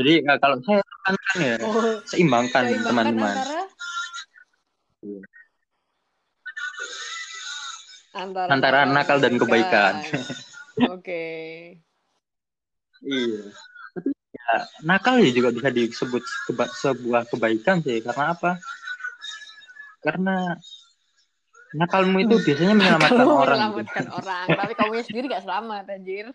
Jadi 0.00 0.12
uh, 0.24 0.38
kalau 0.40 0.56
saya 0.64 0.80
kan 1.04 1.14
ya 1.40 1.56
oh, 1.64 2.00
seimbangkan 2.08 2.64
teman-teman. 2.84 3.36
Antara. 3.36 3.62
Antara, 8.14 8.48
antara 8.50 8.78
nakal 8.86 9.18
dan 9.22 9.38
kebaikan. 9.38 9.94
Oke. 10.90 11.02
Okay. 11.02 11.40
iya. 13.04 13.42
Tapi 13.94 14.08
ya 14.14 14.50
nakal 14.86 15.18
ya 15.18 15.30
juga 15.34 15.50
bisa 15.50 15.68
disebut 15.70 16.22
keba 16.48 16.64
sebuah 16.70 17.22
kebaikan 17.30 17.82
sih. 17.82 18.02
Karena 18.02 18.34
apa? 18.34 18.58
Karena 20.00 20.56
nakalmu 21.76 22.18
itu 22.24 22.36
biasanya 22.42 22.74
menyelamatkan 22.74 23.26
orang. 23.26 23.58
Menyelamatkan 23.58 24.04
gitu. 24.06 24.16
orang, 24.18 24.46
tapi 24.48 24.72
kamu 24.74 24.92
sendiri 25.06 25.24
gak 25.30 25.44
selamat, 25.46 25.84
anjir. 25.86 26.26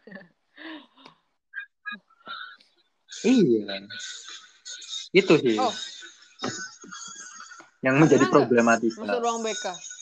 iya. 3.26 3.84
Itu 5.12 5.34
sih. 5.40 5.58
Oh. 5.60 5.74
Yang 7.84 7.96
menjadi 8.02 8.26
problematika. 8.32 9.00
Masuk 9.02 9.20
ruang 9.22 9.40
BK. 9.44 9.95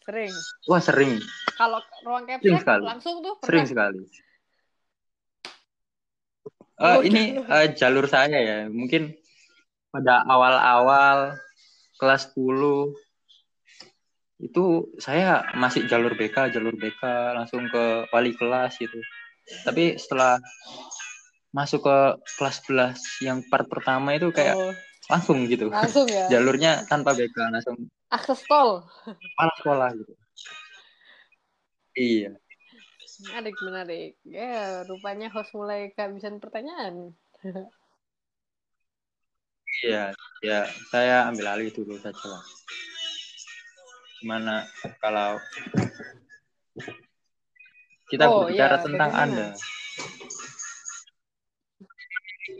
Sering. 0.00 0.32
Wah, 0.66 0.80
sering. 0.80 1.12
Kalau 1.56 1.80
ruang 2.04 2.24
caption 2.24 2.56
langsung 2.80 3.20
tuh 3.20 3.36
pernah. 3.38 3.48
Sering 3.48 3.66
sekali. 3.68 4.00
Uh, 6.80 6.96
oh, 6.96 7.00
ini 7.04 7.36
uh, 7.36 7.68
jalur 7.76 8.08
saya 8.08 8.40
ya. 8.40 8.58
Mungkin 8.72 9.12
pada 9.92 10.24
awal-awal 10.24 11.36
kelas 12.00 12.32
10 12.32 12.96
itu 14.40 14.88
saya 14.96 15.44
masih 15.52 15.84
jalur 15.84 16.16
BK, 16.16 16.48
jalur 16.56 16.72
BK 16.72 17.04
langsung 17.36 17.68
ke 17.68 18.08
wali 18.08 18.32
kelas 18.32 18.80
gitu. 18.80 18.96
Tapi 19.68 20.00
setelah 20.00 20.40
masuk 21.52 21.84
ke 21.84 21.98
kelas 22.40 22.64
11 22.64 23.28
yang 23.28 23.38
part 23.52 23.68
pertama 23.68 24.16
itu 24.16 24.32
kayak 24.32 24.56
oh. 24.56 24.72
langsung 25.12 25.44
gitu. 25.44 25.68
Langsung 25.68 26.08
ya. 26.08 26.24
Jalurnya 26.32 26.88
tanpa 26.88 27.12
BK 27.12 27.36
langsung 27.52 27.76
akses 28.10 28.42
tol. 28.50 28.84
Kepala 29.06 29.52
sekolah 29.62 29.88
gitu. 29.94 30.12
Iya. 31.94 32.30
Menarik, 33.20 33.56
menarik. 33.62 34.10
Ya, 34.26 34.82
rupanya 34.88 35.28
host 35.30 35.54
mulai 35.54 35.94
kehabisan 35.94 36.42
pertanyaan. 36.42 37.14
Iya, 39.80 40.12
ya 40.44 40.66
saya 40.92 41.30
ambil 41.30 41.56
alih 41.56 41.70
dulu 41.72 41.96
saja 41.96 42.26
lah. 42.26 42.44
Gimana 44.20 44.68
kalau 45.00 45.40
kita 48.12 48.28
oh, 48.28 48.44
berbicara 48.44 48.76
ya, 48.76 48.84
tentang 48.84 49.10
bagaimana? 49.14 49.24
Anda? 49.24 49.48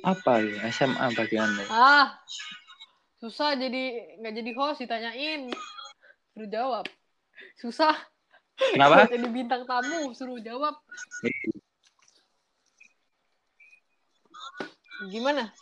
Apa 0.01 0.33
ya 0.41 0.61
SMA 0.73 1.07
bagi 1.13 1.37
Anda? 1.37 1.65
Ah, 1.69 2.07
susah 3.21 3.53
jadi 3.53 4.17
nggak 4.17 4.35
jadi 4.41 4.51
host 4.57 4.81
ditanyain, 4.81 5.53
suruh 6.33 6.49
jawab. 6.49 6.85
Susah. 7.61 7.93
Kenapa? 8.57 9.05
jadi 9.13 9.29
bintang 9.29 9.69
tamu 9.69 10.13
suruh 10.17 10.41
jawab. 10.41 10.75
Gimana? 15.13 15.53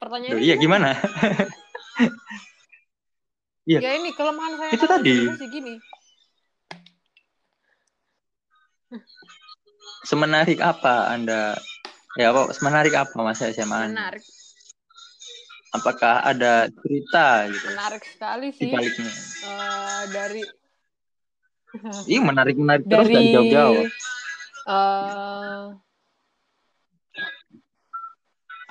Pertanyaan 0.00 0.40
iya 0.40 0.54
gimana? 0.60 0.92
Iya. 3.62 3.78
ya 3.78 3.90
ini 3.94 4.10
kelemahan 4.10 4.58
saya 4.58 4.74
itu 4.74 4.86
tadi. 4.90 5.14
Gini. 5.38 5.78
Semenarik 10.02 10.58
apa 10.58 11.14
Anda? 11.14 11.54
Ya, 12.18 12.34
apa 12.34 12.50
semenarik 12.50 12.90
apa 12.90 13.14
masa 13.22 13.54
SMA? 13.54 13.94
Menarik. 13.94 14.26
Apakah 15.72 16.20
ada 16.20 16.68
cerita 16.84 17.48
gitu? 17.48 17.66
Menarik 17.72 18.04
sekali 18.04 18.48
sih. 18.52 18.68
Baliknya. 18.68 19.12
Uh, 19.44 20.02
dari 20.12 20.42
Iya 22.12 22.20
menarik 22.20 22.56
menarik 22.60 22.84
dari, 22.84 22.92
terus 22.92 23.08
dan 23.08 23.24
jauh-jauh. 23.32 23.86
Uh, 24.68 25.64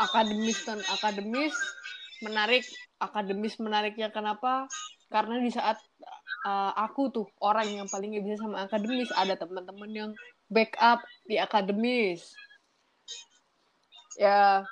akademis 0.01 0.57
dan 0.65 0.79
akademis 0.89 1.55
menarik 2.21 2.65
akademis 3.01 3.57
menariknya 3.57 4.13
kenapa 4.13 4.69
karena 5.11 5.41
di 5.41 5.51
saat 5.51 5.77
uh, 6.45 6.71
aku 6.73 7.11
tuh 7.11 7.27
orang 7.41 7.67
yang 7.69 7.87
paling 7.89 8.15
gak 8.15 8.23
bisa 8.25 8.37
sama 8.41 8.65
akademis 8.65 9.09
ada 9.13 9.35
teman-teman 9.35 9.91
yang 9.91 10.11
backup 10.47 11.03
di 11.27 11.37
akademis 11.37 12.33
ya 14.15 14.63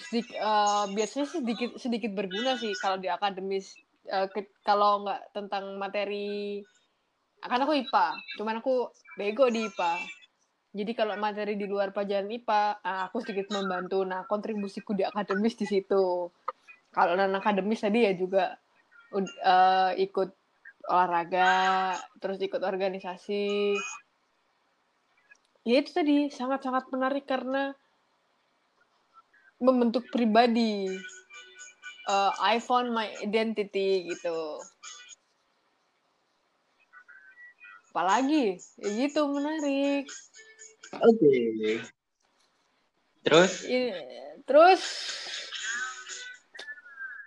sedikit, 0.00 0.36
uh, 0.40 0.84
biasanya 0.90 1.26
sedikit 1.28 1.70
sedikit 1.76 2.10
berguna 2.16 2.56
sih 2.56 2.72
kalau 2.80 2.96
di 2.96 3.06
akademis 3.12 3.76
uh, 4.08 4.26
kalau 4.64 5.04
nggak 5.04 5.32
tentang 5.36 5.76
materi 5.76 6.60
akan 7.44 7.64
aku 7.64 7.72
IPA 7.84 8.06
cuman 8.40 8.60
aku 8.60 8.88
bego 9.16 9.48
di 9.48 9.68
IPA 9.68 9.92
jadi 10.70 10.94
kalau 10.94 11.18
materi 11.18 11.58
di 11.58 11.66
luar 11.66 11.90
pelajaran 11.90 12.30
IPA, 12.30 12.78
ah, 12.86 13.10
aku 13.10 13.18
sedikit 13.26 13.50
membantu. 13.50 14.06
Nah, 14.06 14.22
kontribusiku 14.30 14.94
di 14.94 15.02
akademis 15.02 15.58
di 15.58 15.66
situ. 15.66 16.30
Kalau 16.94 17.12
non 17.18 17.34
akademis 17.34 17.82
tadi 17.82 18.06
ya 18.06 18.14
juga 18.14 18.54
uh, 19.14 19.90
ikut 19.98 20.30
olahraga, 20.86 21.94
terus 22.22 22.38
ikut 22.38 22.62
organisasi. 22.62 23.74
Ya 25.66 25.74
itu 25.82 25.90
tadi 25.90 26.30
sangat-sangat 26.30 26.86
menarik 26.94 27.26
karena 27.26 27.74
membentuk 29.60 30.08
pribadi. 30.08 30.88
Uh, 32.08 32.32
I 32.40 32.58
found 32.58 32.90
my 32.90 33.06
identity 33.20 34.08
gitu. 34.10 34.58
Apalagi, 37.92 38.58
ya 38.80 38.88
gitu 39.06 39.30
menarik. 39.30 40.08
Oke. 40.98 41.20
Okay. 41.20 41.74
Terus? 43.20 43.52
Ya, 43.68 43.94
terus 44.48 44.82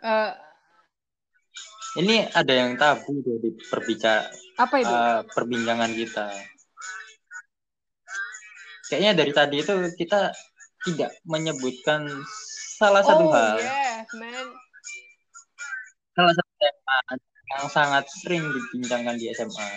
uh, 0.02 0.34
ini 2.02 2.26
ada 2.34 2.54
yang 2.54 2.74
tabu 2.76 3.22
tuh 3.22 3.38
di 3.38 3.54
perbicara 3.70 4.26
apa 4.58 4.76
itu? 4.82 4.90
Uh, 4.90 5.22
perbincangan 5.30 5.94
kita. 5.94 6.28
Kayaknya 8.90 9.12
dari 9.14 9.32
tadi 9.32 9.56
itu 9.62 9.74
kita 9.96 10.34
tidak 10.84 11.12
menyebutkan 11.24 12.08
salah 12.78 13.04
satu 13.04 13.26
oh, 13.28 13.32
hal. 13.32 13.58
Yes, 13.60 14.08
man. 14.20 14.48
Salah 16.14 16.34
satu 16.36 16.52
tema 16.60 16.98
yang 17.54 17.68
sangat 17.72 18.04
sering 18.22 18.44
dibincangkan 18.44 19.16
di 19.18 19.32
SMA. 19.32 19.70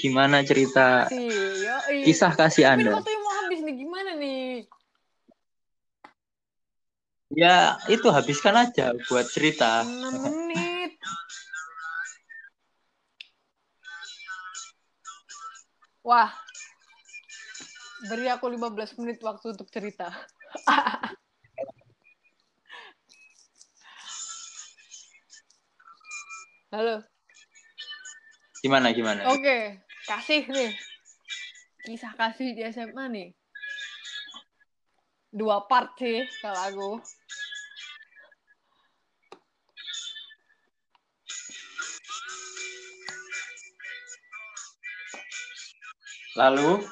Gimana 0.00 0.44
cerita 0.46 1.08
kisah 2.06 2.32
kasih 2.36 2.68
Anda? 2.68 3.02
Tapi 3.02 3.14
mau 3.20 3.32
habis 3.44 3.60
nih, 3.64 3.74
gimana 3.74 4.10
nih? 4.16 4.64
Ya, 7.34 7.82
itu 7.90 8.06
habiskan 8.14 8.54
aja 8.54 8.94
buat 9.10 9.26
cerita. 9.26 9.82
6 9.82 10.22
menit. 10.22 10.94
Wah. 16.06 16.43
Beri 18.04 18.28
aku 18.28 18.52
15 18.52 19.00
menit 19.00 19.16
waktu 19.24 19.56
untuk 19.56 19.72
cerita. 19.72 20.12
Halo. 26.74 27.00
Gimana 28.60 28.92
gimana? 28.92 29.24
Oke, 29.32 29.40
okay. 29.40 29.80
kasih 30.04 30.44
nih. 30.52 30.76
Kisah 31.88 32.12
kasih 32.12 32.52
di 32.52 32.60
SMA 32.68 33.08
nih. 33.08 33.32
Dua 35.32 35.64
part 35.64 35.96
sih 35.96 36.28
kalau 36.44 36.60
aku. 36.60 37.00
Lalu 46.34 46.84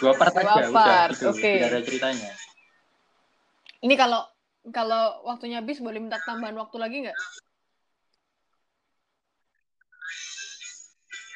dua 0.00 0.12
part 0.16 0.32
dua 0.32 0.42
aja 0.42 0.62
part. 0.72 1.12
udah 1.12 1.12
gitu, 1.12 1.26
okay. 1.36 1.60
ada 1.60 1.80
ceritanya. 1.84 2.30
Ini 3.84 3.94
kalau 4.00 4.24
kalau 4.72 5.24
waktunya 5.28 5.60
habis 5.60 5.80
boleh 5.80 6.00
minta 6.00 6.20
tambahan 6.24 6.56
waktu 6.56 6.76
lagi 6.80 6.96
nggak? 7.04 7.18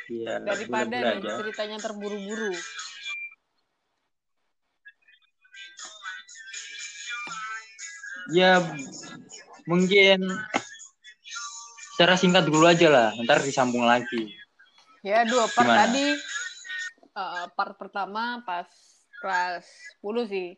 Iya, 0.04 0.34
daripada 0.44 0.96
nih 1.00 1.16
aja. 1.16 1.32
ceritanya 1.40 1.78
terburu-buru. 1.80 2.52
Ya 8.32 8.60
mungkin 9.68 10.20
secara 11.92 12.16
singkat 12.16 12.48
dulu 12.48 12.68
aja 12.68 12.88
lah, 12.88 13.08
ntar 13.24 13.40
disambung 13.44 13.84
lagi. 13.84 14.32
Ya 15.04 15.24
dua 15.28 15.48
part 15.52 15.68
Gimana? 15.68 15.88
tadi 15.88 16.16
eh, 17.14 17.46
part 17.54 17.74
pertama 17.78 18.42
pas 18.42 18.68
kelas 19.22 19.66
10 20.02 20.24
sih. 20.28 20.48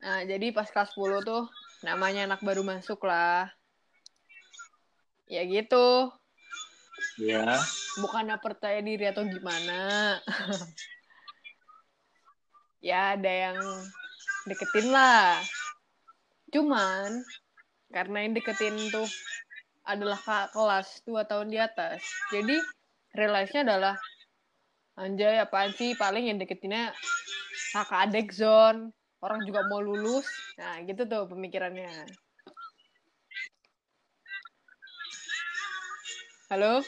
Nah, 0.00 0.24
jadi 0.24 0.52
pas 0.54 0.68
kelas 0.68 0.94
10 0.94 1.20
tuh 1.24 1.44
namanya 1.84 2.24
anak 2.28 2.40
baru 2.40 2.64
masuk 2.64 3.04
lah. 3.04 3.50
Ya 5.28 5.44
gitu. 5.44 6.12
Ya, 7.18 7.58
Bukannya 8.00 8.38
percaya 8.38 8.80
diri 8.80 9.06
atau 9.06 9.26
gimana. 9.26 10.18
ya 12.88 13.16
ada 13.18 13.32
yang 13.32 13.58
deketin 14.48 14.92
lah. 14.92 15.40
Cuman 16.52 17.24
karena 17.90 18.16
yang 18.26 18.32
deketin 18.34 18.76
tuh 18.90 19.06
adalah 19.84 20.18
kelas 20.50 21.04
dua 21.04 21.28
tahun 21.28 21.52
di 21.52 21.58
atas. 21.60 22.02
Jadi 22.32 22.56
realize-nya 23.14 23.62
adalah 23.68 23.94
anjay 24.94 25.42
apaan 25.42 25.74
sih 25.74 25.98
paling 25.98 26.30
yang 26.30 26.38
deketinnya 26.38 26.94
kakak 27.74 28.06
adek 28.10 28.30
zone 28.30 28.94
orang 29.18 29.42
juga 29.42 29.66
mau 29.66 29.82
lulus 29.82 30.22
nah 30.54 30.78
gitu 30.86 31.02
tuh 31.10 31.26
pemikirannya 31.26 31.90
halo 36.54 36.78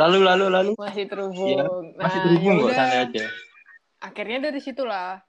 lalu 0.00 0.18
lalu 0.24 0.44
lalu. 0.48 0.72
masih 0.80 1.04
terhubung 1.04 1.92
nah 2.00 2.08
Masih 2.08 2.18
terhubung 2.24 2.54
kok, 2.56 2.72
yaudah. 2.72 2.76
santai 2.80 2.98
aja. 3.04 3.24
akhirnya 4.00 4.38
dari 4.48 4.60
situlah 4.64 5.20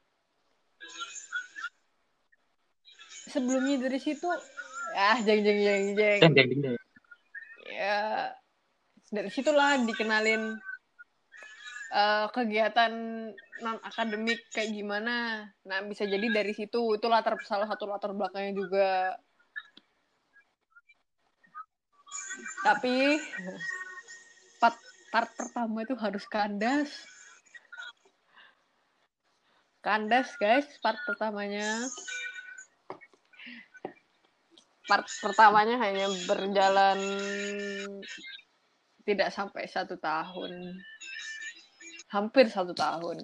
sebelumnya 3.28 3.84
dari 3.84 4.00
situ 4.00 4.32
ah 4.96 5.20
jeng 5.20 5.44
jeng 5.44 5.60
jeng 5.60 5.84
jeng 6.00 6.20
deng, 6.24 6.34
deng, 6.40 6.50
deng. 6.64 6.76
ya 7.68 8.32
dari 9.12 9.28
situlah 9.28 9.76
dikenalin 9.84 10.56
eh, 11.92 12.28
kegiatan 12.34 12.94
non 13.64 13.78
akademik 13.84 14.48
kayak 14.52 14.72
gimana? 14.74 15.48
Nah 15.64 15.80
bisa 15.86 16.04
jadi 16.04 16.28
dari 16.28 16.52
situ 16.52 16.98
itu 16.98 17.06
latar 17.08 17.40
salah 17.46 17.68
satu 17.70 17.88
latar 17.88 18.12
belakangnya 18.12 18.54
juga. 18.56 19.16
Tapi 22.66 23.22
part, 24.58 24.78
part 25.14 25.30
pertama 25.38 25.86
itu 25.86 25.96
harus 25.96 26.26
kandas. 26.28 26.90
Kandas 29.80 30.34
guys 30.42 30.66
part 30.82 30.98
pertamanya. 31.06 31.86
Part 34.86 35.06
pertamanya 35.22 35.82
hanya 35.82 36.10
berjalan 36.30 37.00
tidak 39.06 39.30
sampai 39.30 39.70
satu 39.70 39.96
tahun 40.02 40.82
hampir 42.16 42.48
satu 42.48 42.72
tahun 42.72 43.20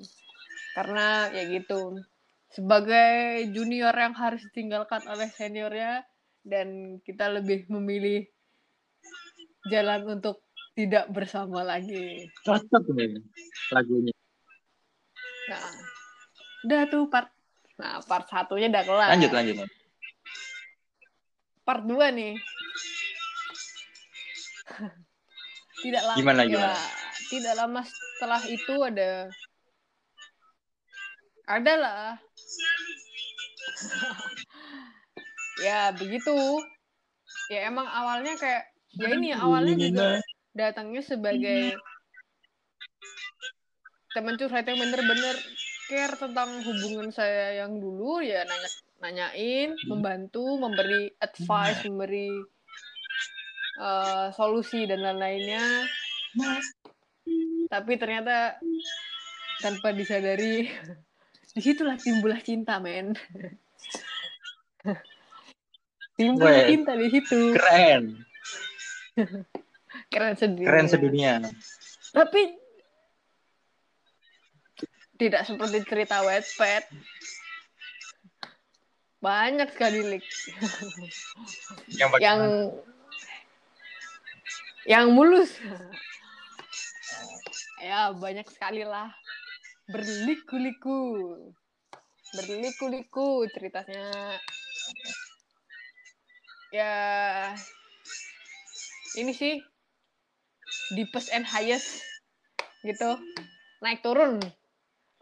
karena 0.75 1.31
ya 1.31 1.47
gitu 1.47 2.03
sebagai 2.51 3.47
junior 3.55 3.95
yang 3.95 4.11
harus 4.11 4.43
ditinggalkan 4.51 5.07
oleh 5.07 5.31
seniornya 5.31 6.03
dan 6.43 6.99
kita 7.07 7.31
lebih 7.31 7.71
memilih 7.71 8.27
jalan 9.71 10.19
untuk 10.19 10.43
tidak 10.75 11.07
bersama 11.15 11.63
lagi 11.63 12.27
Cocok 12.43 12.91
nih 12.91 13.23
lagunya. 13.71 14.13
nah 15.47 15.63
udah 16.67 16.81
tuh 16.91 17.07
part 17.07 17.31
nah 17.79 18.03
part 18.03 18.27
satunya 18.27 18.67
udah 18.67 18.83
kelar 18.83 19.09
Lanjut, 19.15 19.31
lanjut. 19.31 19.55
part 21.63 21.83
2 21.87 22.11
nih 22.11 22.33
tidak 25.83 26.03
lama 26.03 26.19
Gimana, 26.19 26.41
gimana? 26.47 26.75
Tidak 27.31 27.55
lama 27.55 27.81
setelah 27.87 28.41
itu 28.51 28.75
ada. 28.83 29.31
Ada 31.47 31.73
lah 31.79 32.19
ya 35.65 35.95
begitu. 35.95 36.35
Ya 37.47 37.71
emang 37.71 37.87
awalnya 37.87 38.35
kayak 38.35 38.67
ya 38.99 39.07
ini 39.15 39.31
awalnya 39.31 39.75
juga 39.79 40.07
datangnya 40.51 40.99
sebagai 40.99 41.79
teman 44.11 44.35
curhat 44.35 44.67
yang 44.67 44.79
bener-bener 44.79 45.35
care 45.87 46.15
tentang 46.19 46.59
hubungan 46.67 47.11
saya 47.11 47.63
yang 47.63 47.79
dulu 47.79 48.19
ya 48.19 48.43
nanya 48.43 48.69
nanyain 49.01 49.71
membantu 49.87 50.59
memberi 50.59 51.11
advice 51.23 51.87
memberi 51.87 52.31
eh, 53.79 54.27
solusi 54.35 54.83
dan 54.83 55.03
lain-lainnya 55.03 55.87
tapi 57.71 57.95
ternyata 57.95 58.59
tanpa 59.63 59.95
disadari 59.95 60.67
di 61.55 61.61
situlah 61.63 61.95
timbullah 61.95 62.43
cinta 62.43 62.83
men. 62.83 63.15
Timbul 66.19 66.53
cinta 66.67 66.93
di 66.99 67.07
situ. 67.07 67.55
Keren, 67.55 68.19
keren 70.11 70.35
sendiri 70.35 70.67
keren 70.67 70.87
sedunia. 70.91 71.39
tapi 72.11 72.59
tidak 75.15 75.47
seperti 75.47 75.81
cerita 75.87 76.21
Wattpad. 76.21 76.83
Banyak 79.21 79.69
sekali 79.71 80.01
leak. 80.01 80.25
Yang 81.95 82.11
yang 82.19 82.41
yang 84.85 85.05
mulus 85.13 85.55
ya 87.81 88.13
banyak 88.13 88.45
sekali 88.45 88.85
lah 88.85 89.09
berliku-liku. 89.89 91.01
Berliku-liku 92.31 93.43
ceritanya. 93.51 94.37
Ya 96.71 96.93
ini 99.19 99.35
sih 99.35 99.59
deepest 100.95 101.27
and 101.35 101.43
highest 101.43 101.99
gitu. 102.87 103.19
Naik 103.83 103.99
turun. 104.05 104.39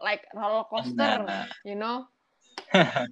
Like 0.00 0.24
roller 0.32 0.64
coaster 0.70 1.24
Nah. 1.26 1.48
you 1.66 1.74
know. 1.74 2.06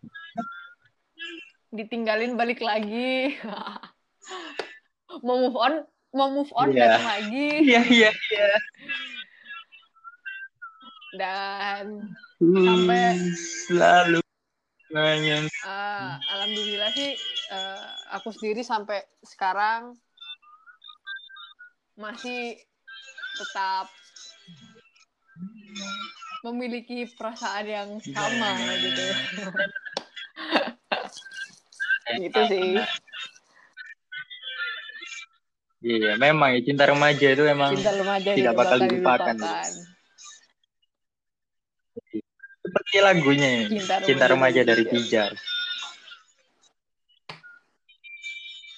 Ditinggalin 1.76 2.38
balik 2.38 2.62
lagi. 2.62 3.34
Mau 5.26 5.36
move 5.40 5.58
on 5.58 5.74
mau 6.08 6.32
move 6.32 6.48
on 6.56 6.72
Iya. 6.72 6.80
datang 6.88 7.04
lagi. 7.04 7.48
Iya, 7.68 7.80
iya, 7.84 8.10
iya. 8.12 8.48
Dan 11.16 12.04
Sampai- 12.38 13.18
selalu 13.66 14.20
eh, 15.68 16.12
alhamdulillah 16.32 16.90
sih 16.92 17.12
eh, 17.52 17.86
aku 18.12 18.32
sendiri 18.32 18.64
sampai 18.64 19.04
sekarang 19.20 19.96
masih 21.98 22.56
tetap 23.36 23.90
memiliki 26.46 27.10
perasaan 27.18 27.66
yang 27.66 27.90
sama 28.00 28.54
gitu 28.78 29.04
gitu 32.22 32.40
sih 32.48 32.78
Iya, 35.78 36.18
memang 36.18 36.58
ya 36.58 36.60
cinta 36.66 36.90
remaja 36.90 37.26
itu 37.38 37.46
emang 37.46 37.70
cinta 37.70 37.94
remaja 37.94 38.34
tidak 38.34 38.54
bakal 38.58 38.82
dilupakan. 38.82 39.30
dilupakan. 39.38 39.70
Seperti 42.68 42.96
lagunya 43.00 43.48
ya. 43.48 43.64
Cinta 43.72 43.94
Cinta 44.04 44.24
Remaja 44.28 44.60
Remaja 44.60 44.62
dari 44.68 44.84
Pijar. 44.84 45.32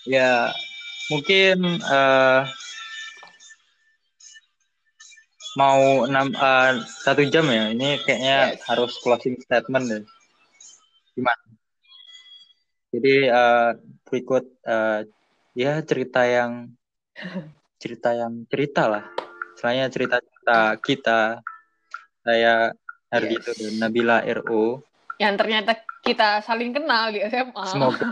Ya, 0.09 0.55
mungkin 1.13 1.59
eh, 1.83 2.41
mau 5.59 6.07
enam 6.07 6.31
eh, 6.33 6.73
satu 7.05 7.27
jam 7.29 7.47
ya. 7.51 7.75
Ini 7.75 8.01
kayaknya 8.07 8.57
Yes. 8.57 8.63
harus 8.71 8.93
closing 9.03 9.37
statement 9.43 9.85
deh. 9.91 10.05
Gimana? 11.19 11.45
Jadi 12.91 13.15
eh, 13.27 13.71
berikut 14.07 14.45
eh, 14.67 15.01
ya 15.59 15.83
cerita 15.83 16.23
yang 16.25 16.71
cerita 17.83 18.15
yang 18.15 18.47
cerita 18.47 18.87
lah. 18.87 19.05
Selainnya 19.61 19.93
cerita-cerita 19.93 20.81
kita, 20.81 21.21
saya 22.25 22.73
Hardito 23.11 23.51
Yes. 23.51 23.59
dan 23.59 23.73
Nabila 23.79 24.23
RO. 24.25 24.81
yang 25.17 25.37
ternyata 25.37 25.77
kita 26.01 26.41
saling 26.41 26.73
kenal 26.73 27.11
di 27.11 27.21
SMA 27.21 27.65
Semoga 27.67 28.09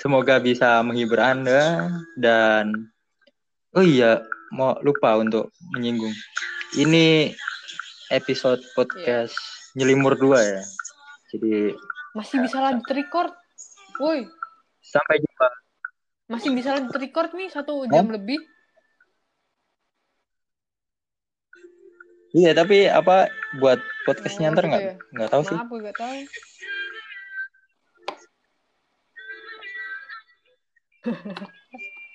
Semoga 0.00 0.40
bisa 0.40 0.80
menghibur 0.80 1.20
Anda 1.20 1.92
dan 2.16 2.88
oh 3.76 3.84
iya 3.84 4.24
mau 4.48 4.80
lupa 4.80 5.20
untuk 5.20 5.52
menyinggung. 5.70 6.16
Ini 6.72 7.36
episode 8.08 8.64
podcast 8.72 9.36
nyelimur 9.76 10.16
dua 10.16 10.40
ya. 10.40 10.62
Jadi 11.30 11.76
Masih 12.10 12.42
bisa 12.42 12.58
lanjut 12.58 12.88
record. 12.88 13.30
Woi, 14.00 14.24
Sampai 14.80 15.20
jumpa. 15.20 15.48
masih 16.26 16.50
bisa 16.50 16.72
lanjut 16.72 16.96
record 16.96 17.30
nih 17.36 17.52
satu 17.52 17.84
jam 17.86 18.08
lebih. 18.08 18.40
Iya, 22.30 22.54
tapi 22.54 22.86
apa 22.86 23.26
buat 23.58 23.82
podcastnya 24.06 24.54
ntar 24.54 24.70
nggak 24.70 24.82
ya? 24.82 24.94
nggak 25.18 25.30
tahu 25.34 25.42
sih. 25.42 25.58
Maaf, 25.58 25.70
gue 25.74 25.94
tahu. 25.98 26.16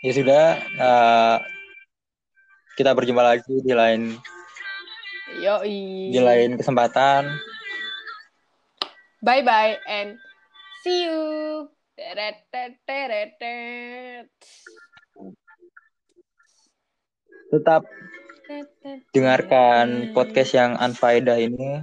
Ya 0.05 0.11
sudah, 0.13 0.45
eh, 0.61 1.38
kita 2.80 2.95
berjumpa 2.95 3.24
lagi 3.26 3.59
di 3.59 3.74
lain 3.76 4.16
Yoi. 5.43 6.16
di 6.16 6.20
lain 6.24 6.55
kesempatan. 6.55 7.36
Bye 9.20 9.43
bye 9.43 9.76
and 9.89 10.16
see 10.86 11.09
you. 11.09 11.20
Teret, 11.95 12.45
teret, 12.51 12.80
teret. 12.88 14.32
Tetap 17.51 17.84
dengarkan 19.14 19.86
teret. 20.10 20.14
podcast 20.14 20.52
yang 20.54 20.72
unfaedah 20.78 21.38
ini. 21.41 21.82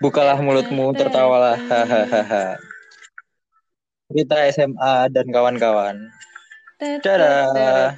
Bukalah 0.00 0.36
mulutmu, 0.40 0.92
tertawalah. 0.92 1.56
Hahaha. 1.56 2.60
Kita 4.12 4.36
SMA 4.52 5.08
dan 5.08 5.26
kawan-kawan. 5.32 5.96
Dadah. 6.78 7.96